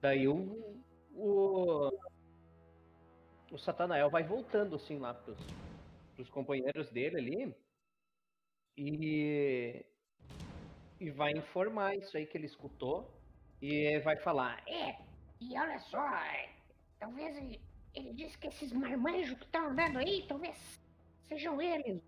[0.01, 0.85] Daí o.
[1.15, 1.91] O,
[3.51, 5.39] o Satanael vai voltando assim lá pros,
[6.15, 7.57] pros companheiros dele ali.
[8.77, 9.85] E.
[10.99, 13.09] E vai informar isso aí que ele escutou.
[13.62, 14.62] E vai falar.
[14.69, 14.99] É,
[15.41, 16.51] e olha só, é,
[16.99, 17.61] talvez
[17.97, 20.56] ele, disse que esses marmanjos que estão andando aí, talvez
[21.28, 22.02] sejam eles.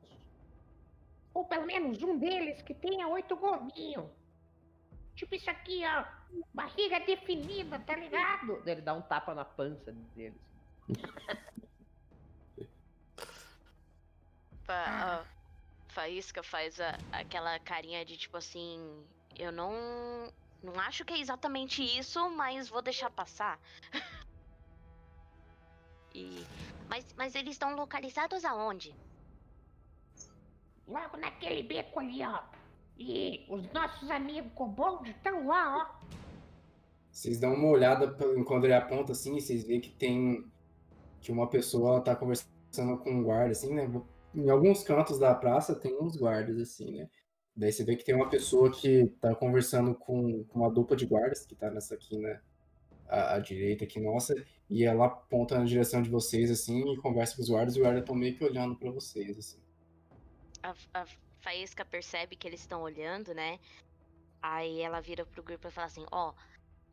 [1.34, 4.10] Ou pelo menos um deles que tenha oito gominhos.
[5.14, 6.04] Tipo isso aqui, ó.
[6.52, 8.62] Barriga definida, tá ligado?
[8.68, 10.38] Ele dá um tapa na pança deles.
[14.68, 15.24] A
[15.88, 19.04] Faísca faz a- aquela carinha de tipo assim.
[19.38, 19.72] Eu não.
[20.62, 23.58] Não acho que é exatamente isso, mas vou deixar passar.
[26.14, 26.44] e.
[26.88, 28.94] Mas, mas eles estão localizados aonde?
[30.86, 32.40] Logo naquele beco ali, ó.
[32.98, 36.08] E os nossos amigos kobolds estão lá, ó.
[37.10, 38.10] Vocês dão uma olhada
[38.44, 40.44] quando ele aponta assim, e vocês veem que tem.
[41.20, 43.90] que uma pessoa tá conversando com um guarda, assim, né?
[44.34, 47.08] Em alguns cantos da praça tem uns guardas, assim, né?
[47.56, 51.06] Daí você vê que tem uma pessoa que tá conversando com, com uma dupla de
[51.06, 52.40] guardas, que tá nessa aqui, né?
[53.08, 54.34] À, à direita aqui, nossa,
[54.68, 57.82] e ela aponta na direção de vocês, assim, e conversa com os guardas, e os
[57.82, 59.58] guardas estão meio que olhando pra vocês, assim.
[60.62, 61.06] A, a
[61.40, 63.58] Faísca percebe que eles estão olhando, né?
[64.42, 66.32] Aí ela vira pro grupo e fala assim: Ó,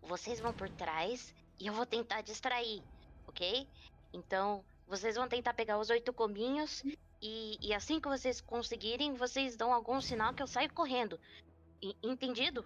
[0.01, 2.81] vocês vão por trás e eu vou tentar distrair,
[3.27, 3.67] ok?
[4.13, 6.83] Então, vocês vão tentar pegar os oito cominhos
[7.21, 11.19] e, e assim que vocês conseguirem, vocês dão algum sinal que eu saio correndo.
[11.81, 12.65] E- entendido?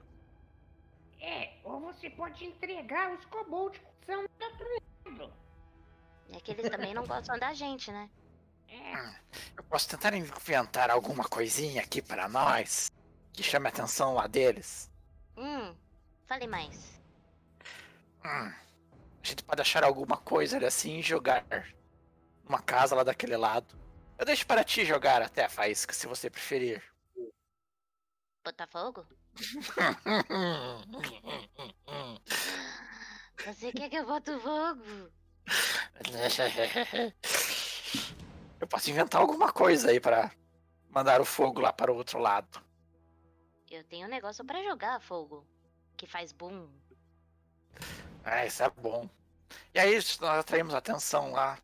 [1.19, 4.67] É, ou você pode entregar os kobolds que são do outro
[5.05, 5.33] lado.
[6.33, 8.09] É que eles também não gostam da gente, né?
[8.67, 8.93] É,
[9.57, 12.91] Eu posso tentar inventar alguma coisinha aqui para nós
[13.33, 14.91] que chame a atenção lá deles.
[15.35, 15.75] Hum,
[16.27, 17.01] fale mais.
[18.23, 21.45] Hum, a gente pode achar alguma coisa ali assim e jogar
[22.43, 23.75] numa casa lá daquele lado.
[24.17, 26.83] Eu deixo para ti jogar até a faísca, se você preferir.
[28.43, 29.05] Botar fogo?
[33.45, 35.11] Você quer que eu bote fogo?
[38.59, 40.31] Eu posso inventar alguma coisa aí para
[40.89, 42.61] mandar o fogo lá para o outro lado.
[43.69, 45.47] Eu tenho um negócio pra jogar fogo.
[45.95, 46.69] Que faz boom.
[48.23, 49.09] Ah, isso é bom.
[49.73, 51.57] E aí nós atraímos atenção lá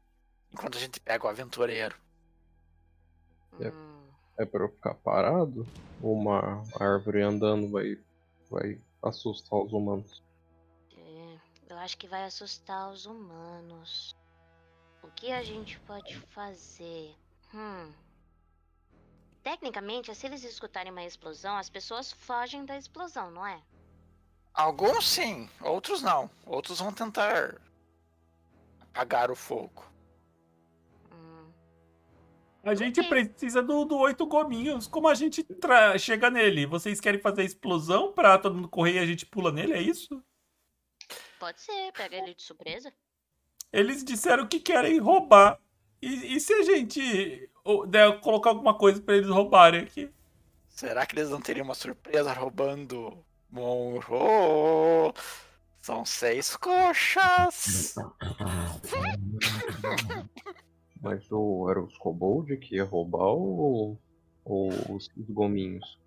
[0.52, 1.96] enquanto a gente pega o aventureiro.
[3.60, 3.70] É.
[3.70, 3.95] Hum,
[4.38, 5.66] É pra eu ficar parado?
[6.02, 7.98] Ou uma árvore andando vai,
[8.50, 10.22] vai assustar os humanos?
[10.98, 11.38] é,
[11.70, 14.16] eu acho que vai assustar os humanos.
[15.02, 17.16] O que a gente pode fazer?
[17.54, 17.94] Hum.
[19.44, 23.62] Tecnicamente, se eles escutarem uma explosão, as pessoas fogem da explosão, não é?
[24.54, 26.30] Alguns sim, outros não.
[26.46, 27.62] Outros vão tentar
[28.82, 29.86] apagar o fogo.
[32.66, 34.88] A gente precisa do, do oito gominhos.
[34.88, 36.66] Como a gente tra- chega nele?
[36.66, 39.74] Vocês querem fazer explosão pra todo mundo correr e a gente pula nele?
[39.74, 40.22] É isso?
[41.40, 42.92] pode ser, pega ele de surpresa.
[43.72, 45.60] Eles disseram que querem roubar.
[46.02, 47.48] E, e se a gente
[47.88, 50.10] der, colocar alguma coisa pra eles roubarem aqui?
[50.68, 55.14] Será que eles não teriam uma surpresa roubando Monro?
[55.82, 57.94] São seis coxas.
[61.06, 63.96] Mas o, era os kobold que ia roubar ou,
[64.44, 66.00] ou os, os gominhos?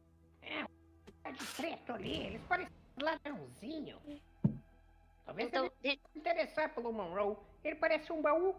[1.22, 3.96] tá de preto ali, eles parecem um ladrãozinho.
[5.24, 7.36] Talvez Então, ele de- se interessar pelo Monroe.
[7.62, 8.56] Ele parece um baú.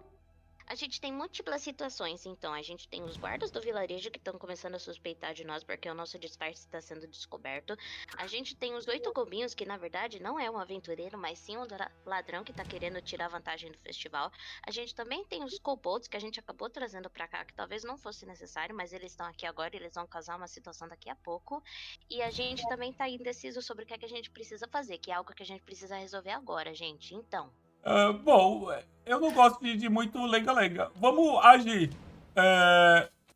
[0.69, 2.53] A gente tem múltiplas situações, então.
[2.53, 5.89] A gente tem os guardas do vilarejo que estão começando a suspeitar de nós porque
[5.89, 7.75] o nosso disfarce está sendo descoberto.
[8.15, 11.57] A gente tem os oito gominhos, que na verdade não é um aventureiro, mas sim
[11.57, 11.65] um
[12.05, 14.31] ladrão que tá querendo tirar vantagem do festival.
[14.61, 17.83] A gente também tem os kobolds que a gente acabou trazendo pra cá, que talvez
[17.83, 21.09] não fosse necessário, mas eles estão aqui agora e eles vão causar uma situação daqui
[21.09, 21.63] a pouco.
[22.07, 24.99] E a gente também tá indeciso sobre o que, é que a gente precisa fazer,
[24.99, 27.15] que é algo que a gente precisa resolver agora, gente.
[27.15, 27.51] Então.
[27.83, 28.67] Ah, bom,
[29.05, 30.91] eu não gosto de, de muito lenga-lenga.
[30.95, 31.91] Vamos agir.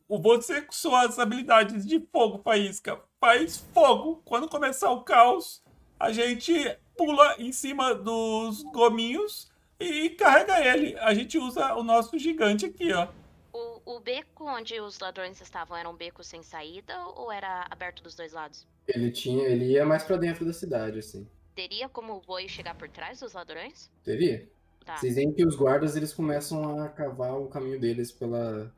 [0.08, 4.22] O você com suas habilidades de fogo, Faísca, faz fogo.
[4.26, 5.64] Quando começar o caos,
[6.00, 6.54] a gente
[6.96, 10.98] pula em cima dos gominhos e carrega ele.
[11.00, 13.08] A gente usa o nosso gigante aqui, ó.
[13.52, 18.04] O, o beco onde os ladrões estavam era um beco sem saída ou era aberto
[18.04, 18.68] dos dois lados?
[18.88, 19.48] Ele tinha.
[19.48, 21.28] Ele ia mais pra dentro da cidade, assim.
[21.56, 23.92] Teria como o boi chegar por trás dos ladrões?
[24.04, 24.50] Teria?
[24.86, 24.98] Tá.
[24.98, 28.74] Vocês veem que os guardas eles começam a cavar o caminho deles pela,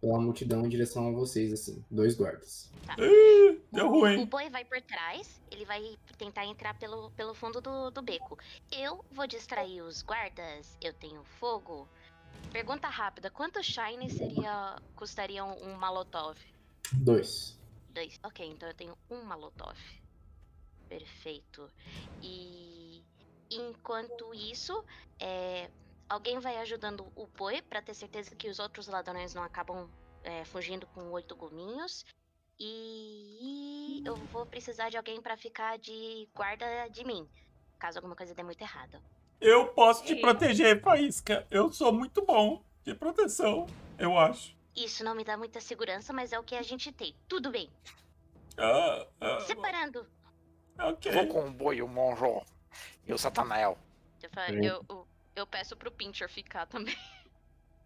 [0.00, 1.84] pela multidão em direção a vocês, assim.
[1.90, 2.70] Dois guardas.
[2.98, 4.24] Ih, deu O ruim.
[4.24, 8.38] boi vai por trás, ele vai tentar entrar pelo, pelo fundo do, do beco.
[8.70, 11.86] Eu vou distrair os guardas, eu tenho fogo.
[12.50, 16.38] Pergunta rápida, quanto shine seria custaria um, um Molotov?
[16.92, 17.58] Dois.
[17.90, 18.18] Dois.
[18.22, 19.76] Ok, então eu tenho um Molotov.
[20.98, 21.70] Perfeito.
[22.22, 23.02] E
[23.50, 24.84] enquanto isso,
[25.18, 25.70] é,
[26.06, 29.88] alguém vai ajudando o boi pra ter certeza que os outros ladrões não acabam
[30.22, 32.04] é, fugindo com oito gominhos.
[32.60, 37.26] E eu vou precisar de alguém pra ficar de guarda de mim,
[37.78, 39.02] caso alguma coisa dê muito errado.
[39.40, 41.46] Eu posso te proteger, Faísca.
[41.50, 43.66] Eu sou muito bom de proteção,
[43.98, 44.54] eu acho.
[44.76, 47.16] Isso não me dá muita segurança, mas é o que a gente tem.
[47.26, 47.70] Tudo bem.
[48.56, 50.06] Ah, ah, Separando.
[50.78, 51.12] Ok.
[51.12, 52.44] Vou com o boi, o Monro
[53.06, 53.78] e o Satanael.
[54.22, 54.64] Eu, Sim.
[54.66, 56.96] eu, eu, eu peço pro Pincher ficar também.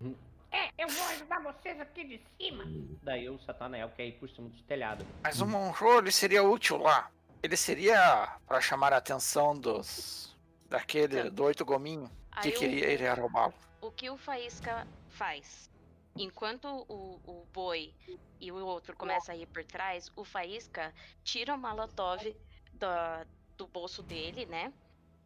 [0.53, 2.65] É, eu vou ajudar vocês aqui de cima.
[3.03, 5.07] Daí o Satanael quer ir por cima dos telhados.
[5.23, 7.11] Mas o Monro, ele seria útil lá.
[7.43, 10.35] Ele seria para chamar a atenção dos.
[10.69, 12.09] daquele, do oito gominho
[12.41, 13.53] que Aí o- queria ir roubá-lo.
[13.81, 15.71] O que o Faísca faz?
[16.17, 17.93] Enquanto o, o boi
[18.41, 22.35] e o outro começa a ir por trás, o Faísca tira o Molotov
[22.77, 23.27] da-
[23.57, 24.73] do bolso dele, né?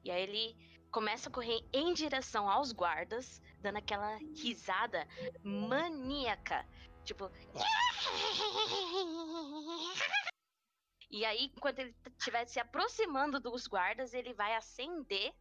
[0.05, 0.57] E aí ele
[0.91, 5.07] começa a correr em direção aos guardas, dando aquela risada
[5.43, 6.67] maníaca.
[7.05, 7.31] Tipo.
[11.13, 15.35] E aí, enquanto ele estiver se aproximando dos guardas, ele vai acender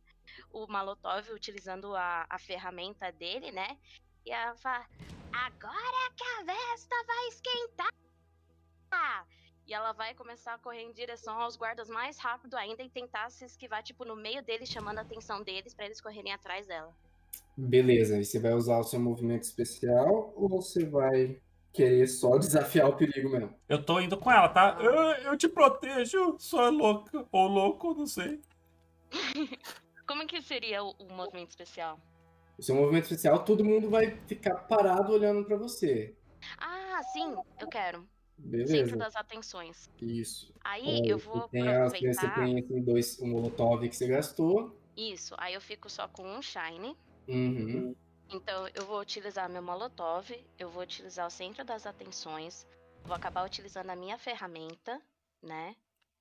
[0.51, 3.77] o Molotov utilizando a, a ferramenta dele, né?
[4.25, 4.83] E ela fala:
[5.31, 7.93] Agora que a festa vai esquentar!
[9.69, 13.29] E ela vai começar a correr em direção aos guardas mais rápido ainda e tentar
[13.29, 16.91] se esquivar, tipo, no meio deles, chamando a atenção deles pra eles correrem atrás dela.
[17.55, 21.39] Beleza, e você vai usar o seu movimento especial ou você vai
[21.71, 23.53] querer só desafiar o perigo mesmo?
[23.69, 24.75] Eu tô indo com ela, tá?
[24.81, 24.91] Eu,
[25.31, 27.27] eu te protejo, sua louca.
[27.31, 28.41] Ou louco, não sei.
[30.07, 31.99] Como que seria o, o movimento especial?
[32.57, 36.15] O seu movimento especial, todo mundo vai ficar parado olhando pra você.
[36.57, 38.07] Ah, sim, eu quero.
[38.41, 38.95] Centro Beleza?
[38.97, 39.89] das atenções.
[40.01, 40.53] Isso.
[40.63, 42.35] Aí eu vou tem as- Você aproveitar.
[42.35, 44.75] tem assim, dois, um molotov que você gastou.
[44.95, 46.95] Isso, aí eu fico só com um Shine.
[47.27, 47.95] Uhum.
[48.31, 52.65] Então eu vou utilizar meu Molotov, eu vou utilizar o centro das atenções,
[53.03, 55.01] vou acabar utilizando a minha ferramenta,
[55.41, 55.75] né?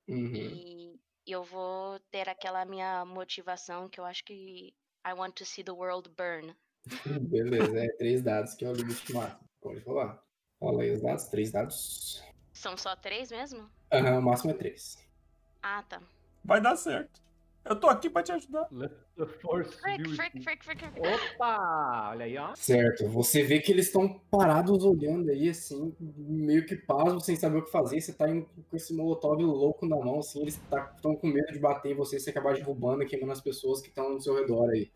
[0.08, 0.34] Uhum.
[0.34, 4.72] E eu vou ter aquela minha motivação que eu acho que
[5.06, 6.54] I want to see the world burn.
[7.30, 9.48] Beleza, é três dados que é o limite máximo.
[9.60, 10.22] Pode rolar.
[10.60, 12.22] Rola aí os dados, três dados.
[12.52, 13.70] São só três mesmo?
[13.92, 14.98] Aham, o máximo é três.
[15.62, 16.02] Ah, tá.
[16.44, 17.22] Vai dar certo.
[17.64, 18.68] Eu tô aqui pra te ajudar.
[19.40, 21.00] Force Frick, frick, frick, frick, frick.
[21.00, 22.10] Opa!
[22.10, 22.54] Olha aí, ó.
[22.56, 27.58] Certo, você vê que eles estão parados olhando aí, assim, meio que pasmo, sem saber
[27.58, 28.00] o que fazer.
[28.00, 30.58] Você tá indo com esse molotov louco na mão, assim, eles
[30.96, 33.88] estão com medo de bater em você, você acabar derrubando e queimando as pessoas que
[33.88, 34.90] estão no seu redor aí.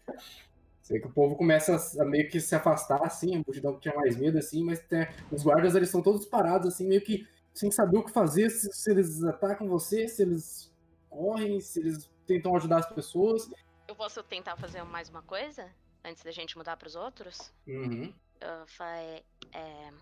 [0.89, 3.95] Vê que o povo começa a meio que se afastar, assim, a multidão que tinha
[3.95, 7.71] mais medo, assim, mas tem- os guardas, eles estão todos parados, assim, meio que sem
[7.71, 10.73] saber o que fazer, se, se eles atacam você, se eles
[11.09, 13.49] correm, se eles tentam ajudar as pessoas.
[13.87, 15.71] Eu posso tentar fazer mais uma coisa?
[16.05, 17.53] Antes da gente mudar pros outros?
[17.67, 18.13] Uhum.
[18.41, 19.93] Ah, fa- é,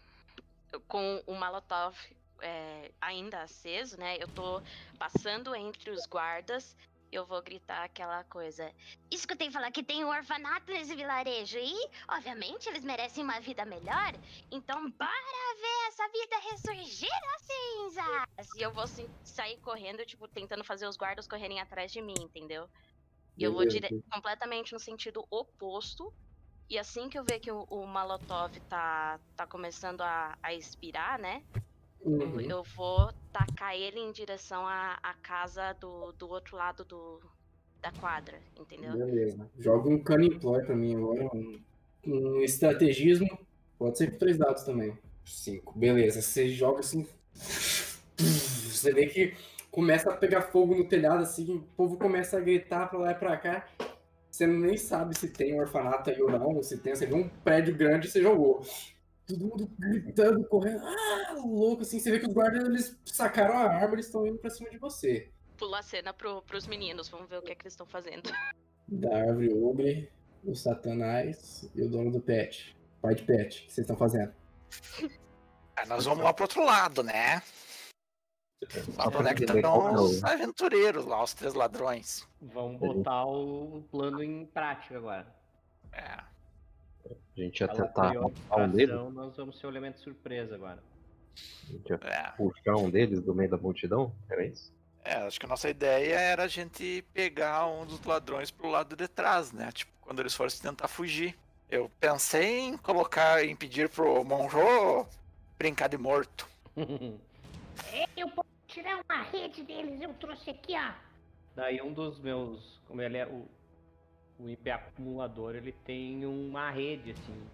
[0.88, 1.94] com o Molotov
[2.40, 4.16] é, ainda aceso, né?
[4.18, 4.62] Eu tô
[4.98, 6.76] passando entre os guardas.
[7.12, 8.72] Eu vou gritar aquela coisa.
[9.12, 11.74] Escutei falar que tem um orfanato nesse vilarejo e,
[12.08, 14.12] obviamente, eles merecem uma vida melhor.
[14.50, 18.54] Então, bora ver essa vida ressurgir das cinzas!
[18.54, 22.14] E eu vou assim, sair correndo, tipo, tentando fazer os guardas correrem atrás de mim,
[22.22, 22.68] entendeu?
[23.38, 26.14] E eu vou dire- completamente no sentido oposto.
[26.70, 31.18] E assim que eu ver que o, o Molotov tá, tá começando a, a expirar,
[31.20, 31.42] né?
[32.04, 32.40] Eu, Uhum.
[32.40, 37.20] eu vou tacar ele em direção à, à casa do, do outro lado do,
[37.80, 38.92] da quadra, entendeu?
[38.92, 39.50] Beleza.
[39.58, 41.24] Joga um ploy pra mim agora.
[41.34, 41.60] Um,
[42.06, 43.28] um estrategismo.
[43.78, 44.96] Pode ser com três dados também.
[45.24, 45.78] Cinco.
[45.78, 46.22] Beleza.
[46.22, 47.06] Você joga assim.
[47.34, 49.34] Você vê que
[49.70, 51.56] começa a pegar fogo no telhado, assim.
[51.56, 53.66] O povo começa a gritar pra lá e pra cá.
[54.30, 56.62] Você nem sabe se tem um orfanato aí ou não.
[56.62, 58.62] Se tem, você vê um prédio grande e você jogou.
[59.30, 60.82] Todo mundo gritando, correndo.
[60.84, 62.00] Ah, louco, assim.
[62.00, 64.78] Você vê que os guardas eles sacaram a arma e estão indo pra cima de
[64.78, 65.30] você.
[65.56, 68.30] Pula a cena pro, pros meninos, vamos ver o que é que eles estão fazendo.
[68.88, 70.10] da árvore ogre,
[70.44, 72.76] o satanás e o dono do pet.
[73.00, 74.32] Pai de pet, o que vocês estão fazendo?
[75.76, 77.42] Ah, nós vamos lá pro outro lado, né?
[78.96, 80.04] Lá pra onde é que Legal, estão não.
[80.04, 82.28] os aventureiros lá, os três ladrões.
[82.42, 85.34] Vamos botar o plano em prática agora.
[85.92, 86.29] É.
[87.40, 90.78] A gente ia Ela tentar matar um deles, Nós vamos ser o elemento surpresa agora.
[91.38, 92.30] a gente ia É.
[92.36, 94.70] puxar um deles do meio da multidão, era isso?
[95.02, 98.94] É, acho que a nossa ideia era a gente pegar um dos ladrões pro lado
[98.94, 99.72] de trás, né?
[99.72, 101.34] Tipo, quando eles fossem tentar fugir.
[101.70, 105.06] Eu pensei em colocar, em pedir pro Monro
[105.56, 106.46] brincar de morto.
[106.76, 110.92] É, Eu posso tirar uma rede deles, eu trouxe aqui, ó.
[111.56, 112.78] Daí um dos meus.
[112.86, 113.48] Como ele é o.
[114.42, 117.46] O IP acumulador, ele tem uma rede, assim.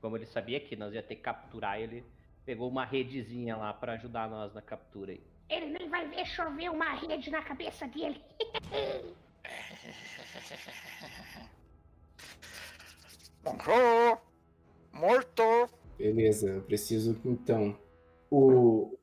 [0.00, 2.02] Como ele sabia que nós ia ter que capturar, ele
[2.46, 5.20] pegou uma redezinha lá pra ajudar nós na captura aí.
[5.50, 8.22] Ele nem vai ver chover uma rede na cabeça dele.
[13.44, 14.18] Monro!
[14.92, 15.42] Morto!
[15.98, 17.78] Beleza, eu preciso então.
[18.30, 18.98] O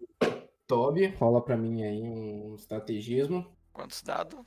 [0.66, 3.46] Toby, rola pra mim aí um estrategismo.
[3.74, 4.40] Quantos dados?
[4.40, 4.46] O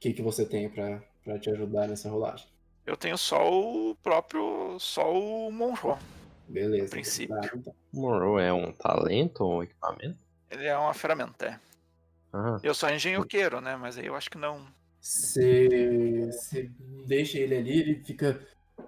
[0.00, 2.46] que, que você tem pra, pra te ajudar nessa rolagem?
[2.84, 4.76] Eu tenho só o próprio.
[4.80, 5.96] só o Monroe.
[6.48, 6.84] Beleza.
[6.84, 7.40] No princípio.
[7.40, 7.74] tá, então.
[7.92, 10.18] Morrow é um talento ou um equipamento?
[10.50, 11.60] Ele é uma ferramenta, é.
[12.32, 13.76] Ah, Eu sou engenhoqueiro, né?
[13.76, 14.66] Mas aí eu acho que não.
[15.00, 16.70] Você, você
[17.06, 18.40] deixa ele ali, ele fica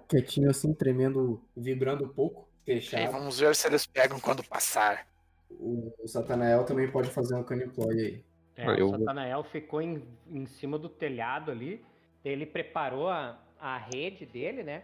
[0.07, 3.11] quietinho assim, tremendo, vibrando um pouco, Aí fechado.
[3.11, 5.07] vamos ver se eles pegam quando passar.
[5.49, 8.23] O, o Satanael também pode fazer um caniploy aí.
[8.55, 11.83] É, eu o Satanael ficou em, em cima do telhado ali.
[12.23, 14.83] Ele preparou a, a rede dele, né?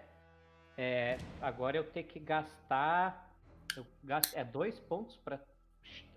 [0.78, 3.34] É, agora eu tenho que gastar.
[3.76, 5.40] Eu gasto, é dois pontos para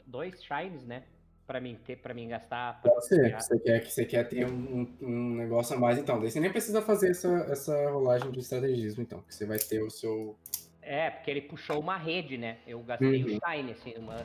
[0.07, 1.05] dois shines, né?
[1.47, 2.81] Pra mim ter, para mim gastar.
[2.81, 3.35] pra Pode ser.
[3.35, 6.20] Você quer, que você quer ter um, um negócio a mais, então.
[6.20, 9.20] Daí você nem precisa fazer essa, essa rolagem de estrategismo, então.
[9.23, 10.39] Que você vai ter o seu.
[10.81, 12.59] É, porque ele puxou uma rede, né?
[12.66, 13.36] Eu gastei Uhum.
[13.36, 14.24] o shine, assim, uma.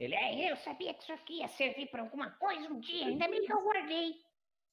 [0.00, 0.46] Ele é.
[0.46, 3.44] É, eu sabia que isso aqui ia servir pra alguma coisa um dia, ainda bem
[3.44, 4.16] que eu guardei.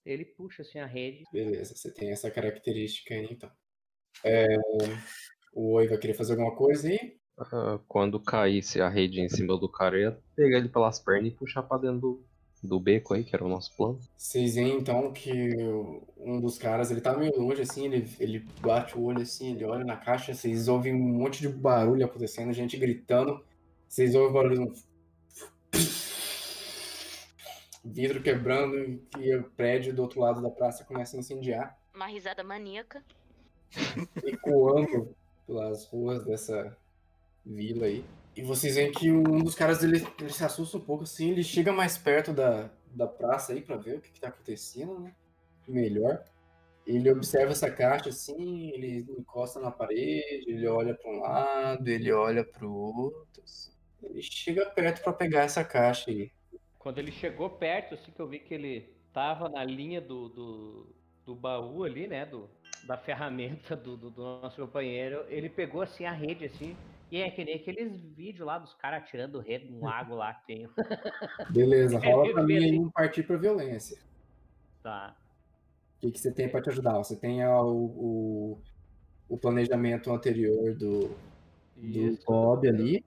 [0.05, 1.23] Ele puxa assim a rede.
[1.31, 3.51] Beleza, você tem essa característica aí, então.
[4.23, 4.47] É,
[5.53, 7.21] o Oi vai querer fazer alguma coisa aí?
[7.37, 11.31] ah, quando caísse a rede em cima do cara, eu ia pegar ele pelas pernas
[11.31, 12.23] e puxar pra dentro do,
[12.63, 13.99] do beco aí, que era o nosso plano.
[14.15, 15.31] Vocês veem então que
[16.17, 19.65] um dos caras, ele tá meio longe assim, ele, ele bate o olho assim, ele
[19.65, 23.43] olha na caixa, vocês ouvem um monte de barulho acontecendo, gente gritando.
[23.87, 24.73] Vocês ouvem o barulho de um
[27.83, 32.43] vidro quebrando e o prédio do outro lado da praça começa a incendiar, Uma risada
[32.43, 33.03] maníaca.
[34.23, 35.15] ecoando
[35.47, 36.77] pelas ruas dessa
[37.45, 38.05] vila aí.
[38.35, 41.43] E vocês veem que um dos caras ele, ele se assusta um pouco assim, ele
[41.43, 45.13] chega mais perto da, da praça aí pra ver o que, que tá acontecendo, né?
[45.67, 46.23] Melhor.
[46.87, 52.11] Ele observa essa caixa assim, ele encosta na parede, ele olha pra um lado, ele
[52.11, 53.43] olha pro outro.
[53.43, 53.71] assim.
[54.03, 56.31] Ele chega perto pra pegar essa caixa aí.
[56.81, 60.87] Quando ele chegou perto, assim que eu vi que ele tava na linha do, do,
[61.23, 62.25] do baú ali, né?
[62.25, 62.49] Do,
[62.87, 66.75] da ferramenta do, do, do nosso companheiro, ele pegou assim a rede assim.
[67.11, 70.47] E é que nem aqueles vídeos lá dos caras atirando rede num lago lá que
[70.47, 70.69] tem.
[71.51, 73.99] Beleza, É, rola pra mim aí um partir pra violência.
[74.81, 75.15] Tá.
[75.97, 76.97] O que, que você tem pra te ajudar?
[76.97, 78.61] Você tem o, o,
[79.29, 81.09] o planejamento anterior do,
[81.75, 82.25] do Isso.
[82.25, 83.05] Bob ali.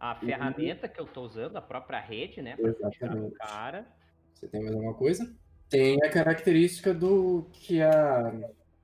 [0.00, 2.56] A ferramenta que eu tô usando, a própria rede, né?
[2.58, 3.34] Exatamente.
[3.36, 3.86] cara.
[4.32, 5.36] Você tem mais alguma coisa?
[5.68, 8.32] Tem a característica do que a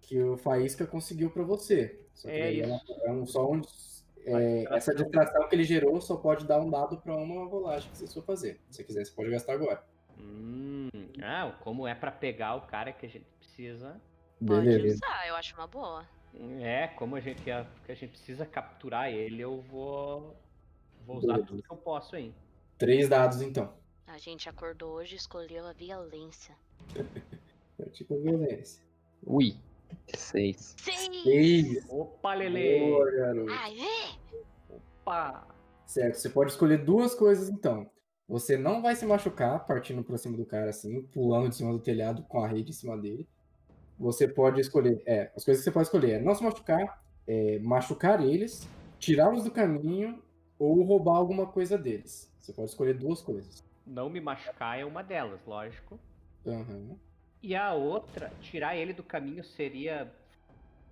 [0.02, 2.00] que o Faísca conseguiu pra você.
[2.14, 3.02] Só que É daí isso.
[3.04, 3.60] É um, só um,
[4.24, 7.98] é, essa distração que ele gerou só pode dar um dado pra uma rolagem que
[7.98, 8.60] você for fazer.
[8.70, 9.84] Se você quiser, você pode gastar agora.
[10.18, 10.88] Hum,
[11.22, 14.00] ah, como é pra pegar o cara que a gente precisa.
[14.44, 15.00] Pode Beleza.
[15.04, 16.06] usar, eu acho uma boa.
[16.60, 20.36] É, como a gente, que a, que a gente precisa capturar ele, eu vou.
[21.06, 21.46] Vou usar Beleza.
[21.46, 22.34] tudo que eu posso aí.
[22.76, 23.72] Três dados, então.
[24.06, 26.56] A gente acordou hoje e escolheu a violência.
[27.78, 28.82] É tipo violência.
[29.22, 29.54] Ui,
[30.14, 30.74] seis.
[30.78, 31.84] Seis.
[31.90, 32.88] Opa, Lele!
[32.88, 33.52] Boa, garoto.
[33.52, 34.74] Ai, vê!
[34.74, 35.46] Opa!
[35.84, 37.90] Certo, você pode escolher duas coisas então.
[38.26, 41.78] Você não vai se machucar partindo pra cima do cara assim, pulando de cima do
[41.78, 43.28] telhado com a rede em cima dele.
[43.98, 47.58] Você pode escolher, é, as coisas que você pode escolher é não se machucar, é,
[47.58, 48.66] machucar eles,
[48.98, 50.22] tirá-los do caminho
[50.58, 52.32] ou roubar alguma coisa deles.
[52.40, 53.62] Você pode escolher duas coisas.
[53.86, 55.98] Não me machucar é uma delas, lógico.
[56.46, 56.96] Aham,
[57.42, 60.12] E a outra, tirar ele do caminho seria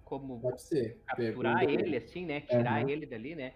[0.04, 1.00] como Pode ser.
[1.06, 2.40] capturar Pega- ele, assim, né?
[2.42, 2.90] Tirar Aham.
[2.90, 3.54] ele dali, né?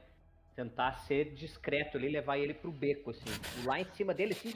[0.57, 3.25] Tentar ser discreto ali, levar ele pro beco, assim.
[3.65, 4.53] Lá em cima dele, assim,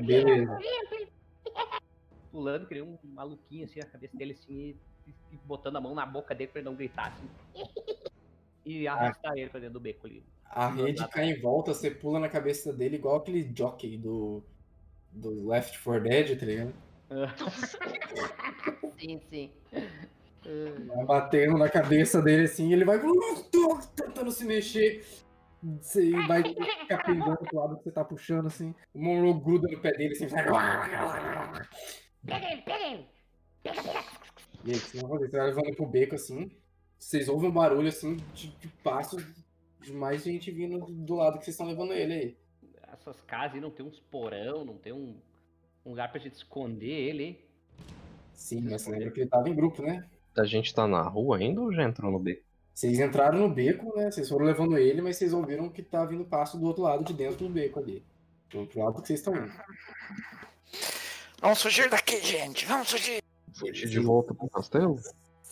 [0.00, 0.58] Beleza.
[2.30, 4.76] pulando, que nem um maluquinho, assim, na cabeça dele, assim,
[5.06, 7.28] e, e botando a mão na boca dele pra ele não gritar, assim.
[8.68, 10.22] E arrastar ele pra dentro do beco ali.
[10.44, 14.42] A rede cai em volta, você pula na cabeça dele igual aquele jockey do,
[15.10, 16.74] do Left 4 Dead, tá ligado?
[19.00, 19.50] sim, sim.
[20.86, 23.00] Vai batendo na cabeça dele assim, ele vai
[23.96, 25.02] tentando se mexer.
[25.80, 26.42] Você vai
[26.86, 28.74] capengando pro lado que você tá puxando assim.
[28.92, 30.28] O Monroe gruda no pé dele assim.
[30.28, 30.50] Pega
[32.52, 33.06] ele, pega ele.
[33.62, 34.04] Pega, pega.
[34.64, 35.30] E aí, o que vocês vão fazer?
[35.30, 36.50] Você vai levando pro beco assim.
[36.98, 39.24] Vocês ouvem um barulho assim de, de passos
[39.80, 42.36] de mais gente vindo do lado que vocês estão levando ele aí.
[42.92, 45.16] Essas casas aí não tem uns porão, não tem um,
[45.84, 47.24] um lugar pra gente esconder ele.
[47.24, 47.38] hein?
[48.34, 50.06] Sim, mas você lembra que ele tava em grupo, né?
[50.36, 52.42] A gente tá na rua ainda ou já entrou no beco?
[52.74, 54.10] Vocês entraram no beco, né?
[54.10, 57.12] Vocês foram levando ele, mas vocês ouviram que tá vindo passo do outro lado de
[57.12, 58.04] dentro do beco ali.
[58.48, 59.52] Do outro lado que vocês estão indo.
[61.40, 62.66] Vamos fugir daqui, gente.
[62.66, 63.22] Vamos fugir.
[63.52, 64.98] Fugir de volta pro castelo?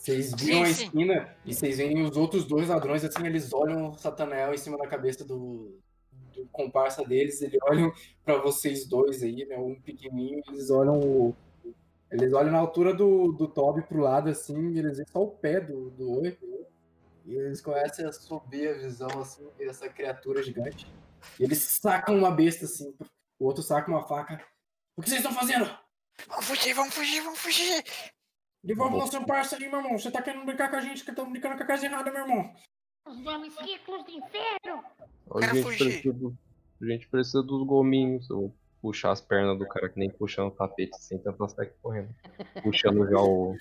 [0.06, 3.90] Vocês viram a Sim, esquina e vocês veem os outros dois ladrões, assim, eles olham
[3.90, 5.80] o Satanael em cima da cabeça do,
[6.32, 7.92] do comparsa deles, eles olham
[8.24, 9.58] pra vocês dois aí, né?
[9.58, 11.34] Um pequenininho, eles olham o.
[12.08, 15.30] Eles olham na altura do, do Toby pro lado, assim, e eles veem só o
[15.30, 16.38] pé do, do Oi.
[17.24, 20.86] E eles começam a subir a visão, assim, dessa criatura gigante.
[21.40, 22.94] E eles sacam uma besta, assim,
[23.40, 24.40] o outro saca uma faca.
[24.96, 25.68] O que vocês estão fazendo?
[26.28, 27.84] Vamos fugir, vamos fugir, vamos fugir.
[28.66, 29.98] Devolve nosso parça ali, meu irmão.
[29.98, 32.22] Você tá querendo brincar com a gente, que estamos brincando com a casa errada, meu
[32.22, 32.52] irmão.
[33.06, 34.84] Os nomes ciclos do inferno.
[35.30, 35.84] A Quero gente, fugir.
[35.84, 36.36] precisa, do-
[36.82, 38.28] a gente precisa dos gominhos.
[38.28, 41.72] Eu vou puxar as pernas do cara que nem puxando o tapete sem tentar sair
[41.80, 42.12] correndo.
[42.62, 43.56] Puxando já o.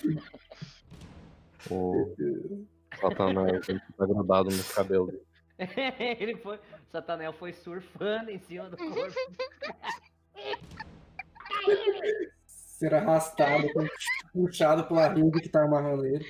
[1.70, 2.66] O.
[3.00, 5.24] Satanás, ele tá grudado no cabelo dele.
[6.20, 6.60] ele foi.
[6.92, 8.96] Satanel foi surfando em cima do corpo.
[12.48, 13.68] Ser arrastado,
[14.36, 16.26] puxado pela rede que tá amarrando ele.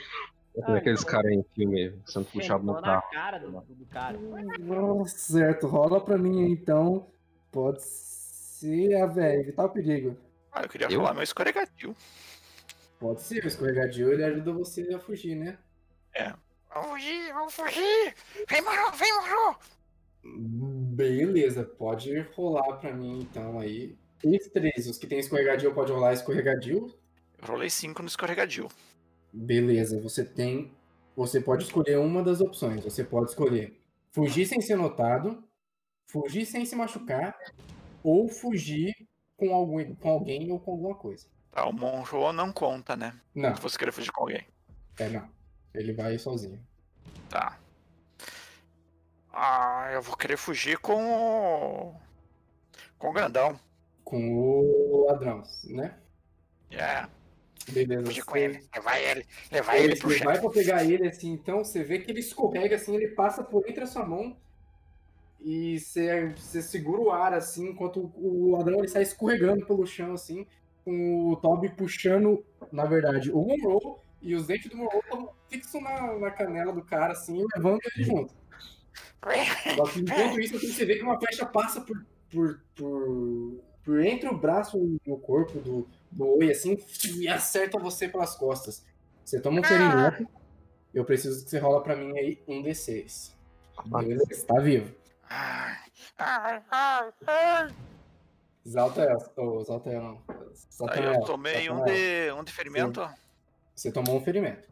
[0.56, 3.12] É aqueles caras em filme sendo puxado no Sentou na carro.
[3.12, 4.18] cara do, do cara.
[4.60, 7.08] Nossa, certo, rola pra mim então.
[7.52, 10.16] Pode ser a velha, evitar o perigo.
[10.52, 11.02] Ah, eu queria Eu?
[11.02, 11.96] falar meu escorregadio.
[13.00, 15.58] Pode ser, o escorregadio ele ajuda você a fugir, né?
[16.74, 18.14] Vamos fugir, vamos fugir.
[18.50, 19.58] Vem, Moro, vem, Moro.
[20.24, 23.96] Beleza, pode rolar pra mim então aí.
[24.24, 26.94] Esses três, os que tem escorregadio, pode rolar escorregadio.
[27.42, 28.68] Eu rolei 5 no escorregadio.
[29.32, 30.72] Beleza, você tem.
[31.16, 32.84] Você pode escolher uma das opções.
[32.84, 33.80] Você pode escolher
[34.12, 35.44] fugir sem ser notado,
[36.08, 37.38] fugir sem se machucar,
[38.04, 38.94] ou fugir
[39.38, 41.28] com, algum, com alguém ou com alguma coisa.
[41.52, 43.20] Tá, o Monro não conta, né?
[43.34, 44.46] Não, Se você querer fugir com alguém.
[45.00, 45.30] é não.
[45.74, 46.60] Ele vai sozinho.
[47.30, 47.60] Tá.
[49.32, 51.96] Ah, eu vou querer fugir com o.
[52.98, 53.60] Com o grandão.
[54.04, 55.98] Com o ladrão, né?
[56.72, 57.06] É,
[57.72, 58.06] Beleza.
[58.06, 58.60] fugir com ele.
[58.74, 59.26] Levar ele.
[59.52, 60.26] Levar ele pro chefe.
[60.26, 63.68] vai pra pegar ele assim, então você vê que ele escorrega assim, ele passa por
[63.68, 64.36] entre a sua mão
[65.42, 70.14] e você, você segura o ar assim, enquanto o, ladrão ele sai escorregando pelo chão
[70.14, 70.46] assim,
[70.84, 75.82] com o Toby puxando, na verdade, o Monroe e os dentes do Monroe estão fixos
[75.82, 78.34] na, na canela do cara assim, levando ele junto.
[79.76, 84.00] Só que enquanto isso, assim, você vê que uma flecha passa por, por, por, por
[84.04, 86.78] entre o braço e o corpo do, do Oi, assim,
[87.18, 88.86] e acerta você pelas costas.
[89.24, 90.28] Você toma um ferimento.
[90.94, 93.34] Eu preciso que você rola pra mim aí um D6.
[93.86, 94.26] Beleza?
[94.26, 94.96] Você tá vivo.
[95.30, 95.78] Ai,
[96.18, 97.76] ai, ai, ai.
[98.66, 99.34] Exalta ela.
[99.36, 100.24] Oh, exalta ela, não.
[100.96, 101.86] Eu tomei um Satanael.
[101.86, 103.10] de, um de ferimento.
[103.76, 104.68] Você tomou um ferimento.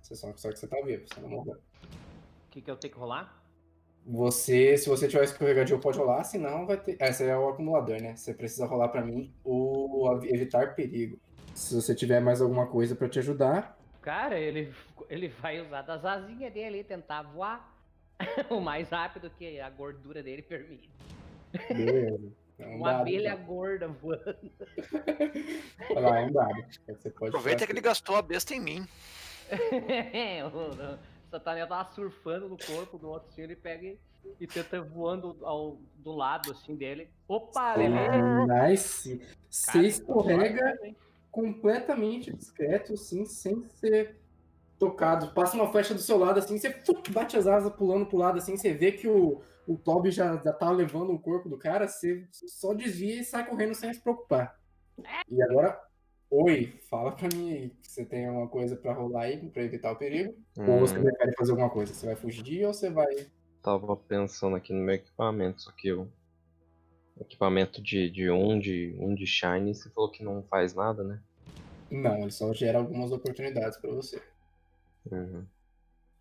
[0.00, 1.54] Você só, só que você tá vivo, você não morreu.
[1.56, 3.42] O que, que eu tenho que rolar?
[4.08, 6.96] Você, se você tiver escorregadio, pode rolar, senão vai ter.
[7.00, 8.14] Esse é o acumulador, né?
[8.14, 11.18] Você precisa rolar pra mim o evitar perigo.
[11.54, 14.72] Se você tiver mais alguma coisa pra te ajudar, Cara, ele,
[15.10, 17.76] ele vai usar das asinhas dele e tentar voar
[18.48, 20.88] o mais rápido que a gordura dele permite.
[21.68, 22.20] beleza.
[22.58, 23.44] É um Uma dado, abelha então.
[23.44, 24.50] gorda voando.
[25.90, 26.54] Olha lá, é um dado.
[26.86, 28.86] Você pode Aproveita que ele gastou a besta em mim.
[31.36, 33.98] Satanel tava surfando no corpo do outro, assim, ele pega e,
[34.40, 37.10] e tenta voando ao, do lado assim dele.
[37.28, 38.08] Opa, Lelê!
[38.68, 39.20] Nice.
[39.50, 40.78] Você escorrega
[41.30, 44.16] completamente discreto, assim, sem ser
[44.78, 45.32] tocado.
[45.34, 46.74] Passa uma flecha do seu lado, assim, você
[47.10, 50.52] bate as asas pulando pro lado, assim, você vê que o, o Toby já, já
[50.52, 54.58] tá levando o corpo do cara, você só desvia e sai correndo sem se preocupar.
[55.30, 55.78] E agora,
[56.30, 59.96] oi, fala pra mim aí, você tem alguma coisa pra rolar aí, pra evitar o
[59.96, 60.34] perigo?
[60.64, 61.92] Ou você Hum, prefere fazer alguma coisa?
[61.94, 63.06] Você vai fugir ou você vai...
[63.62, 66.10] tava pensando aqui no meu equipamento, só que o
[67.20, 71.20] equipamento de, de um de um de Shine, você falou que não faz nada, né?
[71.90, 74.22] Não, ele só gera algumas oportunidades pra você.
[75.10, 75.46] Uhum.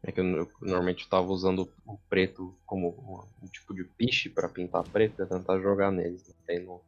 [0.04, 2.90] É que eu, eu normalmente tava usando o preto como
[3.42, 6.28] um, um tipo de piche pra pintar preto e tentar jogar neles.
[6.28, 6.82] Não tem no.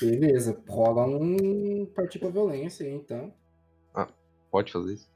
[0.00, 3.32] Beleza, rola um partir pra violência aí, então.
[4.50, 5.10] Pode fazer isso?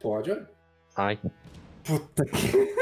[0.00, 0.48] Pode, olha.
[0.96, 1.18] Ai.
[1.84, 2.74] Puta que.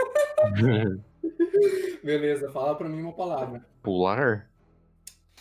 [2.02, 3.64] Beleza, fala pra mim uma palavra.
[3.82, 4.50] Pular?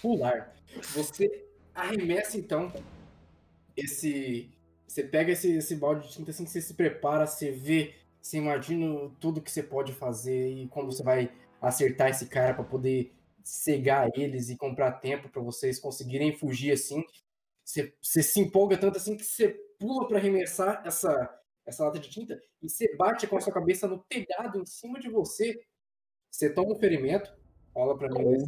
[0.02, 0.54] Pular.
[0.94, 2.72] Você arremessa então
[3.76, 4.52] esse.
[4.88, 9.10] Você pega esse, esse balde de tinta assim, você se prepara, você vê, você imagina
[9.20, 14.10] tudo que você pode fazer e como você vai acertar esse cara pra poder cegar
[14.16, 17.04] eles e comprar tempo pra vocês conseguirem fugir assim.
[17.64, 19.50] Você, você se empolga tanto assim que você
[19.80, 23.88] pula pra arremessar essa, essa lata de tinta e você bate com a sua cabeça
[23.88, 25.62] no telhado em cima de você.
[26.30, 27.32] Você toma um ferimento,
[27.76, 28.46] rola pra mim.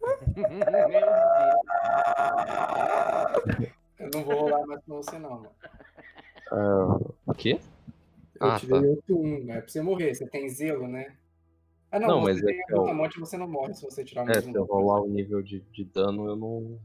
[3.98, 5.50] Eu não vou rolar mais pra você não, mano.
[6.52, 7.58] Ah, o quê?
[8.40, 8.86] Eu Ah, tirei tá.
[8.86, 10.14] 8 1, é pra você morrer.
[10.14, 11.16] Você tem zelo, né?
[11.90, 14.04] Ah, não, Não, você mas é que a eu- brutamonte você não morre se você
[14.04, 14.54] tirar É, mais se um.
[14.54, 16.78] eu rolar o nível de, de dano, eu não.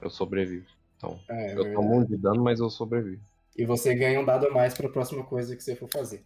[0.00, 0.66] Eu sobrevivo.
[0.96, 1.74] Então, É, eu verdade.
[1.74, 3.22] tomo um de dano, mas eu sobrevivo.
[3.56, 6.22] E você ganha um dado a mais pra próxima coisa que você for fazer.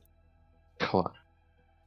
[0.78, 1.14] Claro.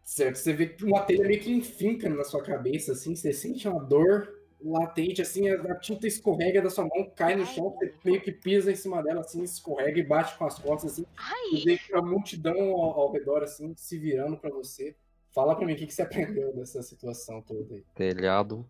[0.04, 0.36] Certo?
[0.38, 3.84] Você vê que uma telha meio que enfinca na sua cabeça, assim, você sente uma
[3.84, 4.34] dor
[4.64, 8.72] latente, assim, a, tinta escorrega da sua mão, cai no chão, você meio que pisa
[8.72, 11.06] em cima dela, assim, escorrega e bate com as costas, assim,
[11.52, 14.96] e vê que a multidão ao, ao redor, assim, se virando pra você.
[15.34, 17.84] Fala pra mim o que, que você aprendeu dessa situação toda aí.
[17.96, 18.66] Telhado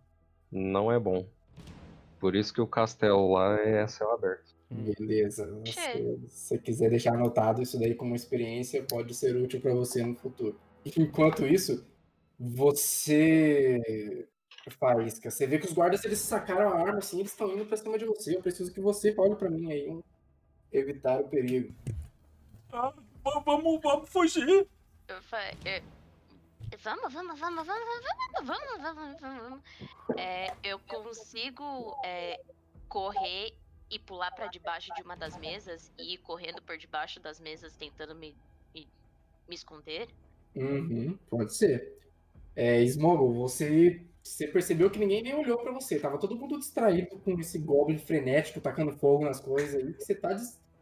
[0.51, 1.25] não é bom.
[2.19, 4.55] Por isso que o castelo lá é céu aberto.
[4.69, 5.51] Beleza.
[5.63, 5.93] Tchê.
[5.93, 10.15] Se você quiser deixar anotado isso daí como experiência, pode ser útil pra você no
[10.15, 10.57] futuro.
[10.97, 11.85] Enquanto isso,
[12.39, 14.27] você.
[14.79, 17.75] Faísca, você vê que os guardas eles sacaram a arma assim, eles estão indo pra
[17.75, 18.35] cima de você.
[18.35, 20.03] Eu preciso que você olhe pra mim aí, um...
[20.71, 21.73] evitar o perigo.
[22.71, 22.93] Ah,
[23.23, 24.67] va- vamos, vamos fugir.
[25.07, 25.15] eu
[25.65, 25.81] é,
[26.79, 27.87] Vamos, vamos, vamos, vamos,
[28.47, 29.61] vamos, vamos, vamos, vamos.
[30.17, 32.39] É, eu consigo é,
[32.87, 33.53] correr
[33.89, 37.75] e pular para debaixo de uma das mesas e ir correndo por debaixo das mesas
[37.75, 38.35] tentando me,
[38.73, 38.87] me,
[39.49, 40.07] me esconder?
[40.55, 41.97] Uhum, pode ser.
[42.55, 45.99] É, Smogo, você, você percebeu que ninguém nem olhou para você.
[45.99, 49.93] Tava todo mundo distraído com esse goblin frenético tacando fogo nas coisas aí.
[49.93, 50.35] Você tá.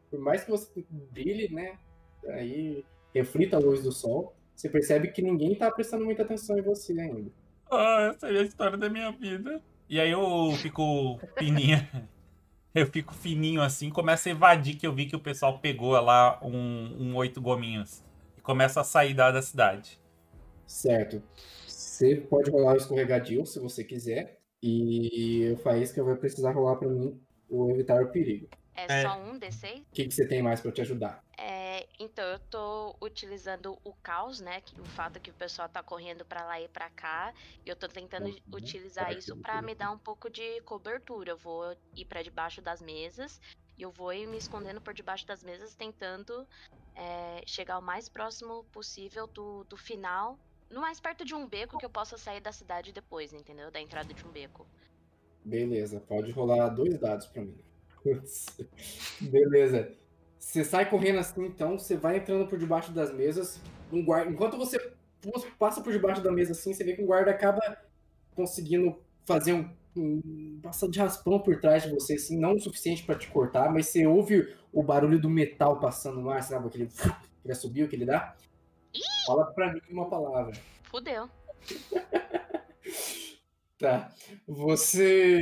[0.10, 1.80] Por mais que você brilhe, né?
[2.30, 4.36] Aí reflita a luz do sol.
[4.60, 7.32] Você percebe que ninguém tá prestando muita atenção em você ainda.
[7.72, 9.62] Ah, essa é a história da minha vida.
[9.88, 11.78] E aí eu fico fininho.
[12.76, 16.40] Eu fico fininho assim, começo a evadir que eu vi que o pessoal pegou lá
[16.44, 18.04] um, um oito gominhos.
[18.38, 20.00] E começa a sair da, da cidade.
[20.68, 21.20] Certo.
[21.66, 24.40] Você pode rolar o escorregadio se você quiser.
[24.62, 27.20] E o Faísca vai precisar rolar pra mim
[27.50, 28.48] o evitar o perigo.
[28.76, 29.02] É, É.
[29.02, 29.80] só um D6?
[29.80, 31.24] O que, que você tem mais pra te ajudar?
[31.38, 31.59] É,
[32.00, 34.62] então, eu tô utilizando o caos, né?
[34.62, 37.34] Que, o fato que o pessoal tá correndo pra lá e pra cá.
[37.66, 38.36] E eu tô tentando Uhum.
[38.54, 41.32] utilizar Para isso pra me dar um pouco de cobertura.
[41.32, 43.40] Eu vou ir pra debaixo das mesas.
[43.78, 46.48] E eu vou ir me escondendo por debaixo das mesas, tentando
[46.96, 50.38] é, chegar o mais próximo possível do, do final.
[50.70, 53.72] No mais perto de um beco que eu possa sair da cidade depois, entendeu?
[53.72, 54.66] Da entrada de um beco.
[55.44, 57.58] Beleza, pode rolar dois dados pra mim.
[59.20, 60.09] Beleza.
[60.40, 63.60] Você sai correndo assim, então, você vai entrando por debaixo das mesas.
[63.92, 64.32] Um guarda...
[64.32, 64.80] Enquanto você
[65.60, 67.60] passa por debaixo da mesa assim, você vê que um guarda acaba
[68.34, 73.04] conseguindo fazer um, um passando de raspão por trás de você, assim, não o suficiente
[73.04, 76.68] pra te cortar, mas você ouve o barulho do metal passando no ar, sabe?
[76.68, 76.88] Aquele
[77.46, 78.36] que subiu que ele dá.
[79.28, 80.54] Fala pra mim uma palavra.
[80.84, 81.30] Fudeu.
[83.80, 84.12] Tá.
[84.46, 85.42] Você,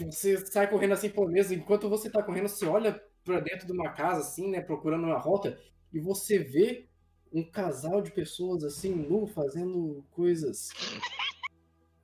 [0.00, 1.54] você sai correndo assim pela mesa.
[1.54, 4.60] Enquanto você tá correndo, você olha pra dentro de uma casa, assim, né?
[4.60, 5.58] Procurando uma rota.
[5.92, 6.86] E você vê
[7.32, 10.70] um casal de pessoas, assim, nu, fazendo coisas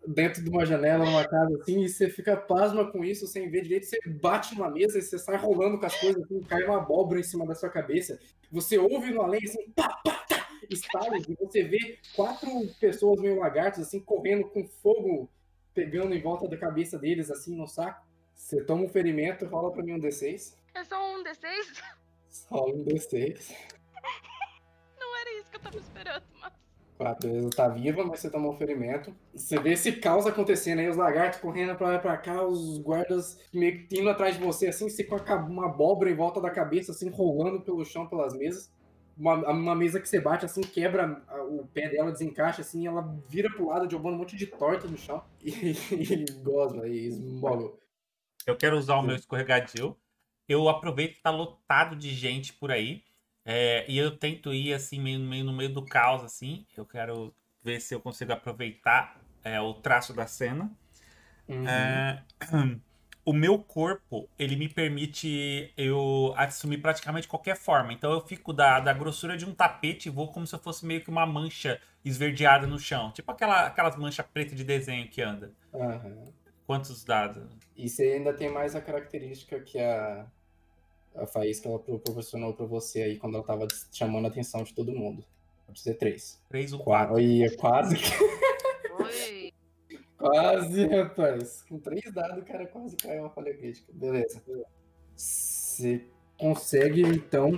[0.07, 1.85] dentro de uma janela, numa casa, assim.
[1.85, 3.87] E você fica pasma com isso, sem ver direito.
[3.87, 6.41] Você bate numa mesa e você sai rolando com as coisas, assim.
[6.41, 8.19] Cai uma abóbora em cima da sua cabeça.
[8.51, 11.25] Você ouve no além, assim, pá, pá, tá, estalos.
[11.29, 12.51] E você vê quatro
[12.81, 15.31] pessoas meio lagartos, assim, correndo com fogo
[15.73, 18.05] pegando em volta da cabeça deles, assim, no saco.
[18.35, 20.61] Você toma um ferimento, rola pra mim um D6.
[20.75, 21.83] É só um D6?
[22.51, 23.53] Rola um D6.
[24.99, 26.53] Não era isso que eu tava esperando, mas.
[26.97, 29.15] Quatro vezes tá viva, mas você tomou um ferimento.
[29.35, 32.79] Você vê esse caos acontecendo aí, os lagartos correndo pra lá e pra cá, os
[32.79, 36.49] guardas meio que indo atrás de você, assim, você com uma abóbora em volta da
[36.49, 38.73] cabeça, assim, rolando pelo chão, pelas mesas.
[39.19, 43.51] Uma, uma mesa que você bate, assim, quebra o pé dela, desencaixa, assim, ela vira
[43.51, 45.23] pro lado, jogando um monte de torta no chão.
[45.43, 47.73] E, e gosma, e esmoga.
[48.47, 49.97] Eu quero usar o meu escorregadio.
[50.53, 53.03] Eu aproveito que tá lotado de gente por aí.
[53.45, 56.67] é, e eu tento ir assim, meio, meio no meio do caos, assim.
[56.77, 60.71] Eu quero ver se eu consigo aproveitar é, o traço da cena.
[61.49, 61.67] Uhum.
[61.67, 62.23] É,
[63.25, 67.93] o meu corpo, ele me permite eu assumir praticamente qualquer forma.
[67.93, 70.85] Então eu fico da, da grossura de um tapete e vou como se eu fosse
[70.85, 73.13] meio que uma mancha esverdeada no chão.
[73.13, 75.53] Tipo aquela, aquelas manchas pretas de desenho que anda.
[75.75, 76.25] Aham.
[76.67, 77.45] Quantos dados?
[77.77, 80.27] E você ainda tem mais a característica que a,
[81.15, 84.75] a Faísca ela pro- proporcionou pra você aí quando ela tava chamando a atenção de
[84.75, 85.25] todo mundo.
[85.67, 86.41] Pode ser três.
[86.49, 87.19] Três ou Quatro.
[87.21, 87.97] Ia, quase.
[88.99, 89.53] Oi.
[90.19, 91.63] quase, rapaz.
[91.69, 93.93] Com três dados, o cara quase caiu uma falha crítica.
[93.93, 94.43] Beleza.
[95.15, 96.07] Você
[96.39, 97.53] consegue, então.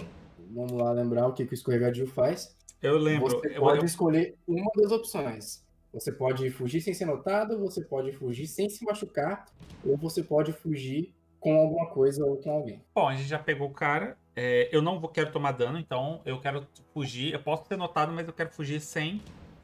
[0.51, 2.55] Vamos lá lembrar o que, que o escorregadio faz.
[2.82, 3.28] Eu lembro.
[3.31, 5.64] Você eu- pode eu- escolher uma das opções.
[5.93, 9.47] Você pode fugir sem ser notado, você pode fugir sem se machucar,
[9.85, 11.14] ou você pode fugir
[11.45, 12.83] com alguma coisa ou com alguém.
[12.95, 14.16] Bom, a gente já pegou o cara.
[14.35, 17.35] É, eu não vou, quero tomar dano, então eu quero fugir.
[17.35, 19.21] Eu posso ser notado, mas eu quero fugir sem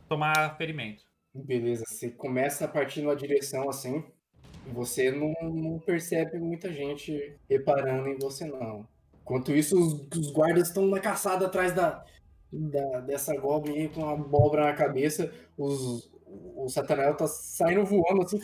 [0.06, 1.02] tomar ferimento.
[1.34, 4.04] Beleza, você começa a partir numa direção assim,
[4.66, 8.86] você não, não percebe muita gente reparando em você, não.
[9.22, 12.04] Enquanto isso, os, os guardas estão na caçada atrás da,
[12.52, 15.32] da- dessa Goblin aí com a abóbora na cabeça.
[15.56, 18.38] Os, o Satanael tá saindo voando, assim,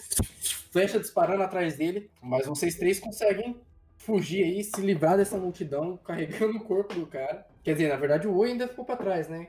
[0.77, 2.11] flecha disparando atrás dele.
[2.23, 3.57] Mas vocês três conseguem
[3.97, 7.47] fugir aí, se livrar dessa multidão, carregando o corpo do cara.
[7.65, 9.49] Quer dizer, na verdade, o Oi ainda ficou pra trás, né?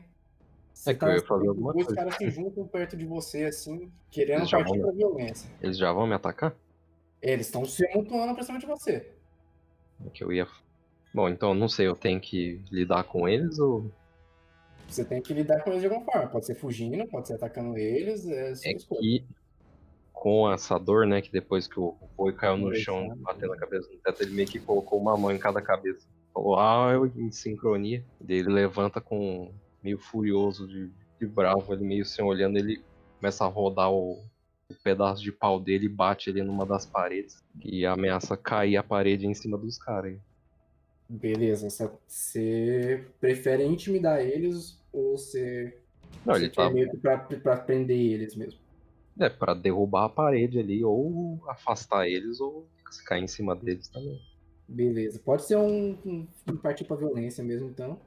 [0.74, 1.94] Você É que eu ia fazer alguma coisa.
[1.96, 5.50] caras se juntam perto de você, assim, querendo Eles partir vão- pra violência.
[5.62, 6.56] Eles já vão me atacar?
[7.22, 9.12] É, Eles estão se amontoando pra cima de você.
[10.06, 10.48] É que eu ia.
[11.14, 13.92] Bom, então não sei, eu tenho que lidar com eles ou.
[14.88, 16.28] Você tem que lidar com eles de alguma forma.
[16.30, 18.26] Pode ser fugindo, pode ser atacando eles.
[18.28, 19.26] É, É que
[20.20, 23.16] com essa dor, né, que depois que o boi caiu no chão, é.
[23.16, 26.08] batendo a cabeça no teto, ele meio que colocou uma mão em cada cabeça.
[26.34, 28.04] Falou, ah, eu em sincronia.
[28.20, 29.52] Daí ele levanta com
[29.84, 30.90] meio furioso, de,
[31.20, 32.82] de bravo, ele meio sem olhando, ele
[33.20, 34.14] começa a rodar o,
[34.70, 37.44] o pedaço de pau dele e bate ele numa das paredes.
[37.64, 40.18] E ameaça cair a parede em cima dos caras.
[41.08, 41.70] Beleza.
[41.70, 45.78] Você- Você prefere intimidar eles ou você,
[46.26, 48.60] Não, você ele tá meio pra, pra prender eles mesmo?
[49.20, 52.68] É, pra derrubar a parede ali, ou afastar eles, ou
[53.06, 54.22] cair em cima deles também.
[54.68, 55.20] Beleza.
[55.24, 58.00] Pode ser um, um, um partir pra violência mesmo, então.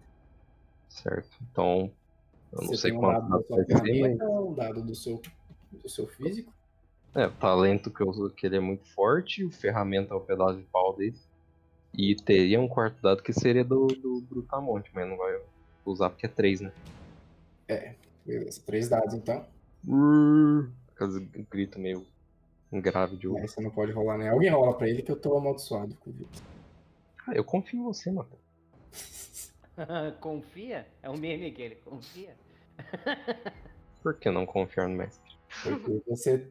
[0.88, 1.30] Certo.
[1.50, 1.90] Então,
[2.52, 3.66] eu não você sei tem um quanto dado da ser, mas...
[3.66, 5.22] ferramenta, um dado do seu,
[5.72, 6.52] do seu físico.
[7.14, 10.20] É, o talento que eu uso que ele é muito forte, o ferramenta é o
[10.20, 11.16] pedaço de pau dele.
[11.92, 15.40] E teria um quarto dado que seria do, do Brutamonte, mas não vai
[15.84, 16.72] usar porque é 3, né?
[17.66, 18.62] É, beleza.
[18.64, 19.44] Três dados, então.
[21.04, 22.06] Aquele grito meio
[22.72, 24.28] grave de Aí você não pode rolar, né?
[24.30, 26.42] Alguém rola pra ele que eu tô amaldiçoado com o Vitor.
[27.26, 28.28] Ah, eu confio em você, mano.
[30.20, 30.86] confia?
[31.02, 32.36] É um meme aquele, confia.
[34.02, 35.30] Por que não confiar no mestre?
[35.62, 36.48] Porque você,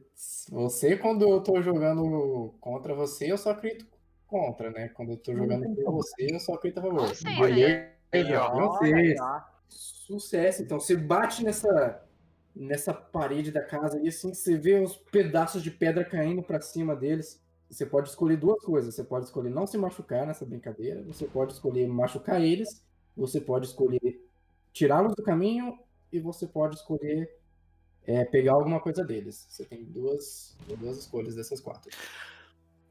[0.50, 3.88] você, quando eu tô jogando contra você, eu só acredito
[4.28, 4.90] contra, né?
[4.90, 7.12] Quando eu tô jogando por você, eu só acredito a favor.
[7.40, 8.78] Beleza, Aí, ó.
[8.78, 9.20] Francês.
[9.20, 9.42] ó.
[9.68, 10.62] Sucesso.
[10.64, 12.04] Então, você bate nessa,
[12.56, 16.96] nessa parede da casa e assim, você vê os pedaços de pedra caindo pra cima
[16.96, 17.42] deles.
[17.70, 18.96] Você pode escolher duas coisas.
[18.96, 21.04] Você pode escolher não se machucar nessa brincadeira.
[21.04, 22.84] Você pode escolher machucar eles.
[23.16, 24.20] Você pode escolher
[24.74, 25.78] tirá-los do caminho.
[26.12, 27.30] E você pode escolher
[28.08, 29.46] é, pegar alguma coisa deles.
[29.48, 31.92] Você tem duas, duas escolhas dessas quatro.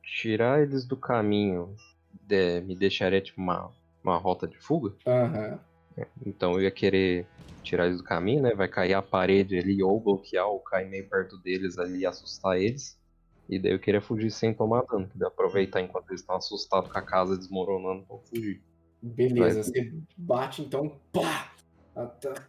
[0.02, 1.74] Tirar eles do caminho
[2.22, 3.72] de- me deixaria tipo uma,
[4.04, 4.94] uma rota de fuga?
[5.04, 5.58] Aham.
[6.24, 7.26] Então eu ia querer
[7.62, 8.54] tirar eles do caminho, né?
[8.54, 12.58] Vai cair a parede ali, ou bloquear, ou cair meio perto deles ali e assustar
[12.58, 12.98] eles.
[13.48, 15.08] E daí eu queria fugir sem tomar dano.
[15.08, 18.62] Queria aproveitar enquanto eles estão assustados com a casa desmoronando pra fugir.
[19.00, 19.62] Beleza, Vai.
[19.62, 21.52] você bate então, pá!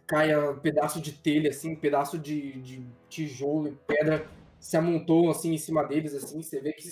[0.06, 4.26] Cai um pedaço de telha, assim, um pedaço de, de tijolo e pedra
[4.60, 6.42] se amontou assim em cima deles, assim.
[6.42, 6.86] Você vê que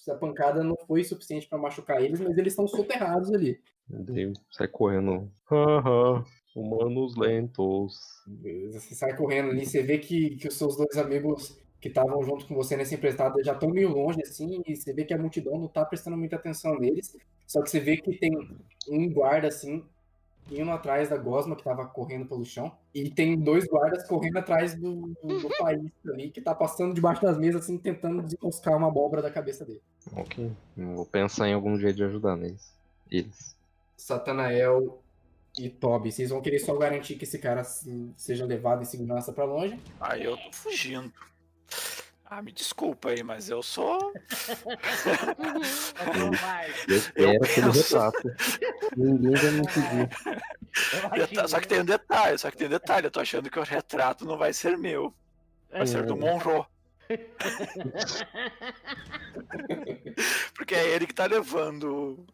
[0.00, 3.60] essa pancada não foi suficiente pra machucar eles, mas eles estão soterrados ali.
[4.50, 5.30] Sai correndo.
[5.44, 6.24] Haha,
[6.56, 7.98] humanos lentos.
[8.72, 12.46] Você sai correndo ali, você vê que, que os seus dois amigos que estavam junto
[12.46, 15.58] com você nessa empreitada já estão meio longe, assim, e você vê que a multidão
[15.58, 17.16] não tá prestando muita atenção neles.
[17.46, 18.30] Só que você vê que tem
[18.88, 19.84] um guarda, assim,
[20.50, 22.72] indo atrás da gosma que tava correndo pelo chão.
[22.94, 27.22] E tem dois guardas correndo atrás do, do, do país ali, que tá passando debaixo
[27.22, 29.80] das mesas, assim, tentando desenroscar uma abóbora da cabeça dele.
[30.16, 30.50] Ok.
[30.76, 32.72] Eu Vou pensar em algum jeito de ajudar neles.
[33.10, 33.56] Eles.
[33.96, 34.98] Satanael
[35.58, 37.64] e Toby, vocês vão querer só garantir que esse cara
[38.16, 39.78] seja levado em segurança pra longe?
[40.00, 41.12] Aí eu tô fugindo.
[42.32, 44.12] Ah, me desculpa aí, mas eu sou.
[46.40, 46.70] Vai.
[47.16, 48.12] Eu aquele penso-.
[48.96, 50.08] Ninguém vai me pedir.
[51.48, 53.08] Só que tem um detalhe, só que tem um detalhe.
[53.08, 55.12] Eu tô achando que o retrato não vai ser meu.
[55.72, 56.64] Vai ser do Monro.
[60.54, 62.24] Porque é ele que tá levando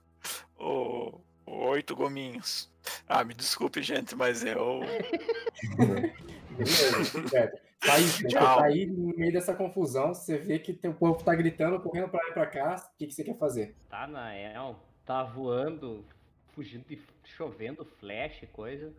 [0.58, 2.70] o, o oito gominhos.
[3.08, 4.80] Ah, me desculpe, gente, mas eu.
[8.28, 8.40] Tchau.
[8.40, 12.22] tá aí no meio dessa confusão, você vê que teu povo tá gritando, correndo pra
[12.22, 12.90] lá e pra cá.
[12.94, 13.74] O que, que você quer fazer?
[13.88, 16.04] Tá, Nael, tá voando,
[16.52, 18.94] fugindo de chovendo flash e coisa.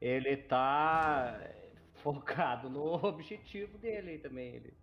[0.00, 1.40] Ele tá
[1.94, 4.54] focado no objetivo dele também.
[4.56, 4.74] Ele,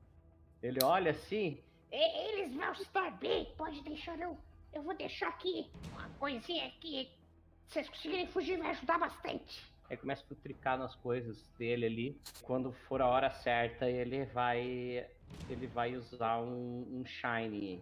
[0.61, 1.59] ele olha assim,
[1.91, 4.37] Eles vão estar bem, pode deixar não.
[4.71, 7.09] Eu vou deixar aqui uma coisinha que
[7.67, 9.63] se vocês conseguirem fugir vai ajudar bastante.
[9.89, 12.17] Aí começa a futricar nas coisas dele ali.
[12.43, 15.07] Quando for a hora certa, ele vai
[15.49, 17.81] ele vai usar um, um shine.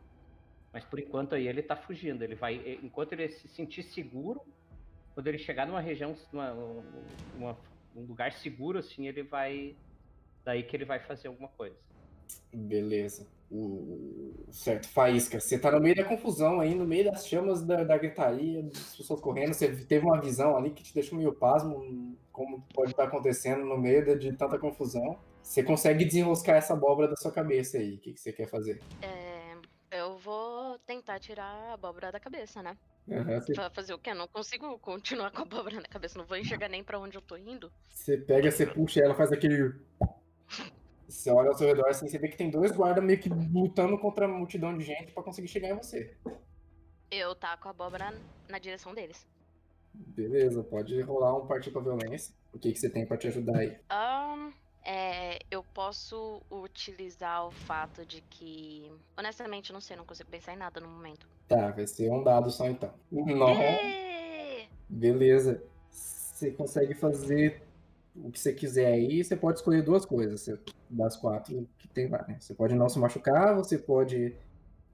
[0.73, 2.23] Mas por enquanto aí ele tá fugindo.
[2.23, 2.79] Ele vai.
[2.83, 4.41] Enquanto ele se sentir seguro,
[5.13, 6.51] quando ele chegar numa região, numa,
[7.35, 7.57] uma-
[7.95, 9.75] um lugar seguro, assim, ele vai.
[10.45, 11.75] Daí que ele vai fazer alguma coisa.
[12.53, 13.27] Beleza.
[13.49, 14.45] O...
[14.51, 17.97] Certo, Faísca, você tá no meio da confusão aí, no meio das chamas da, da
[17.97, 19.53] gritaria, das pessoas correndo.
[19.53, 23.77] Você teve uma visão ali que te deixou meio pasmo, como pode estar acontecendo no
[23.77, 25.17] meio de, de tanta confusão.
[25.41, 27.95] Você consegue desenroscar essa abóbora da sua cabeça aí.
[27.95, 28.81] O que, que você quer fazer?
[29.01, 29.55] É,
[29.91, 32.77] eu vou tentar tirar a abóbora da cabeça, né?
[33.09, 34.09] Aham, você, fazer o quê?
[34.09, 36.19] Eu não consigo continuar com a abóbora na cabeça.
[36.19, 37.71] Não vou enxergar nem pra onde eu tô indo.
[37.89, 39.73] você pega, você puxa ela, faz aquele.
[41.07, 43.97] Você olha ao seu redor assim, você vê que tem dois guardas meio que lutando
[43.97, 46.15] contra a multidão de gente pra conseguir chegar em você.
[47.09, 48.13] Eu taco a abóbora
[48.49, 49.25] na direção deles.
[49.93, 52.35] Beleza, pode rolar um partir pra violência.
[52.53, 53.77] O que, que você tem pra te ajudar aí?
[53.89, 54.51] Ahn,
[54.83, 58.91] é, eu posso utilizar o fato de que.
[59.17, 61.27] Honestamente, eu não sei, não consigo pensar em nada no momento.
[61.47, 62.93] Tá, vai ser um dado só então.
[63.11, 63.55] Não.
[64.89, 65.63] Beleza.
[65.89, 67.66] Você consegue fazer
[68.23, 69.23] o que você quiser aí.
[69.23, 72.37] Você pode escolher duas coisas você- das quatro que tem lá, né?
[72.39, 74.35] Você pode não se machucar, você pode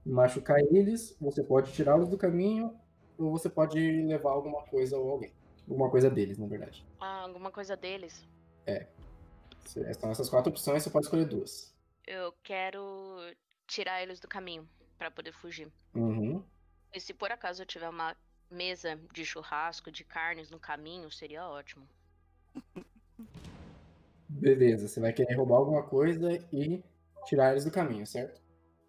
[0.04, 2.74] machucar eles, você pode tirá-los do caminho,
[3.18, 5.32] ou você pode levar alguma coisa ou alguém.
[5.68, 6.84] Alguma coisa deles, na verdade.
[7.00, 8.26] Ah, alguma coisa deles.
[9.64, 11.74] Cê- São essas quatro opções, você pode escolher duas.
[12.06, 12.82] Eu quero
[13.66, 14.68] tirar eles do caminho
[14.98, 15.72] pra poder fugir.
[15.94, 16.44] Uhum.
[16.92, 18.14] E se por acaso eu tiver uma
[18.50, 21.88] mesa de churrasco, de carnes no caminho, seria ótimo.
[24.28, 26.82] Beleza, você vai querer roubar alguma coisa e
[27.26, 28.42] tirar eles do caminho, certo?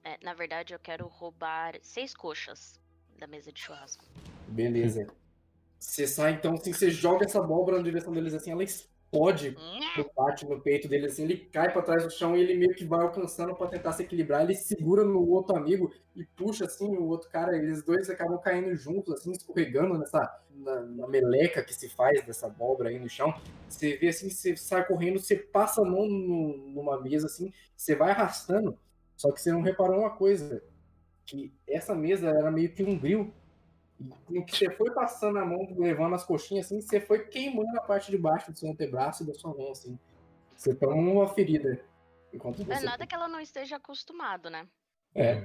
[0.03, 2.79] É, na verdade, eu quero roubar seis coxas
[3.17, 4.05] da mesa de churrasco.
[4.47, 5.07] Beleza.
[5.79, 8.63] Você sai então, assim, você joga essa abóbora na direção deles assim, ela
[9.05, 9.55] explode
[9.97, 12.75] no bate no peito dele assim, ele cai pra trás do chão e ele meio
[12.75, 16.87] que vai alcançando pra tentar se equilibrar, ele segura no outro amigo e puxa assim
[16.97, 21.73] o outro cara, eles dois acabam caindo juntos assim, escorregando nessa na, na meleca que
[21.73, 23.33] se faz dessa abóbora aí no chão.
[23.69, 27.95] Você vê assim, você sai correndo, você passa a mão no- numa mesa assim, você
[27.95, 28.77] vai arrastando,
[29.15, 30.63] só que você não reparou uma coisa,
[31.25, 33.33] que essa mesa era meio que um grill
[34.29, 37.81] e que você foi passando a mão, levando as coxinhas, assim, você foi queimando a
[37.81, 39.97] parte de baixo do seu antebraço e da sua mão, assim.
[40.55, 41.83] Você toma uma ferida.
[42.33, 44.67] Enquanto Não é nada que ela não esteja acostumado, né?
[45.13, 45.35] É.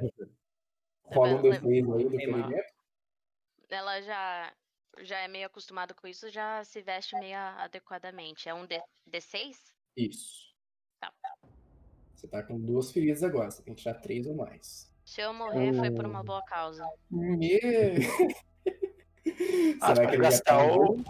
[1.05, 2.75] Rola um D6 aí do ferimento.
[3.69, 4.53] Ela já,
[5.01, 8.49] já é meio acostumada com isso, já se veste meio adequadamente.
[8.49, 9.57] É um D, D6?
[9.97, 10.53] Isso.
[10.99, 11.13] Tá.
[12.15, 14.90] Você tá com duas feridas agora, você tem que tirar três ou mais.
[15.11, 16.89] Se eu morrer, foi por uma boa causa.
[17.11, 17.59] Me...
[19.81, 21.03] Ah, Será que gastar o-?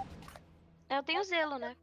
[0.89, 1.77] Eu tenho zelo, né?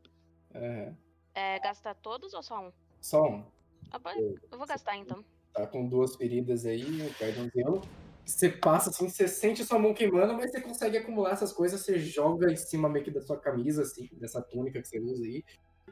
[0.52, 0.94] É,
[1.36, 2.72] É gastar todos ou só um?
[3.00, 3.46] Só um.
[3.92, 5.24] Ah, eu vou gastar então.
[5.54, 6.84] Tá com duas feridas aí,
[7.20, 7.82] perde um zelo.
[8.26, 12.00] Você passa assim, você sente sua mão queimando, mas você consegue acumular essas coisas, você
[12.00, 15.44] joga em cima meio que da sua camisa, assim, dessa túnica que você usa aí.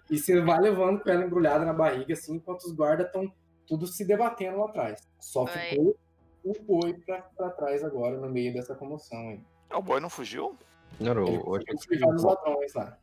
[0.10, 3.32] E você vai levando com ela embrulhada na barriga, assim, enquanto os guardas estão
[3.68, 5.00] tudo se debatendo lá atrás.
[5.20, 5.50] Só Oi.
[5.50, 6.05] ficou
[6.46, 9.40] o boi pra, pra trás agora, no meio dessa comoção aí.
[9.74, 10.56] O boi não fugiu?
[11.00, 12.98] Não, eu, eu achei que esquivar dos ladrões lá.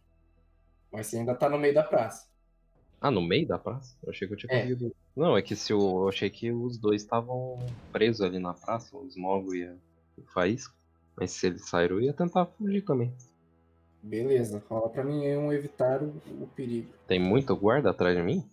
[0.90, 2.28] Mas você ainda tá no meio da praça.
[3.00, 3.96] Ah, no meio da praça?
[4.02, 4.60] Eu achei que eu tinha É.
[4.60, 4.94] conseguido.
[5.16, 6.04] Não, é que se o...
[6.04, 7.58] eu achei que os dois estavam
[7.90, 9.68] presos ali na praça, o Smogo e
[10.16, 10.72] o Faísca.
[11.16, 13.12] Mas se eles saíram, eu ia tentar fugir também.
[14.02, 16.08] Beleza, rola pra mim aí um evitar o,
[16.40, 16.92] o perigo.
[17.06, 18.48] Tem muito guarda atrás de mim?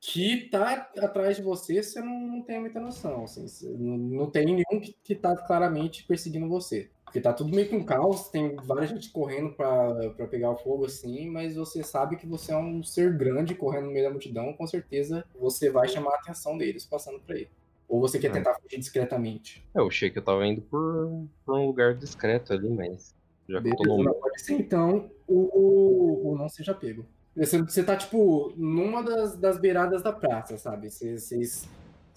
[0.00, 3.24] Que tá atrás de você, você não, não tem muita noção.
[3.24, 3.44] Assim,
[3.78, 6.90] não, não tem nenhum que, que tá claramente perseguindo você.
[7.04, 9.94] Porque tá tudo meio que um caos, tem várias gente correndo pra
[10.30, 13.92] pegar o fogo assim, mas você sabe que você é um ser grande correndo no
[13.92, 17.48] meio da multidão, com certeza você vai chamar a atenção deles passando por aí.
[17.86, 18.32] Ou você quer Ah.
[18.32, 19.62] tentar fugir discretamente.
[19.74, 23.14] É, Eu achei que eu tava indo por, por um lugar discreto ali, mas.
[23.46, 27.04] Já Beleza, não pode ser então o, o não seja pego.
[27.36, 30.90] Você, você tá, tipo, numa das, das beiradas da praça, sabe?
[30.90, 31.66] Vocês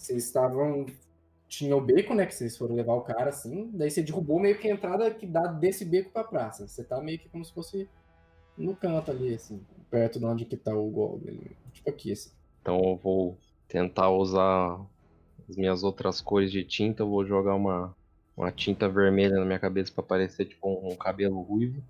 [0.10, 0.86] estavam.
[1.48, 2.26] Tinha o beco, né?
[2.26, 3.70] Que vocês foram levar o cara assim.
[3.74, 6.68] Daí você derrubou meio que a entrada que dá desse beco pra praça.
[6.68, 7.88] Você tá meio que como se fosse
[8.58, 11.40] no canto ali, assim, perto de onde que tá o Goblin.
[11.72, 12.32] Tipo aqui, assim.
[12.62, 13.38] Então eu vou
[13.68, 14.80] tentar usar
[15.48, 17.04] as minhas outras cores de tinta.
[17.04, 17.96] Eu vou jogar uma,
[18.36, 21.82] uma tinta vermelha na minha cabeça pra parecer tipo um, um cabelo ruivo.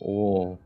[0.00, 0.56] O.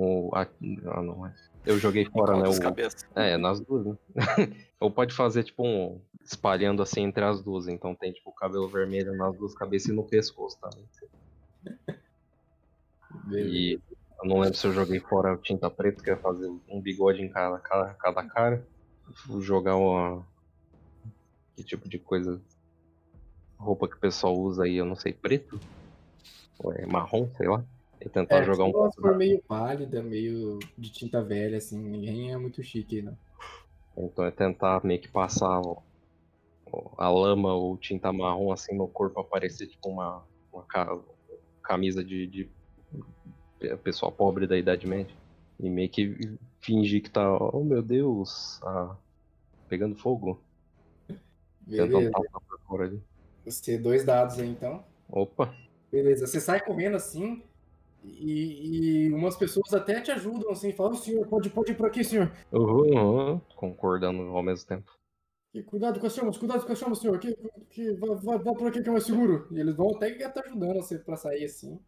[0.00, 0.46] o a-
[0.86, 1.26] ah, não.
[1.26, 1.34] é.
[1.66, 2.48] Eu joguei fora, né?
[2.48, 3.04] O, cabeças?
[3.14, 3.96] é, nas duas, né?
[4.80, 6.00] Ou pode fazer tipo um.
[6.24, 7.68] espalhando assim entre as duas.
[7.68, 10.84] Então tem tipo o cabelo vermelho nas duas cabeças e no pescoço também.
[13.32, 13.78] E
[14.22, 17.20] eu não lembro se eu joguei fora a tinta preta, que ia fazer um bigode
[17.22, 18.64] em cada, cada, cada cara.
[19.26, 20.24] Vou jogar uma.
[21.56, 22.40] Que tipo de coisa.
[23.58, 25.60] roupa que o pessoal usa aí, eu não sei, preto?
[26.58, 27.64] Ou é marrom, sei lá.
[28.00, 31.78] E tentar É, jogar um pouco da- meio pálida, meio de tinta velha, assim.
[31.78, 33.16] Ninguém é muito chique, não.
[33.96, 35.82] Então é tentar meio que passar o-
[36.96, 40.98] a lama ou tinta marrom assim no corpo, aparecer tipo uma, uma ca-
[41.62, 42.50] camisa de, de
[43.82, 45.14] pessoal pobre da Idade Média.
[45.58, 48.96] E meio que fingir que tá, oh meu Deus, ah,
[49.68, 50.40] pegando fogo.
[51.66, 52.10] Tentando Beleza.
[52.10, 53.00] passar por fora ali.
[53.44, 54.82] Você dois dados aí, então.
[55.08, 55.52] Opa,
[55.90, 57.42] Beleza, você sai correndo assim
[58.04, 61.86] e, e umas pessoas até te ajudam, assim, falam, "Ô, senhor, pode, pode ir por
[61.86, 62.30] aqui, senhor.
[62.52, 64.90] uhum, uhum, concordando ao mesmo tempo.
[65.52, 67.18] E cuidado com as chamas, cuidado com as chamas, senhor.
[67.18, 67.36] Que,
[67.70, 69.48] que, vá, vá, vá por aqui que é mais seguro.
[69.50, 71.78] E eles vão até tá ajudando você pra sair assim.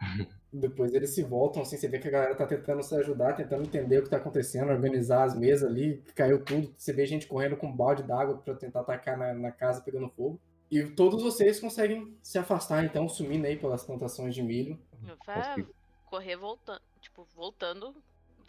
[0.52, 3.64] Depois eles se voltam, assim, você vê que a galera tá tentando se ajudar, tentando
[3.64, 6.72] entender o que tá acontecendo, organizar as mesas ali, caiu tudo.
[6.76, 10.08] Você vê gente correndo com um balde d'água pra tentar atacar na, na casa pegando
[10.10, 10.40] fogo.
[10.70, 14.78] E todos vocês conseguem se afastar, então, sumindo aí pelas plantações de milho.
[15.26, 15.74] Vai Consigo.
[16.06, 17.94] correr voltando, tipo, voltando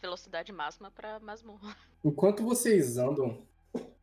[0.01, 1.76] velocidade máxima pra masmorra.
[2.03, 3.41] Enquanto vocês andam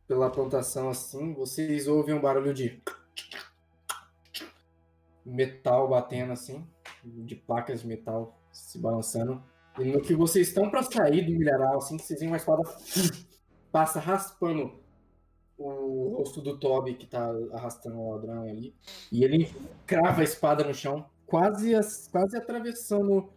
[0.07, 2.81] pela plantação assim, vocês ouvem um barulho de
[5.25, 6.67] metal batendo assim,
[7.03, 9.41] de placas de metal se balançando.
[9.79, 12.61] E no que vocês estão para sair do milharal, assim, vocês veem uma espada
[13.71, 14.79] passa raspando
[15.57, 18.75] o rosto do Toby que tá arrastando o ladrão ali.
[19.11, 19.51] E ele
[19.85, 23.29] crava a espada no chão, quase, as- quase atravessando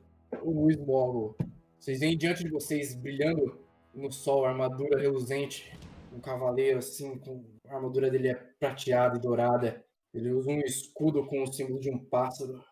[0.42, 1.36] o Smoggle.
[1.78, 3.58] Vocês veem diante de vocês, brilhando
[3.94, 5.72] no sol, armadura reluzente,
[6.12, 9.84] um cavaleiro assim, com a armadura dele é prateada e dourada.
[10.12, 12.62] Ele usa um escudo com o símbolo de um pássaro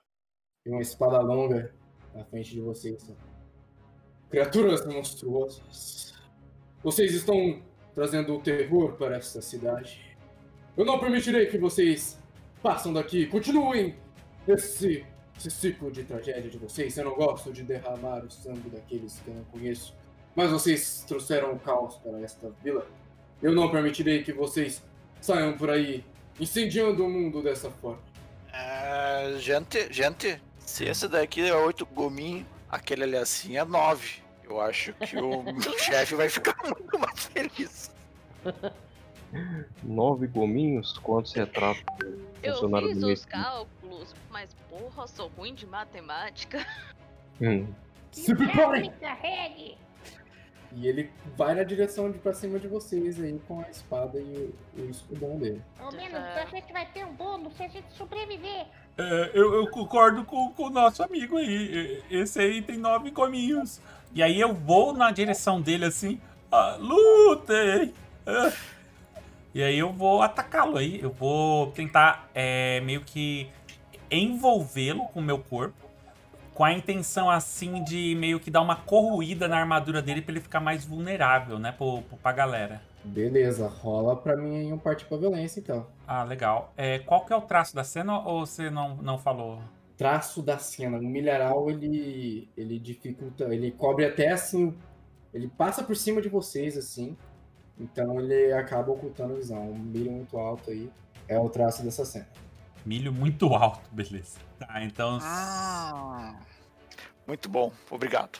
[0.64, 1.74] e uma espada longa
[2.14, 3.06] na frente de vocês.
[4.30, 6.14] Criaturas monstruosas.
[6.82, 7.62] Vocês estão
[7.94, 10.16] trazendo o terror para esta cidade.
[10.76, 12.18] Eu não permitirei que vocês
[12.62, 13.26] passem daqui.
[13.26, 13.94] Continuem
[14.46, 15.04] esse,
[15.36, 16.96] esse ciclo de tragédia de vocês.
[16.96, 19.94] Eu não gosto de derramar o sangue daqueles que eu não conheço.
[20.34, 22.86] Mas vocês trouxeram o caos para esta vila.
[23.42, 24.82] Eu não permitirei que vocês
[25.20, 26.04] saiam por aí
[26.38, 28.02] incendiando o mundo dessa forma.
[28.52, 34.22] É, gente, gente, se esse daqui é oito gominhos, aquele ali assim é nove.
[34.44, 37.90] Eu acho que o meu chefe vai ficar muito mais feliz.
[39.82, 40.98] Nove gominhos?
[40.98, 43.24] Quantos retratos do Eu funcionário fiz do os mês?
[44.30, 46.64] Mas porra, eu sou ruim de matemática.
[47.40, 47.66] Hum,
[48.12, 48.92] Se Me preparem!
[49.00, 49.76] carregue!
[50.76, 54.54] E ele vai na direção de pra cima de vocês aí com a espada e
[54.76, 55.60] o, o escudão dele.
[55.80, 58.66] Ao menos a gente vai ter um bônus se a gente sobreviver.
[58.96, 62.02] É, eu, eu concordo com, com o nosso amigo aí.
[62.08, 63.80] Esse aí tem nove gominhos.
[64.12, 66.20] E aí eu vou na direção dele assim,
[66.52, 67.92] ah, lutem!
[68.24, 68.52] Ah.
[69.52, 71.00] E aí eu vou atacá-lo aí.
[71.00, 73.48] Eu vou tentar é, meio que
[74.10, 75.74] envolvê-lo com o meu corpo.
[76.54, 80.40] Com a intenção assim de meio que dar uma corroída na armadura dele pra ele
[80.40, 81.72] ficar mais vulnerável, né?
[81.72, 82.80] Pro, pro, pra galera.
[83.04, 85.86] Beleza, rola pra mim aí um parte pra violência então.
[86.06, 86.72] Ah, legal.
[86.76, 89.60] É, qual que é o traço da cena ou você não, não falou?
[89.96, 90.96] Traço da cena.
[90.98, 94.74] O milharal ele, ele dificulta, ele cobre até assim,
[95.34, 97.16] ele passa por cima de vocês assim.
[97.78, 99.70] Então ele acaba ocultando a visão.
[99.70, 100.88] Um milho muito alto aí
[101.28, 102.26] é o traço dessa cena.
[102.84, 104.38] Milho muito alto, beleza.
[104.58, 105.18] Tá, então.
[105.22, 106.34] Ah,
[107.26, 108.38] muito bom, obrigado.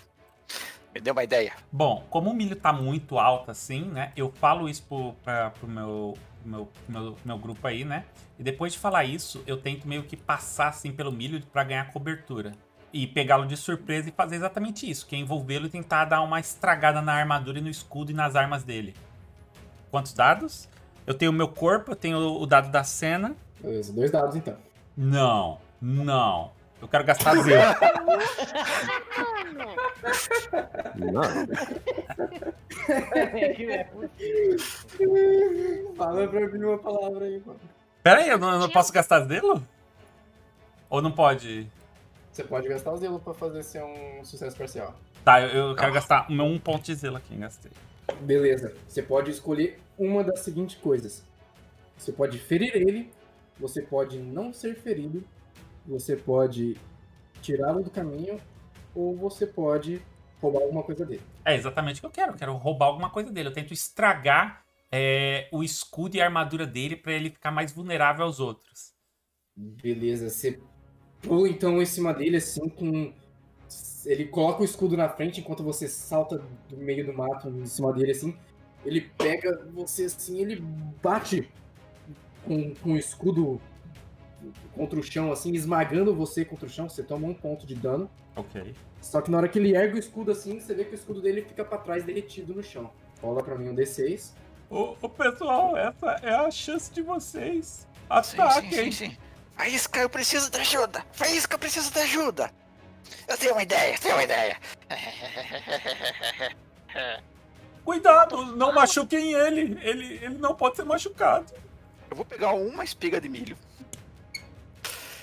[0.94, 1.52] Me deu uma ideia.
[1.72, 4.12] Bom, como o milho tá muito alto assim, né?
[4.16, 8.04] Eu falo isso pro, pra, pro meu, meu, meu, meu grupo aí, né?
[8.38, 11.90] E depois de falar isso, eu tento meio que passar assim pelo milho pra ganhar
[11.92, 12.52] cobertura.
[12.92, 16.38] E pegá-lo de surpresa e fazer exatamente isso, que é envolvê-lo e tentar dar uma
[16.38, 18.94] estragada na armadura e no escudo e nas armas dele.
[19.90, 20.68] Quantos dados?
[21.04, 23.34] Eu tenho o meu corpo, eu tenho o dado da cena.
[23.64, 24.58] Beleza, dois dados então.
[24.94, 26.52] Não, não.
[26.82, 27.62] Eu quero gastar zero.
[30.96, 31.22] não.
[35.96, 37.58] Fala pra mim uma palavra aí, mano.
[38.02, 39.66] Pera aí, eu não, eu não posso gastar zelo?
[40.90, 41.66] Ou não pode?
[42.30, 44.94] Você pode gastar o zelo pra fazer ser um sucesso parcial.
[45.24, 47.72] Tá, eu, eu quero gastar meu um ponto de zelo aqui, gastei.
[48.20, 48.74] Beleza.
[48.86, 51.24] Você pode escolher uma das seguintes coisas.
[51.96, 53.10] Você pode ferir ele,
[53.58, 55.24] você pode não ser ferido,
[55.86, 56.76] você pode
[57.40, 58.40] tirá-lo do caminho,
[58.94, 60.00] ou você pode
[60.40, 61.22] roubar alguma coisa dele.
[61.44, 62.32] É exatamente o que eu quero.
[62.32, 63.48] Eu quero roubar alguma coisa dele.
[63.48, 68.24] Eu tento estragar é, o escudo e a armadura dele pra ele ficar mais vulnerável
[68.24, 68.92] aos outros.
[69.56, 70.60] Beleza, você
[71.22, 73.12] pula então em cima dele assim com.
[74.04, 77.92] Ele coloca o escudo na frente enquanto você salta do meio do mato em cima
[77.92, 78.36] dele assim.
[78.84, 80.56] Ele pega você assim, ele
[81.02, 81.50] bate
[82.44, 83.60] com, com o escudo
[84.74, 86.88] contra o chão, assim, esmagando você contra o chão.
[86.88, 88.10] Você toma um ponto de dano.
[88.36, 88.74] Ok.
[89.00, 91.20] Só que na hora que ele ergue o escudo assim, você vê que o escudo
[91.20, 92.90] dele fica pra trás derretido no chão.
[93.22, 94.32] Rola pra mim um D6.
[94.70, 97.86] Ô, ô, pessoal, essa é a chance de vocês.
[98.22, 98.70] Sim, Ataquem.
[98.70, 99.16] sim, sim, sim.
[99.56, 101.04] Faísca, eu preciso de ajuda!
[101.12, 102.50] Faísca, eu preciso de ajuda!
[103.28, 104.56] Eu tenho uma ideia, tenho uma ideia!
[107.84, 109.78] Cuidado, não machuquem ele.
[109.82, 110.14] ele.
[110.24, 111.52] Ele não pode ser machucado.
[112.14, 113.58] Eu vou pegar uma espiga de milho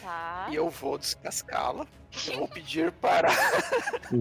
[0.01, 0.47] Tá.
[0.49, 1.87] e eu vou descascá-la.
[2.27, 3.29] Eu vou pedir para.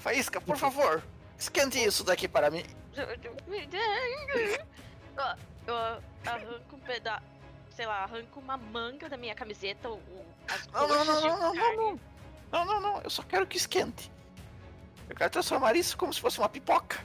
[0.00, 1.02] Faísca, por favor,
[1.38, 2.62] esquente isso daqui para mim.
[2.94, 3.06] Eu
[6.26, 7.24] arranco um pedaço.
[7.70, 11.38] Sei lá, arranco uma manga da minha camiseta, o, o- as Não, não, não, não,
[11.38, 12.00] não, não, não.
[12.52, 13.00] Não, não, não.
[13.00, 14.12] Eu só quero que esquente.
[15.08, 16.98] Eu quero transformar isso como se fosse uma pipoca.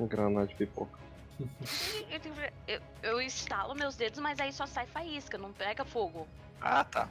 [0.00, 1.03] Um granada de pipoca.
[2.10, 2.34] Eu, tenho-
[2.68, 6.26] eu, eu estalo meus dedos, mas aí só sai faísca, não pega fogo.
[6.60, 7.08] Ah, tá.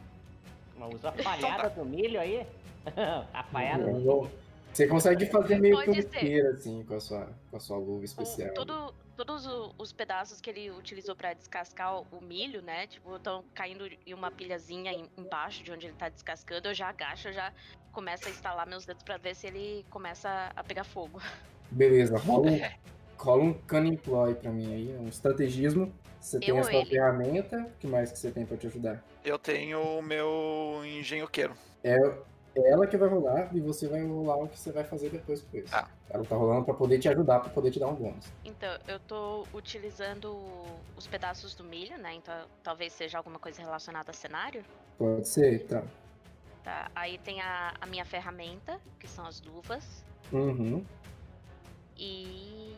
[0.78, 2.45] Mas usa a palhada do milho aí?
[3.34, 4.32] a palhada do milho.
[4.74, 6.48] Você consegue fazer meio que um ser.
[6.48, 8.54] assim, com a sua, com a sua luva O- especial.
[8.56, 12.88] todo- todos o- os pedaços que ele utilizou pra descascar o, o milho, né?
[12.88, 16.68] Tipo, estão caindo em uma pilhazinha em- embaixo de onde ele tá descascando.
[16.70, 17.54] Eu já agacho, eu já
[17.91, 21.22] começo a instalar meus dedos pra ver se ele começa a pegar fogo.
[21.70, 22.60] Beleza, rola um,
[23.24, 25.91] rola um cunning ploy pra mim aí, um estrategismo.
[26.20, 26.90] Você tem Eu a sua ele?
[26.90, 29.04] ferramenta, o que mais que você tem pra te ajudar?
[29.24, 31.54] Eu tenho o meu engenhoqueiro.
[31.84, 31.95] É,
[32.56, 35.41] é ela que vai rolar e você vai rolar o que você vai fazer depois
[35.41, 35.72] com isso.
[35.72, 35.90] Tá.
[36.10, 38.32] Ela tá rolando pra poder te ajudar, pra poder te dar um bônus.
[38.45, 40.38] Então, eu tô utilizando
[40.95, 42.14] os pedaços do milho, né?
[42.14, 44.64] Então, talvez seja alguma coisa relacionada a cenário.
[44.98, 45.84] Pode ser, então.
[46.64, 46.90] Tá?
[46.95, 50.06] Aí tem a, a minha ferramenta, que são as luvas.
[50.32, 50.86] Uhum.
[51.98, 52.76] E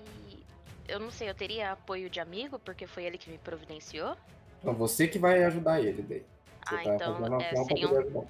[0.87, 4.15] eu não sei, eu teria apoio de amigo, porque foi ele que me providenciou.
[4.59, 6.23] Então você que vai ajudar ele daí.
[6.67, 8.27] Você Ah, tá então, é, seriam-.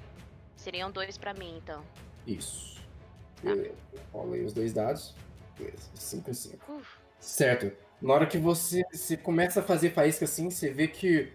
[0.55, 1.83] Seriam dois pra mim, então.
[2.25, 2.81] Isso.
[4.11, 5.15] Rola aí os dois dados.
[5.57, 5.89] Beleza.
[5.93, 6.73] 5 e 5.
[6.73, 6.97] Uf.
[7.19, 7.71] Certo.
[8.01, 11.31] Na hora que você, você começa a fazer faísca assim, você vê que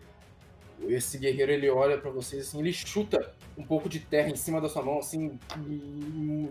[0.88, 4.60] esse guerreiro ele olha pra vocês assim, ele chuta um pouco de terra em cima
[4.60, 5.38] da sua mão, assim,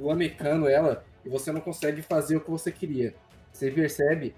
[0.01, 3.15] lamecando ela, e você não consegue fazer o que você queria.
[3.51, 4.35] Você percebe,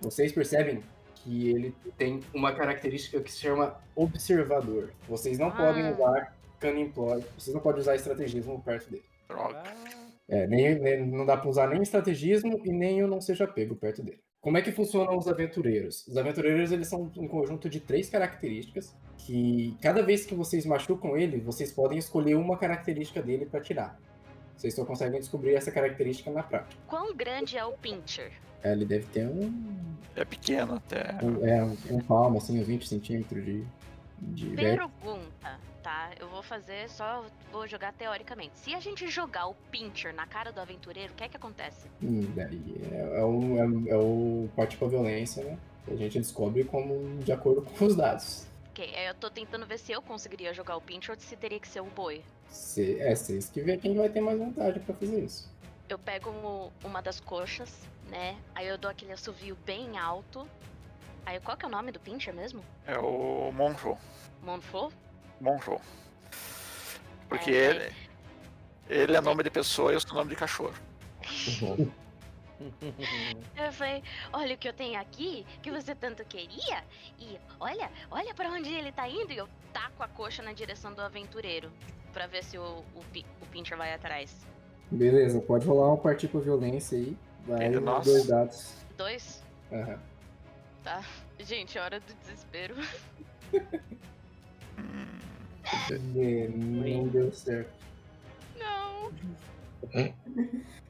[0.00, 0.82] vocês percebem
[1.16, 4.90] que ele tem uma característica que se chama observador.
[5.08, 5.92] Vocês não podem Ah.
[5.92, 9.04] usar cunning ploy, vocês não podem usar estrategismo perto dele.
[9.28, 9.62] Droga.
[10.28, 13.74] É, nem, nem- não dá pra usar nem estrategismo e nem o não seja pego
[13.76, 14.20] perto dele.
[14.40, 16.06] Como é que funcionam os aventureiros?
[16.06, 21.16] Os aventureiros eles são um conjunto de três características que cada vez que vocês machucam
[21.16, 24.00] ele, vocês podem escolher uma característica dele pra tirar.
[24.60, 26.76] Vocês só conseguem descobrir essa característica na prática.
[26.86, 28.30] Quão grande é o Pincher?
[28.62, 31.16] É, Ele deve ter um, É pequeno até.
[31.24, 33.64] um, é, um, um palmo, assim, uns 20 centímetros de,
[34.18, 34.50] de.
[34.50, 36.10] Pergunta, tá?
[36.20, 38.58] Eu vou fazer, só vou jogar teoricamente.
[38.58, 41.88] Se a gente jogar o Pincher na cara do aventureiro, o que é que acontece?
[42.02, 45.56] Hum, daí é, é, o, é, é o parte com a violência, né?
[45.86, 48.46] Que a gente descobre como de acordo com os dados.
[48.68, 51.58] Ok, aí eu tô tentando ver se eu conseguiria jogar o Pincher ou se teria
[51.58, 52.22] que ser o boi.
[52.50, 55.48] Cê, é, vocês que vê quem vai ter mais vantagem pra fazer isso.
[55.88, 57.72] Eu pego um- uma das coxas,
[58.08, 58.36] né?
[58.54, 60.46] Aí eu dou aquele assovio bem alto.
[61.26, 62.62] Aí qual que é o nome do Pincher mesmo?
[62.86, 63.98] É o Monro.
[64.42, 64.94] Monfort?
[65.40, 65.80] Monro.
[67.28, 67.94] Porque É, ele,
[68.88, 70.74] ele é nome de pessoa e eu sou nome de cachorro.
[73.56, 74.02] Eu falei,
[74.34, 76.84] olha o que eu tenho aqui, que você tanto queria.
[77.18, 79.32] E olha, olha pra onde ele tá indo.
[79.32, 81.72] E eu taco a coxa na direção do aventureiro.
[82.12, 83.00] Pra ver se o, o,
[83.40, 84.34] o Pincher vai atrás.
[84.90, 87.16] Beleza, pode rolar uma partida com violência aí.
[87.46, 88.04] Vai Ainda os nós?
[88.04, 88.74] dois dados.
[88.96, 89.42] Dois?
[89.72, 89.98] Aham.
[90.82, 91.04] Tá.
[91.38, 92.74] Gente, é hora do desespero.
[95.90, 97.70] É, Não deu certo.
[98.58, 99.10] Não.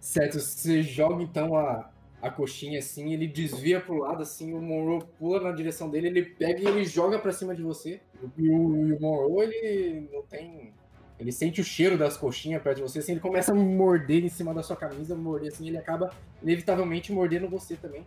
[0.00, 1.90] Certo, você joga então a,
[2.22, 6.24] a coxinha assim, ele desvia pro lado assim, o Monroe pula na direção dele, ele
[6.24, 8.00] pega e ele joga pra cima de você.
[8.38, 10.72] E o, e o Monroe, ele não tem.
[11.20, 14.30] Ele sente o cheiro das coxinhas perto de você, assim, ele começa a morder em
[14.30, 16.10] cima da sua camisa, morder assim, ele acaba
[16.42, 18.06] inevitavelmente mordendo você também.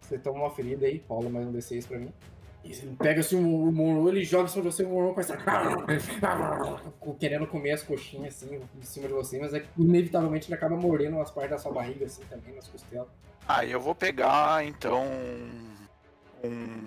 [0.00, 2.12] Você toma uma ferida aí, Paulo, mais um D6 pra mim.
[2.64, 5.38] E pega assim o, o Monroe, ele joga em cima de você, o Monroe começa
[7.20, 11.16] querendo comer as coxinhas assim, em cima de você, mas é inevitavelmente ele acaba mordendo
[11.16, 13.06] umas partes da sua barriga assim também, nas costelas.
[13.46, 15.06] Ah, eu vou pegar então
[16.42, 16.82] um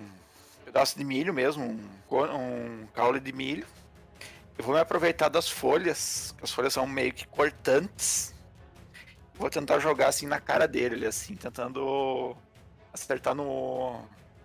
[0.64, 1.78] pedaço de milho mesmo, um,
[2.10, 3.66] um caule de milho.
[4.56, 8.34] Eu vou me aproveitar das folhas, as folhas são meio que cortantes.
[9.34, 12.36] Vou tentar jogar assim na cara dele, assim, tentando
[12.92, 14.00] acertar no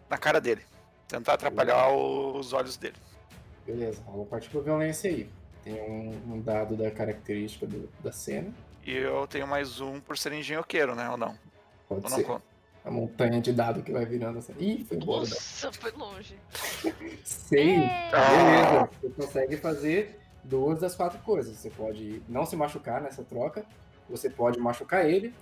[0.09, 0.63] na cara dele.
[1.07, 2.95] Tentar atrapalhar os olhos dele.
[3.65, 5.29] Beleza, rola parte pra violência aí.
[5.63, 8.51] Tem um, um dado da característica do- da cena.
[8.83, 11.07] E eu tenho mais um por ser engenhoqueiro, né?
[11.09, 11.37] Ou não?
[11.87, 12.23] Pode Ou não ser.
[12.23, 12.43] conta?
[12.83, 14.53] A montanha de dado que vai virando assim.
[14.57, 15.23] Ih, foi embora.
[15.23, 15.31] o dado.
[15.31, 16.39] Nossa, foi longe.
[17.23, 17.75] Sei.
[17.75, 18.11] É.
[18.11, 18.89] Beleza.
[19.01, 21.55] Você consegue fazer duas das quatro coisas.
[21.57, 23.65] Você pode não se machucar nessa troca.
[24.09, 25.33] Você pode machucar ele.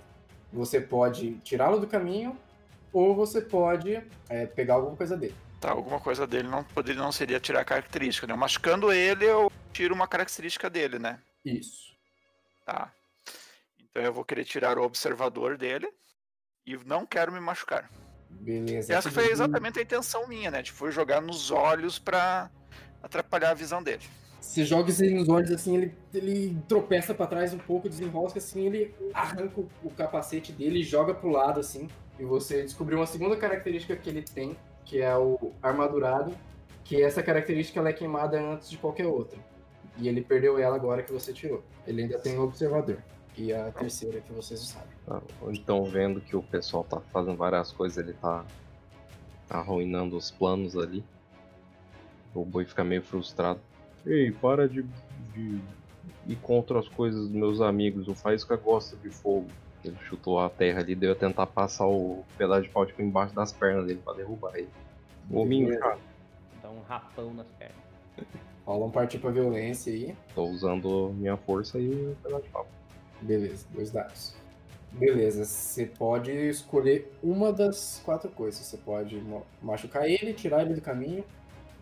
[0.52, 2.36] Você pode tirá-lo do caminho.
[2.92, 5.34] Ou você pode é, pegar alguma coisa dele.
[5.60, 8.34] Tá, alguma coisa dele não poderia não seria tirar a característica, né?
[8.34, 11.18] Machucando ele, eu tiro uma característica dele, né?
[11.44, 11.96] Isso.
[12.64, 12.92] Tá.
[13.80, 15.88] Então eu vou querer tirar o observador dele
[16.68, 17.90] e não quero me machucar.
[18.28, 18.92] Beleza.
[18.92, 20.62] Essa foi exatamente a intenção minha, né?
[20.62, 22.50] Tipo, foi jogar nos olhos pra
[23.02, 24.02] atrapalhar a visão dele.
[24.40, 28.66] Você joga aí nos olhos assim, ele, ele tropeça pra trás um pouco, desenrosca assim,
[28.66, 31.88] ele arranca o, o capacete dele e joga pro lado assim.
[32.18, 36.36] E você descobriu uma segunda característica que ele tem, que é o armadurado,
[36.84, 39.38] que essa característica ela é queimada antes de qualquer outra.
[39.96, 41.62] E ele perdeu ela agora que você tirou.
[41.86, 42.98] Ele ainda tem o observador.
[43.38, 45.22] E a terceira que vocês sabem.
[45.40, 48.44] Ou Então, vendo que o pessoal tá fazendo várias coisas, ele tá,
[49.46, 51.04] tá arruinando os planos ali.
[52.34, 53.60] O boi fica meio frustrado.
[54.04, 54.82] Ei, para de,
[55.32, 55.60] de
[56.26, 58.08] ir contra as coisas dos meus amigos.
[58.08, 59.46] O Faísca gosta de fogo.
[59.84, 63.32] Ele chutou a terra ali, deu a tentar passar o pedaço de pau tipo, embaixo
[63.34, 64.68] das pernas dele pra derrubar ele.
[65.30, 65.98] Ô, minho, cara.
[66.60, 67.76] Dá um rapão nas pernas.
[68.66, 70.16] Rola um partir pra violência aí.
[70.34, 72.66] Tô usando minha força e o pedaço de pau.
[73.20, 74.34] Beleza, dois dados.
[74.92, 78.60] Beleza, você pode escolher uma das quatro coisas.
[78.60, 81.24] Você pode ma- machucar ele, tirar ele do caminho,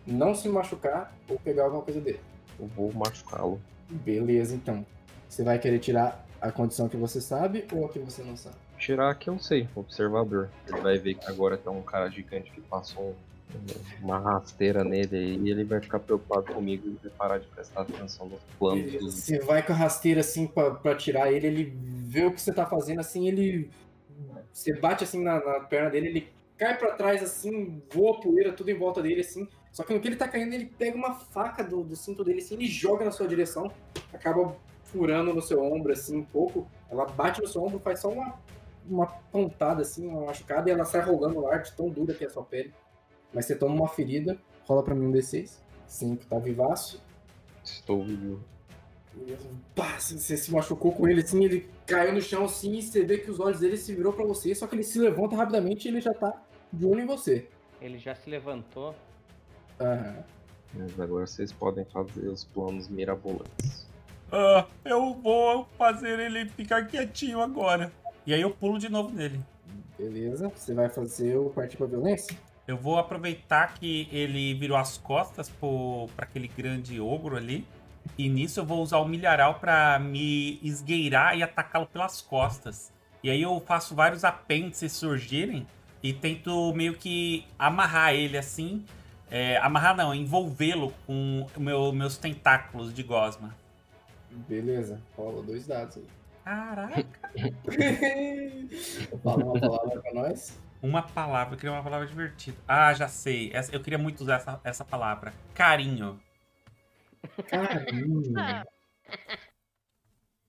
[0.05, 2.19] não se machucar ou pegar alguma coisa dele.
[2.59, 3.61] Eu vou machucá-lo.
[3.89, 4.85] Beleza, então.
[5.29, 8.55] Você vai querer tirar a condição que você sabe ou a que você não sabe?
[8.77, 10.49] Tirar que eu sei, observador.
[10.67, 13.15] Ele vai ver que agora tem um cara gigante que passou um-
[14.01, 17.81] uma rasteira nele aí e ele vai ficar preocupado comigo e vai parar de prestar
[17.81, 19.13] atenção nos planos dos.
[19.15, 21.73] Você vai com a rasteira assim pra, pra tirar ele, ele
[22.07, 23.69] vê o que você tá fazendo assim, ele.
[24.51, 28.69] Você bate assim na, na perna dele, ele cai pra trás assim, voa poeira tudo
[28.69, 29.47] em volta dele assim.
[29.71, 32.39] Só que no que ele tá caindo, ele pega uma faca do, do cinto dele
[32.39, 33.71] assim, ele joga na sua direção,
[34.11, 36.67] acaba furando no seu ombro assim um pouco.
[36.89, 38.33] Ela bate no seu ombro, faz só uma,
[38.89, 42.23] uma pontada assim, uma machucada, e ela sai rolando no ar de tão dura que
[42.23, 42.73] é a sua pele.
[43.33, 45.59] Mas você toma uma ferida, rola pra mim um D6.
[45.87, 47.01] 5 tá vivaço.
[47.63, 48.43] Estou vivo.
[49.75, 53.17] Pá, você se machucou com ele assim, ele caiu no chão assim, e você vê
[53.17, 55.91] que os olhos dele se virou pra você, só que ele se levanta rapidamente e
[55.91, 57.47] ele já tá de olho em você.
[57.81, 58.95] Ele já se levantou.
[59.79, 60.23] Aham.
[60.73, 63.87] Mas agora vocês podem fazer os planos mirabolantes.
[64.31, 67.91] Ah, eu vou fazer ele ficar quietinho agora.
[68.25, 69.39] E aí eu pulo de novo nele.
[69.97, 72.37] Beleza, você vai fazer o partir pra violência?
[72.67, 77.65] Eu vou aproveitar que ele virou as costas pro, pra aquele grande ogro ali.
[78.17, 82.91] E nisso eu vou usar o milharal pra me esgueirar e atacá-lo pelas costas.
[83.23, 85.65] E aí eu faço vários apêndices surgirem
[86.03, 88.83] e tento meio que amarrar ele assim.
[89.29, 93.55] É, amarrar não, envolvê-lo com meu- meus tentáculos de gosma.
[94.31, 96.05] Beleza, rola dois dados aí.
[96.45, 97.05] Caraca!
[99.23, 100.57] Fala uma palavra pra nós.
[100.81, 102.57] Uma palavra, eu queria uma palavra divertida.
[102.67, 103.51] Ah, já sei.
[103.53, 105.33] Essa- eu queria muito usar essa, essa palavra.
[105.53, 106.19] Carinho.
[107.49, 108.23] Carinho.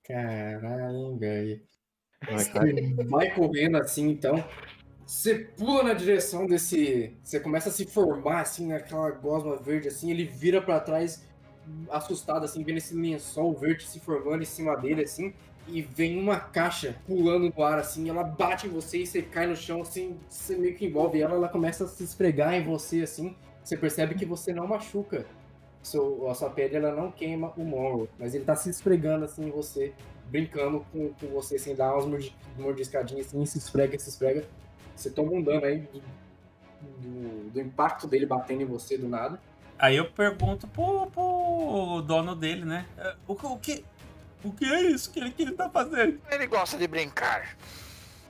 [0.02, 1.62] Caralho, velho.
[3.08, 4.44] Vai correndo assim, então.
[5.06, 7.16] Você pula na direção desse.
[7.24, 10.10] Você começa a se formar assim naquela gosma verde assim.
[10.10, 11.24] Ele vira pra trás,
[11.90, 15.34] assustado assim, vendo esse lençol verde se formando em cima dele assim.
[15.68, 18.08] E vem uma caixa pulando no ar assim.
[18.08, 20.18] Ela bate em você e você cai no chão assim.
[20.28, 21.34] Você meio que envolve ela.
[21.34, 23.36] Ela começa a se esfregar em você assim.
[23.62, 25.26] Você percebe que você não machuca.
[25.82, 29.46] Seu, a sua pele ela não queima o Monroe, mas ele tá se esfregando assim
[29.46, 29.92] em você,
[30.26, 34.44] brincando com, com você, sem dar umas mordi- mordiscadinhas assim, se esfrega, se esfrega.
[34.96, 35.88] Você toma um dano aí
[37.00, 39.40] do, do, impacto dele batendo em você do nada.
[39.78, 42.86] Aí eu pergunto pro, pro dono dele, né?
[42.98, 43.84] "É, O, que- o que.
[44.44, 46.20] O que é isso que ele, que ele tá fazendo?
[46.30, 47.56] Ele gosta de brincar.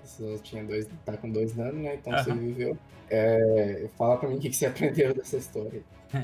[0.05, 1.94] Você tinha dois, tá com dois danos, né?
[1.94, 2.39] Então você Aham.
[2.39, 2.78] viveu.
[3.10, 5.82] É, fala pra mim o que, que você aprendeu dessa história.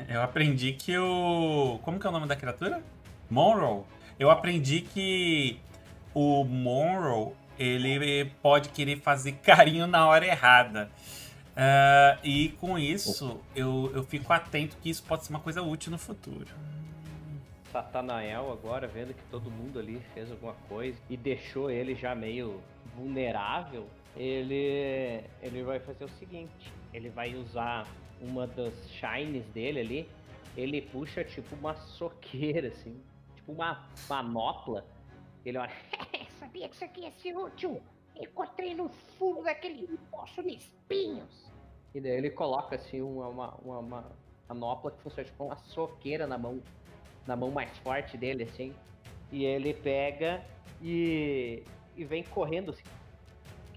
[0.09, 1.79] Eu aprendi que o.
[1.83, 2.83] Como que é o nome da criatura?
[3.31, 3.83] Monroe.
[4.19, 5.61] Eu aprendi que
[6.15, 10.91] o Monroe ele pode querer fazer carinho na hora errada.
[11.57, 15.93] Ah, e com isso, eu, eu fico atento que isso pode ser uma coisa útil
[15.93, 16.49] no futuro.
[17.75, 22.63] Satanael agora, vendo que todo mundo ali fez alguma coisa e deixou ele já meio
[22.95, 27.85] vulnerável, ele, ele vai fazer o seguinte: ele vai usar
[28.21, 30.09] uma das shines dele ali,
[30.57, 32.97] ele puxa tipo uma soqueira, assim,
[33.35, 34.87] tipo uma manopla.
[35.45, 35.73] Ele olha,
[36.39, 37.83] Sabia que isso aqui ia ser útil.
[38.15, 41.51] Encontrei no fundo daquele poço de espinhos.
[41.93, 44.05] e daí ele coloca assim uma, uma, uma, uma
[44.49, 46.63] manopla que funciona tipo uma soqueira na mão,
[47.27, 48.73] na mão mais forte dele, assim.
[49.33, 50.45] E ele pega
[50.81, 51.63] e,
[51.97, 52.85] e vem correndo assim.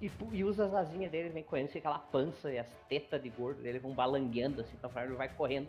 [0.02, 3.30] E, e usa as asinhas dele, vem correndo, assim, aquela pança e as tetas de
[3.30, 5.68] gordo dele vão balangueando, assim, então ele vai correndo,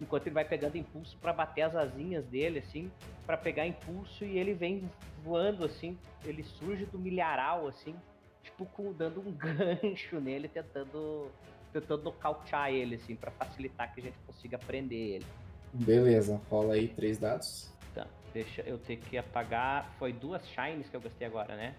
[0.00, 2.90] enquanto ele vai pegando impulso pra bater as asinhas dele, assim,
[3.24, 4.90] pra pegar impulso, e ele vem
[5.22, 7.94] voando, assim, ele surge do milharal, assim,
[8.42, 11.30] tipo, com, dando um gancho nele, tentando,
[11.72, 15.26] tentando nocautear ele, assim, pra facilitar que a gente consiga prender ele.
[15.72, 17.70] Beleza, rola aí três dados.
[17.94, 21.74] Tá, deixa eu ter que apagar, foi duas shines que eu gastei agora, né?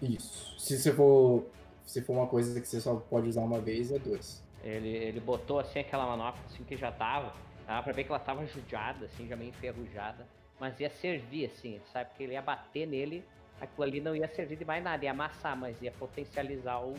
[0.00, 0.58] Isso.
[0.58, 1.44] Se você for.
[1.84, 4.42] Se for uma coisa que você só pode usar uma vez, é dois.
[4.62, 7.32] Ele, ele botou assim aquela manopla assim que já tava.
[7.66, 10.26] Dava pra ver que ela tava judiada, assim, já meio enferrujada.
[10.60, 12.10] Mas ia servir, assim, sabe?
[12.10, 13.24] Porque ele ia bater nele,
[13.60, 16.94] aquilo ali não ia servir de mais nada, ia amassar, mas ia potencializar o,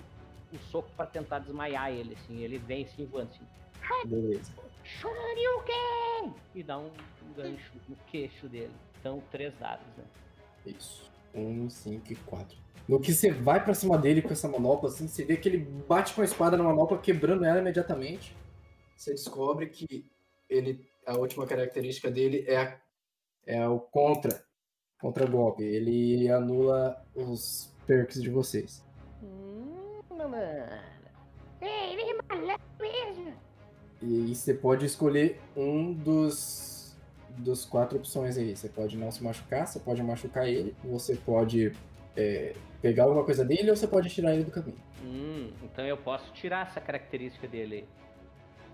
[0.52, 2.42] o soco pra tentar desmaiar ele, assim.
[2.42, 4.08] Ele vem assim voando assim.
[4.08, 4.52] Beleza.
[4.84, 6.34] Shoryuken!
[6.56, 8.74] E dá um, um gancho no queixo dele.
[9.00, 10.04] Então, três dados, né?
[10.66, 11.12] Isso.
[11.34, 12.58] Um, cinco e quatro.
[12.88, 15.58] No que você vai pra cima dele com essa manopla, assim, você vê que ele
[15.58, 18.36] bate com a espada na manopla, quebrando ela imediatamente.
[18.96, 20.06] Você descobre que
[20.50, 22.82] ele, a última característica dele é, a-
[23.48, 24.44] é o contra,
[25.00, 25.64] contra golpe.
[25.64, 28.86] Ele anula os perks de vocês.
[29.22, 30.36] Hum, mano.
[31.62, 33.34] Ele é malandro mesmo.
[34.06, 36.94] E aí você pode escolher um dos,
[37.38, 38.56] dos quatro opções aí.
[38.56, 41.72] Você pode não se machucar, você pode machucar ele, você pode
[42.18, 44.78] é, pegar alguma coisa dele ou você pode tirar ele do caminho.
[45.04, 47.86] Hum, então eu posso tirar essa característica dele.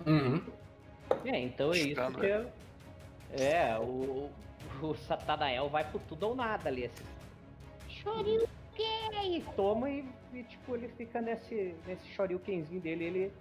[0.05, 0.41] Uhum.
[1.25, 2.47] É, então é isso que eu...
[3.31, 4.31] É, o,
[4.81, 6.85] o Satanael vai pro tudo ou nada ali.
[6.85, 7.03] Assim.
[7.87, 8.47] Shoryuken!
[9.35, 13.31] E toma e, e, tipo, ele fica nesse, nesse shoryukenzinho dele, ele,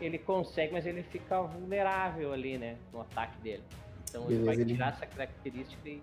[0.00, 3.62] ele consegue, mas ele fica vulnerável ali, né, no ataque dele.
[4.08, 6.02] Então ele Beleza, vai ele- tirar essa característica e...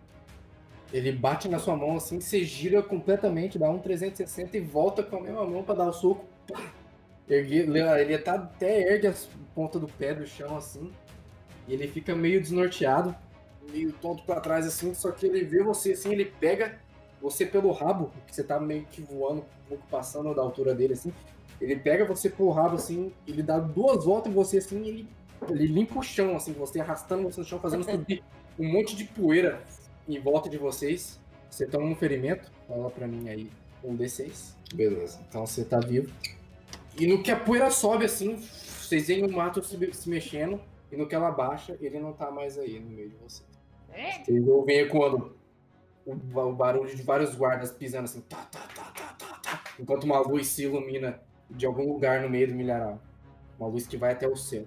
[0.94, 5.18] Ele bate na sua mão assim, você gira completamente, dá um 360 e volta com
[5.18, 6.26] a mesma mão pra dar o soco.
[7.28, 9.14] Ergue, ele tá, até ergue a
[9.54, 10.90] ponta do pé do chão assim.
[11.68, 13.14] E ele fica meio desnorteado,
[13.70, 16.80] meio tonto pra trás assim, só que ele vê você assim, ele pega
[17.22, 20.94] você pelo rabo, que você tá meio que voando, um pouco passando da altura dele
[20.94, 21.12] assim.
[21.60, 25.10] Ele pega você pelo rabo assim, ele dá duas voltas em você assim, e ele,
[25.50, 28.24] ele limpa o chão assim, você arrastando você no chão, fazendo subir
[28.60, 29.62] um monte de poeira
[30.08, 31.20] em volta de vocês.
[31.50, 32.52] Você toma um ferimento.
[32.68, 33.50] Fala pra mim aí
[33.84, 34.54] um D6.
[34.74, 35.20] Beleza.
[35.28, 36.12] Então você tá vivo.
[37.00, 40.60] E no que a poeira sobe assim, vocês veem o mato se, se mexendo.
[40.92, 43.48] E no que ela baixa, ele não tá mais aí no meio de vocês.
[43.92, 45.36] É, Vocês ouvem ecoando
[46.06, 48.22] o, o barulho de vários guardas pisando assim.
[48.22, 52.30] Tá, tá, tá, tá, tá, tá, enquanto uma luz se ilumina de algum lugar no
[52.30, 53.00] meio do milharal.
[53.60, 54.66] Uma luz que vai até o céu.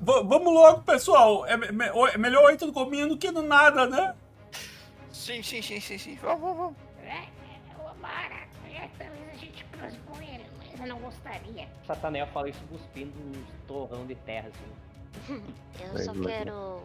[0.00, 1.46] Va- vamos logo, pessoal.
[1.46, 4.14] É, me- é melhor oito do gominho do que no nada, né?
[5.12, 6.14] Sim, sim, sim, sim, sim.
[6.16, 6.76] Vamos, vamos, vamos.
[7.04, 7.26] é,
[7.80, 9.64] ô Mara, é, talvez a gente
[10.22, 11.68] ele, mas eu não gostaria.
[11.82, 15.42] O Satanael fala isso cuspindo uns torrão de terra, assim.
[15.80, 16.82] Eu só quero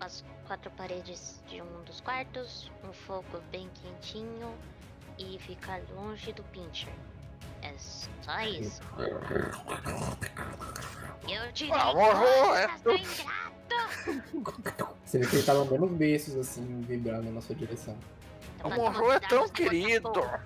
[0.00, 4.52] as quatro paredes de um dos quartos, um fogo bem quentinho
[5.18, 6.92] e ficar longe do pincher.
[7.62, 8.80] É só isso.
[11.28, 13.48] Eu te Ah, morrou, é seu ingrato!
[15.04, 17.96] Você vê que ele tá lambendo beijos assim, vibrando na sua direção.
[18.64, 20.10] O Mas Morro uma é tão querido.
[20.10, 20.40] Botafogo.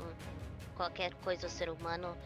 [0.00, 0.12] Hum,
[0.76, 2.16] Qualquer coisa, o ser humano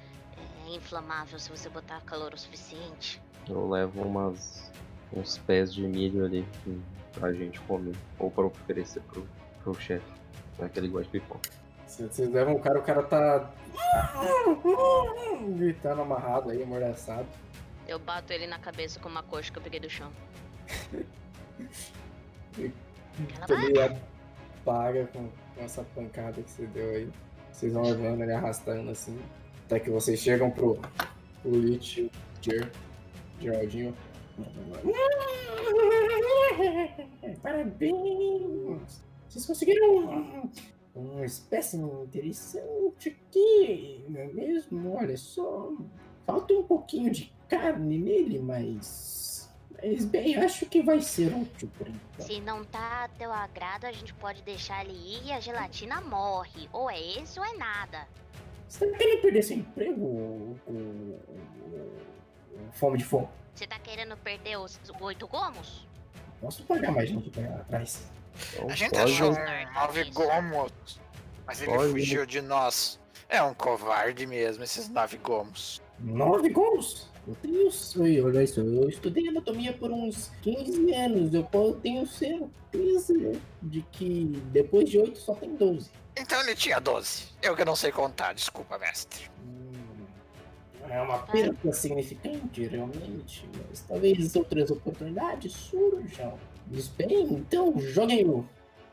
[0.66, 3.20] é inflamável se você botar calor o suficiente.
[3.49, 4.70] Eu levo umas,
[5.12, 6.47] uns pés de milho ali
[7.12, 7.95] pra gente comer.
[8.19, 9.27] Ou pra oferecer pro,
[9.62, 10.20] pro chefe.
[10.61, 11.51] Já que ele gosta de pipoca.
[11.87, 13.51] Vocês levam o cara, o cara tá.
[15.57, 17.27] gritando amarrado aí, amordaçado.
[17.89, 20.12] Eu bato ele na cabeça com uma coxa que eu peguei do chão.
[22.59, 22.74] Ele
[23.81, 27.11] apaga com, com essa pancada que você deu aí.
[27.53, 29.19] Vocês vão levando ele arrastando assim.
[29.66, 30.81] Até que vocês chegam pro,
[31.43, 32.11] pro Lich, o
[32.41, 32.70] Ger,
[33.41, 33.95] Geraldinho.
[37.43, 39.10] Parabéns!
[39.31, 40.51] Vocês conseguiram
[40.97, 44.97] um, espécime interessante aqui, não é mesmo?
[44.97, 45.70] Olha só.
[46.27, 49.48] Falta um pouquinho de carne nele, mas.
[49.81, 52.27] Mas bem, acho que vai ser útil por enquanto.
[52.27, 56.01] Se não tá a teu agrado, a gente pode deixar ele ir e a gelatina
[56.01, 56.69] morre.
[56.73, 58.09] Ou é esse ou é nada.
[58.66, 61.19] Você tá querendo perder seu emprego com
[62.73, 63.28] fome de fome?
[63.55, 65.86] Você tá querendo perder os oito gomos?
[66.40, 68.11] Posso pagar mais gente pra atrás.
[68.69, 70.73] A gente pode- achou um nove gomos,
[71.47, 71.91] mas ele Pode.
[71.93, 72.99] fugiu de nós.
[73.29, 75.81] É um covarde mesmo, esses nove gomos.
[76.01, 77.09] Nove gols?
[77.29, 77.69] Eu tenho.
[77.99, 78.61] Oi, olha isso.
[78.61, 81.33] Eu estudei anatomia por uns 15 anos.
[81.35, 81.45] Eu
[81.83, 83.15] tenho certeza
[83.62, 85.91] de que depois de oito só tem 12.
[86.17, 87.27] Então ele tinha 12.
[87.43, 89.31] Eu que não sei contar, desculpa, mestre.
[89.47, 90.07] Hum,
[90.89, 93.49] É uma perda significante, realmente.
[93.69, 96.37] Mas talvez outras oportunidades surjam.
[96.71, 98.47] Esperem, então, joguem o.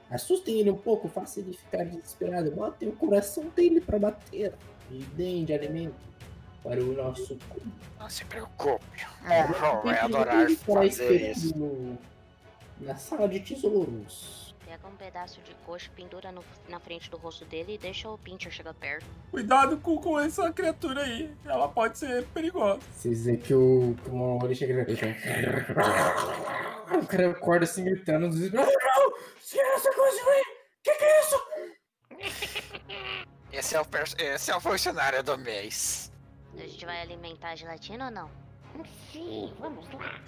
[0.09, 2.51] Assustem ele um pouco, façam ele ficar desesperado.
[2.51, 4.53] Botem o coração dele pra bater.
[4.89, 5.95] E deem de alimento
[6.63, 7.37] para o nosso.
[7.99, 9.05] Não se preocupe.
[9.21, 11.97] Monroe vai adorar fazer isso.
[12.79, 14.46] Na sala de tesouros.
[14.67, 18.17] Pega um pedaço de coxa, pendura no- na frente do rosto dele e deixa o
[18.17, 19.05] Pincher chegar perto.
[19.31, 21.33] Cuidado com, com essa criatura aí.
[21.45, 22.81] Ela pode ser perigosa.
[22.91, 24.85] Vocês veem que o, que o Monroe chega
[27.01, 28.69] O cara acorda assim gritando, desesperado.
[28.71, 29.13] Não!
[29.41, 30.43] Tira essa coisa aí!
[30.83, 31.41] Que que é isso?
[33.53, 33.85] Esse é o,
[34.19, 36.11] esse é o funcionário do mês.
[36.53, 38.29] A gente vai alimentar a gelatina ou não?
[39.11, 40.21] Sim, vamos lá.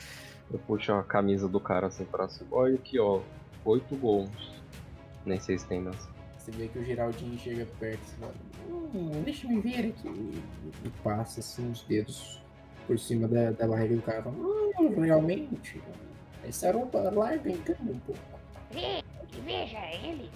[0.52, 2.50] Eu puxo a camisa do cara assim pra cima.
[2.52, 3.22] Olha aqui, ó.
[3.66, 4.62] Oito gols.
[5.26, 6.10] Nem sei se tem nessa.
[6.38, 8.34] Você vê que o Geraldinho chega perto e fala,
[8.70, 10.42] hum, deixa eu me ver aqui.
[10.86, 12.42] E passa assim os dedos
[12.88, 14.24] por cima da, da barriga do cara.
[14.24, 15.82] Fala, Hum, realmente.
[16.44, 18.22] Essa roupa larga engana um pouco.
[18.72, 19.04] Vê,
[19.44, 20.30] veja ele.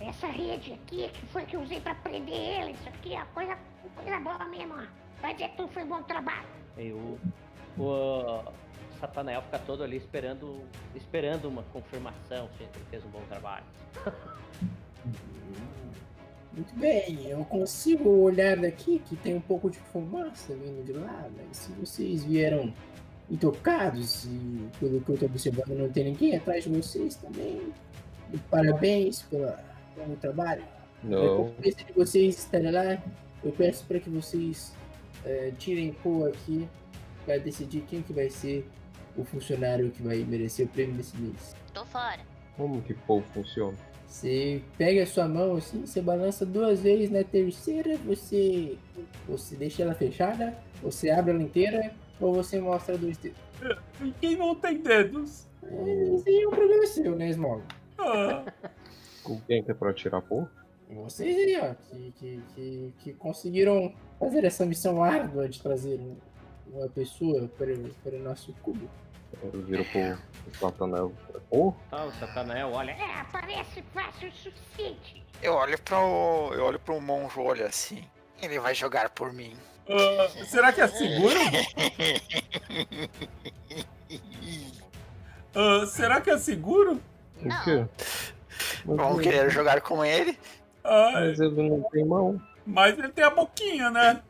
[0.00, 2.72] Essa rede aqui que foi que eu usei pra prender ele.
[2.72, 3.58] Isso aqui é coisa,
[3.94, 4.86] coisa boa mesmo, ó.
[5.20, 6.48] Vai dizer que tu foi bom trabalho.
[6.78, 7.18] E o,
[9.00, 10.60] o Satanael fica todo ali esperando,
[10.94, 13.64] esperando uma confirmação se ele fez um bom trabalho.
[16.52, 21.28] Muito bem, eu consigo olhar daqui que tem um pouco de fumaça vindo de lá,
[21.36, 22.74] mas se vocês vieram
[23.30, 27.72] intocados e pelo que eu tô observando não tem ninguém atrás de vocês também,
[28.32, 29.62] e parabéns pela,
[29.94, 30.64] pelo trabalho.
[31.04, 31.22] A Não.
[31.22, 33.02] recompensa de vocês estará lá.
[33.42, 34.74] Eu peço para que vocês
[35.24, 36.68] eh, tirem pô aqui
[37.24, 38.68] para decidir quem que vai ser
[39.16, 41.54] o funcionário que vai merecer o prêmio desse mês.
[41.72, 42.20] Tô fora.
[42.56, 43.76] Como que povo funciona?
[44.06, 48.76] Você pega a sua mão assim, você balança duas vezes, na terceira você
[49.28, 53.38] você deixa ela fechada, você abre ela inteira ou você mostra dois dedos.
[54.02, 55.46] E quem não tem dedos?
[55.62, 57.62] É, Isso aí é um problema seu, né, Smog?
[57.98, 58.44] Ah,
[59.22, 60.48] Com quem que é pra tirar povo?
[60.90, 66.16] Vocês aí, ó, que, que, que, que conseguiram fazer essa missão árdua de trazer um-
[66.72, 67.72] uma pessoa para,
[68.02, 68.88] para o nosso cubo.
[69.42, 70.18] Eu viro pro,
[70.50, 71.12] pro Satanel.
[71.48, 72.92] Pô, Tá, o Satanael olha.
[72.92, 75.24] É, parece fácil o suficiente.
[75.42, 76.50] Eu olho pro.
[76.52, 78.04] Eu olho pro Monroe assim.
[78.42, 79.56] Ele vai jogar por mim.
[79.88, 81.38] ah, será que é seguro?
[85.54, 87.00] Ah, será que é seguro?
[87.36, 87.84] o quê?
[88.84, 90.38] Vão querer jogar com ele?
[90.84, 92.40] Ah, mas ele não tem mão.
[92.64, 94.22] mas ele tem a boquinha, né?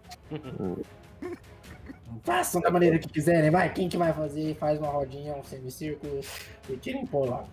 [2.23, 3.73] Façam da maneira que quiserem, vai.
[3.73, 4.55] Quem que vai fazer?
[4.57, 6.21] Faz uma rodinha, um semicírculo
[6.69, 7.45] e tirem pô lá.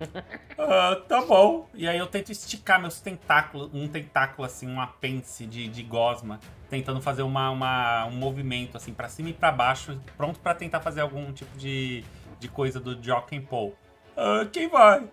[0.60, 1.68] Ah, tá bom.
[1.72, 6.38] E aí eu tento esticar meus tentáculos, um tentáculo assim, um apêndice de, de gosma,
[6.68, 10.80] tentando fazer uma, uma- um movimento assim pra cima e pra baixo, pronto pra tentar
[10.80, 12.04] fazer algum tipo de,
[12.40, 13.74] de coisa do Jock and Paul.
[14.16, 15.08] Ah, quem vai?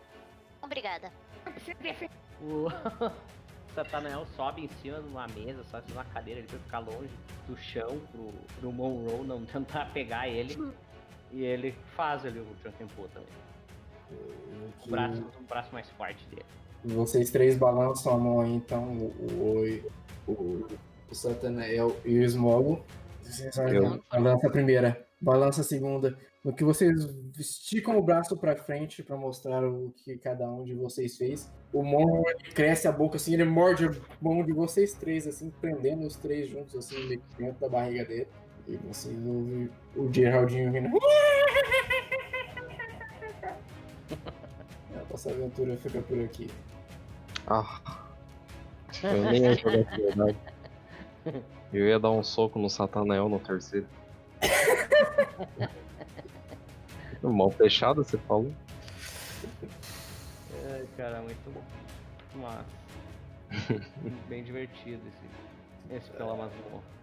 [0.62, 1.12] Obrigada.
[3.76, 4.26] Não precisa defender.
[4.26, 6.48] O Satanael sobe em cima de uma mesa, sobe em cima de uma cadeira, ele
[6.48, 7.10] vai ficar longe
[7.48, 8.30] do chão pro,
[8.60, 10.58] pro Monroe não tentar pegar ele.
[11.32, 13.30] E ele faz ali o Drunken Pool também.
[14.86, 16.46] O braço, o braço mais forte dele.
[16.84, 19.84] Vocês três balançam a mão aí, então, o,
[20.28, 20.68] o, o,
[21.10, 22.82] o Satanael e o Smog.
[23.24, 26.16] Vocês Eu- Balança a primeira, balança a segunda.
[26.46, 27.10] No que vocês
[27.40, 31.82] esticam o braço pra frente pra mostrar o que cada um de vocês fez, o
[31.82, 33.92] Mon ele cresce a boca assim, ele morde a
[34.22, 38.28] mão de vocês três, assim, prendendo os três juntos, assim, dentro da barriga dele.
[38.68, 40.90] E vocês ouvem o Geraldinho vindo.
[44.94, 46.52] A nossa aventura fica por aqui.
[47.48, 47.82] Ah.
[49.04, 50.38] Eu nem ia jogar de verdade.
[51.74, 53.88] Eu ia dar um soco no Satanael no terceiro.
[57.32, 58.52] Mão fechada, você falou?
[60.72, 61.64] Ai, cara, muito bom.
[62.36, 62.66] Mas.
[64.28, 66.95] Bem divertido esse, esse pela masmorra.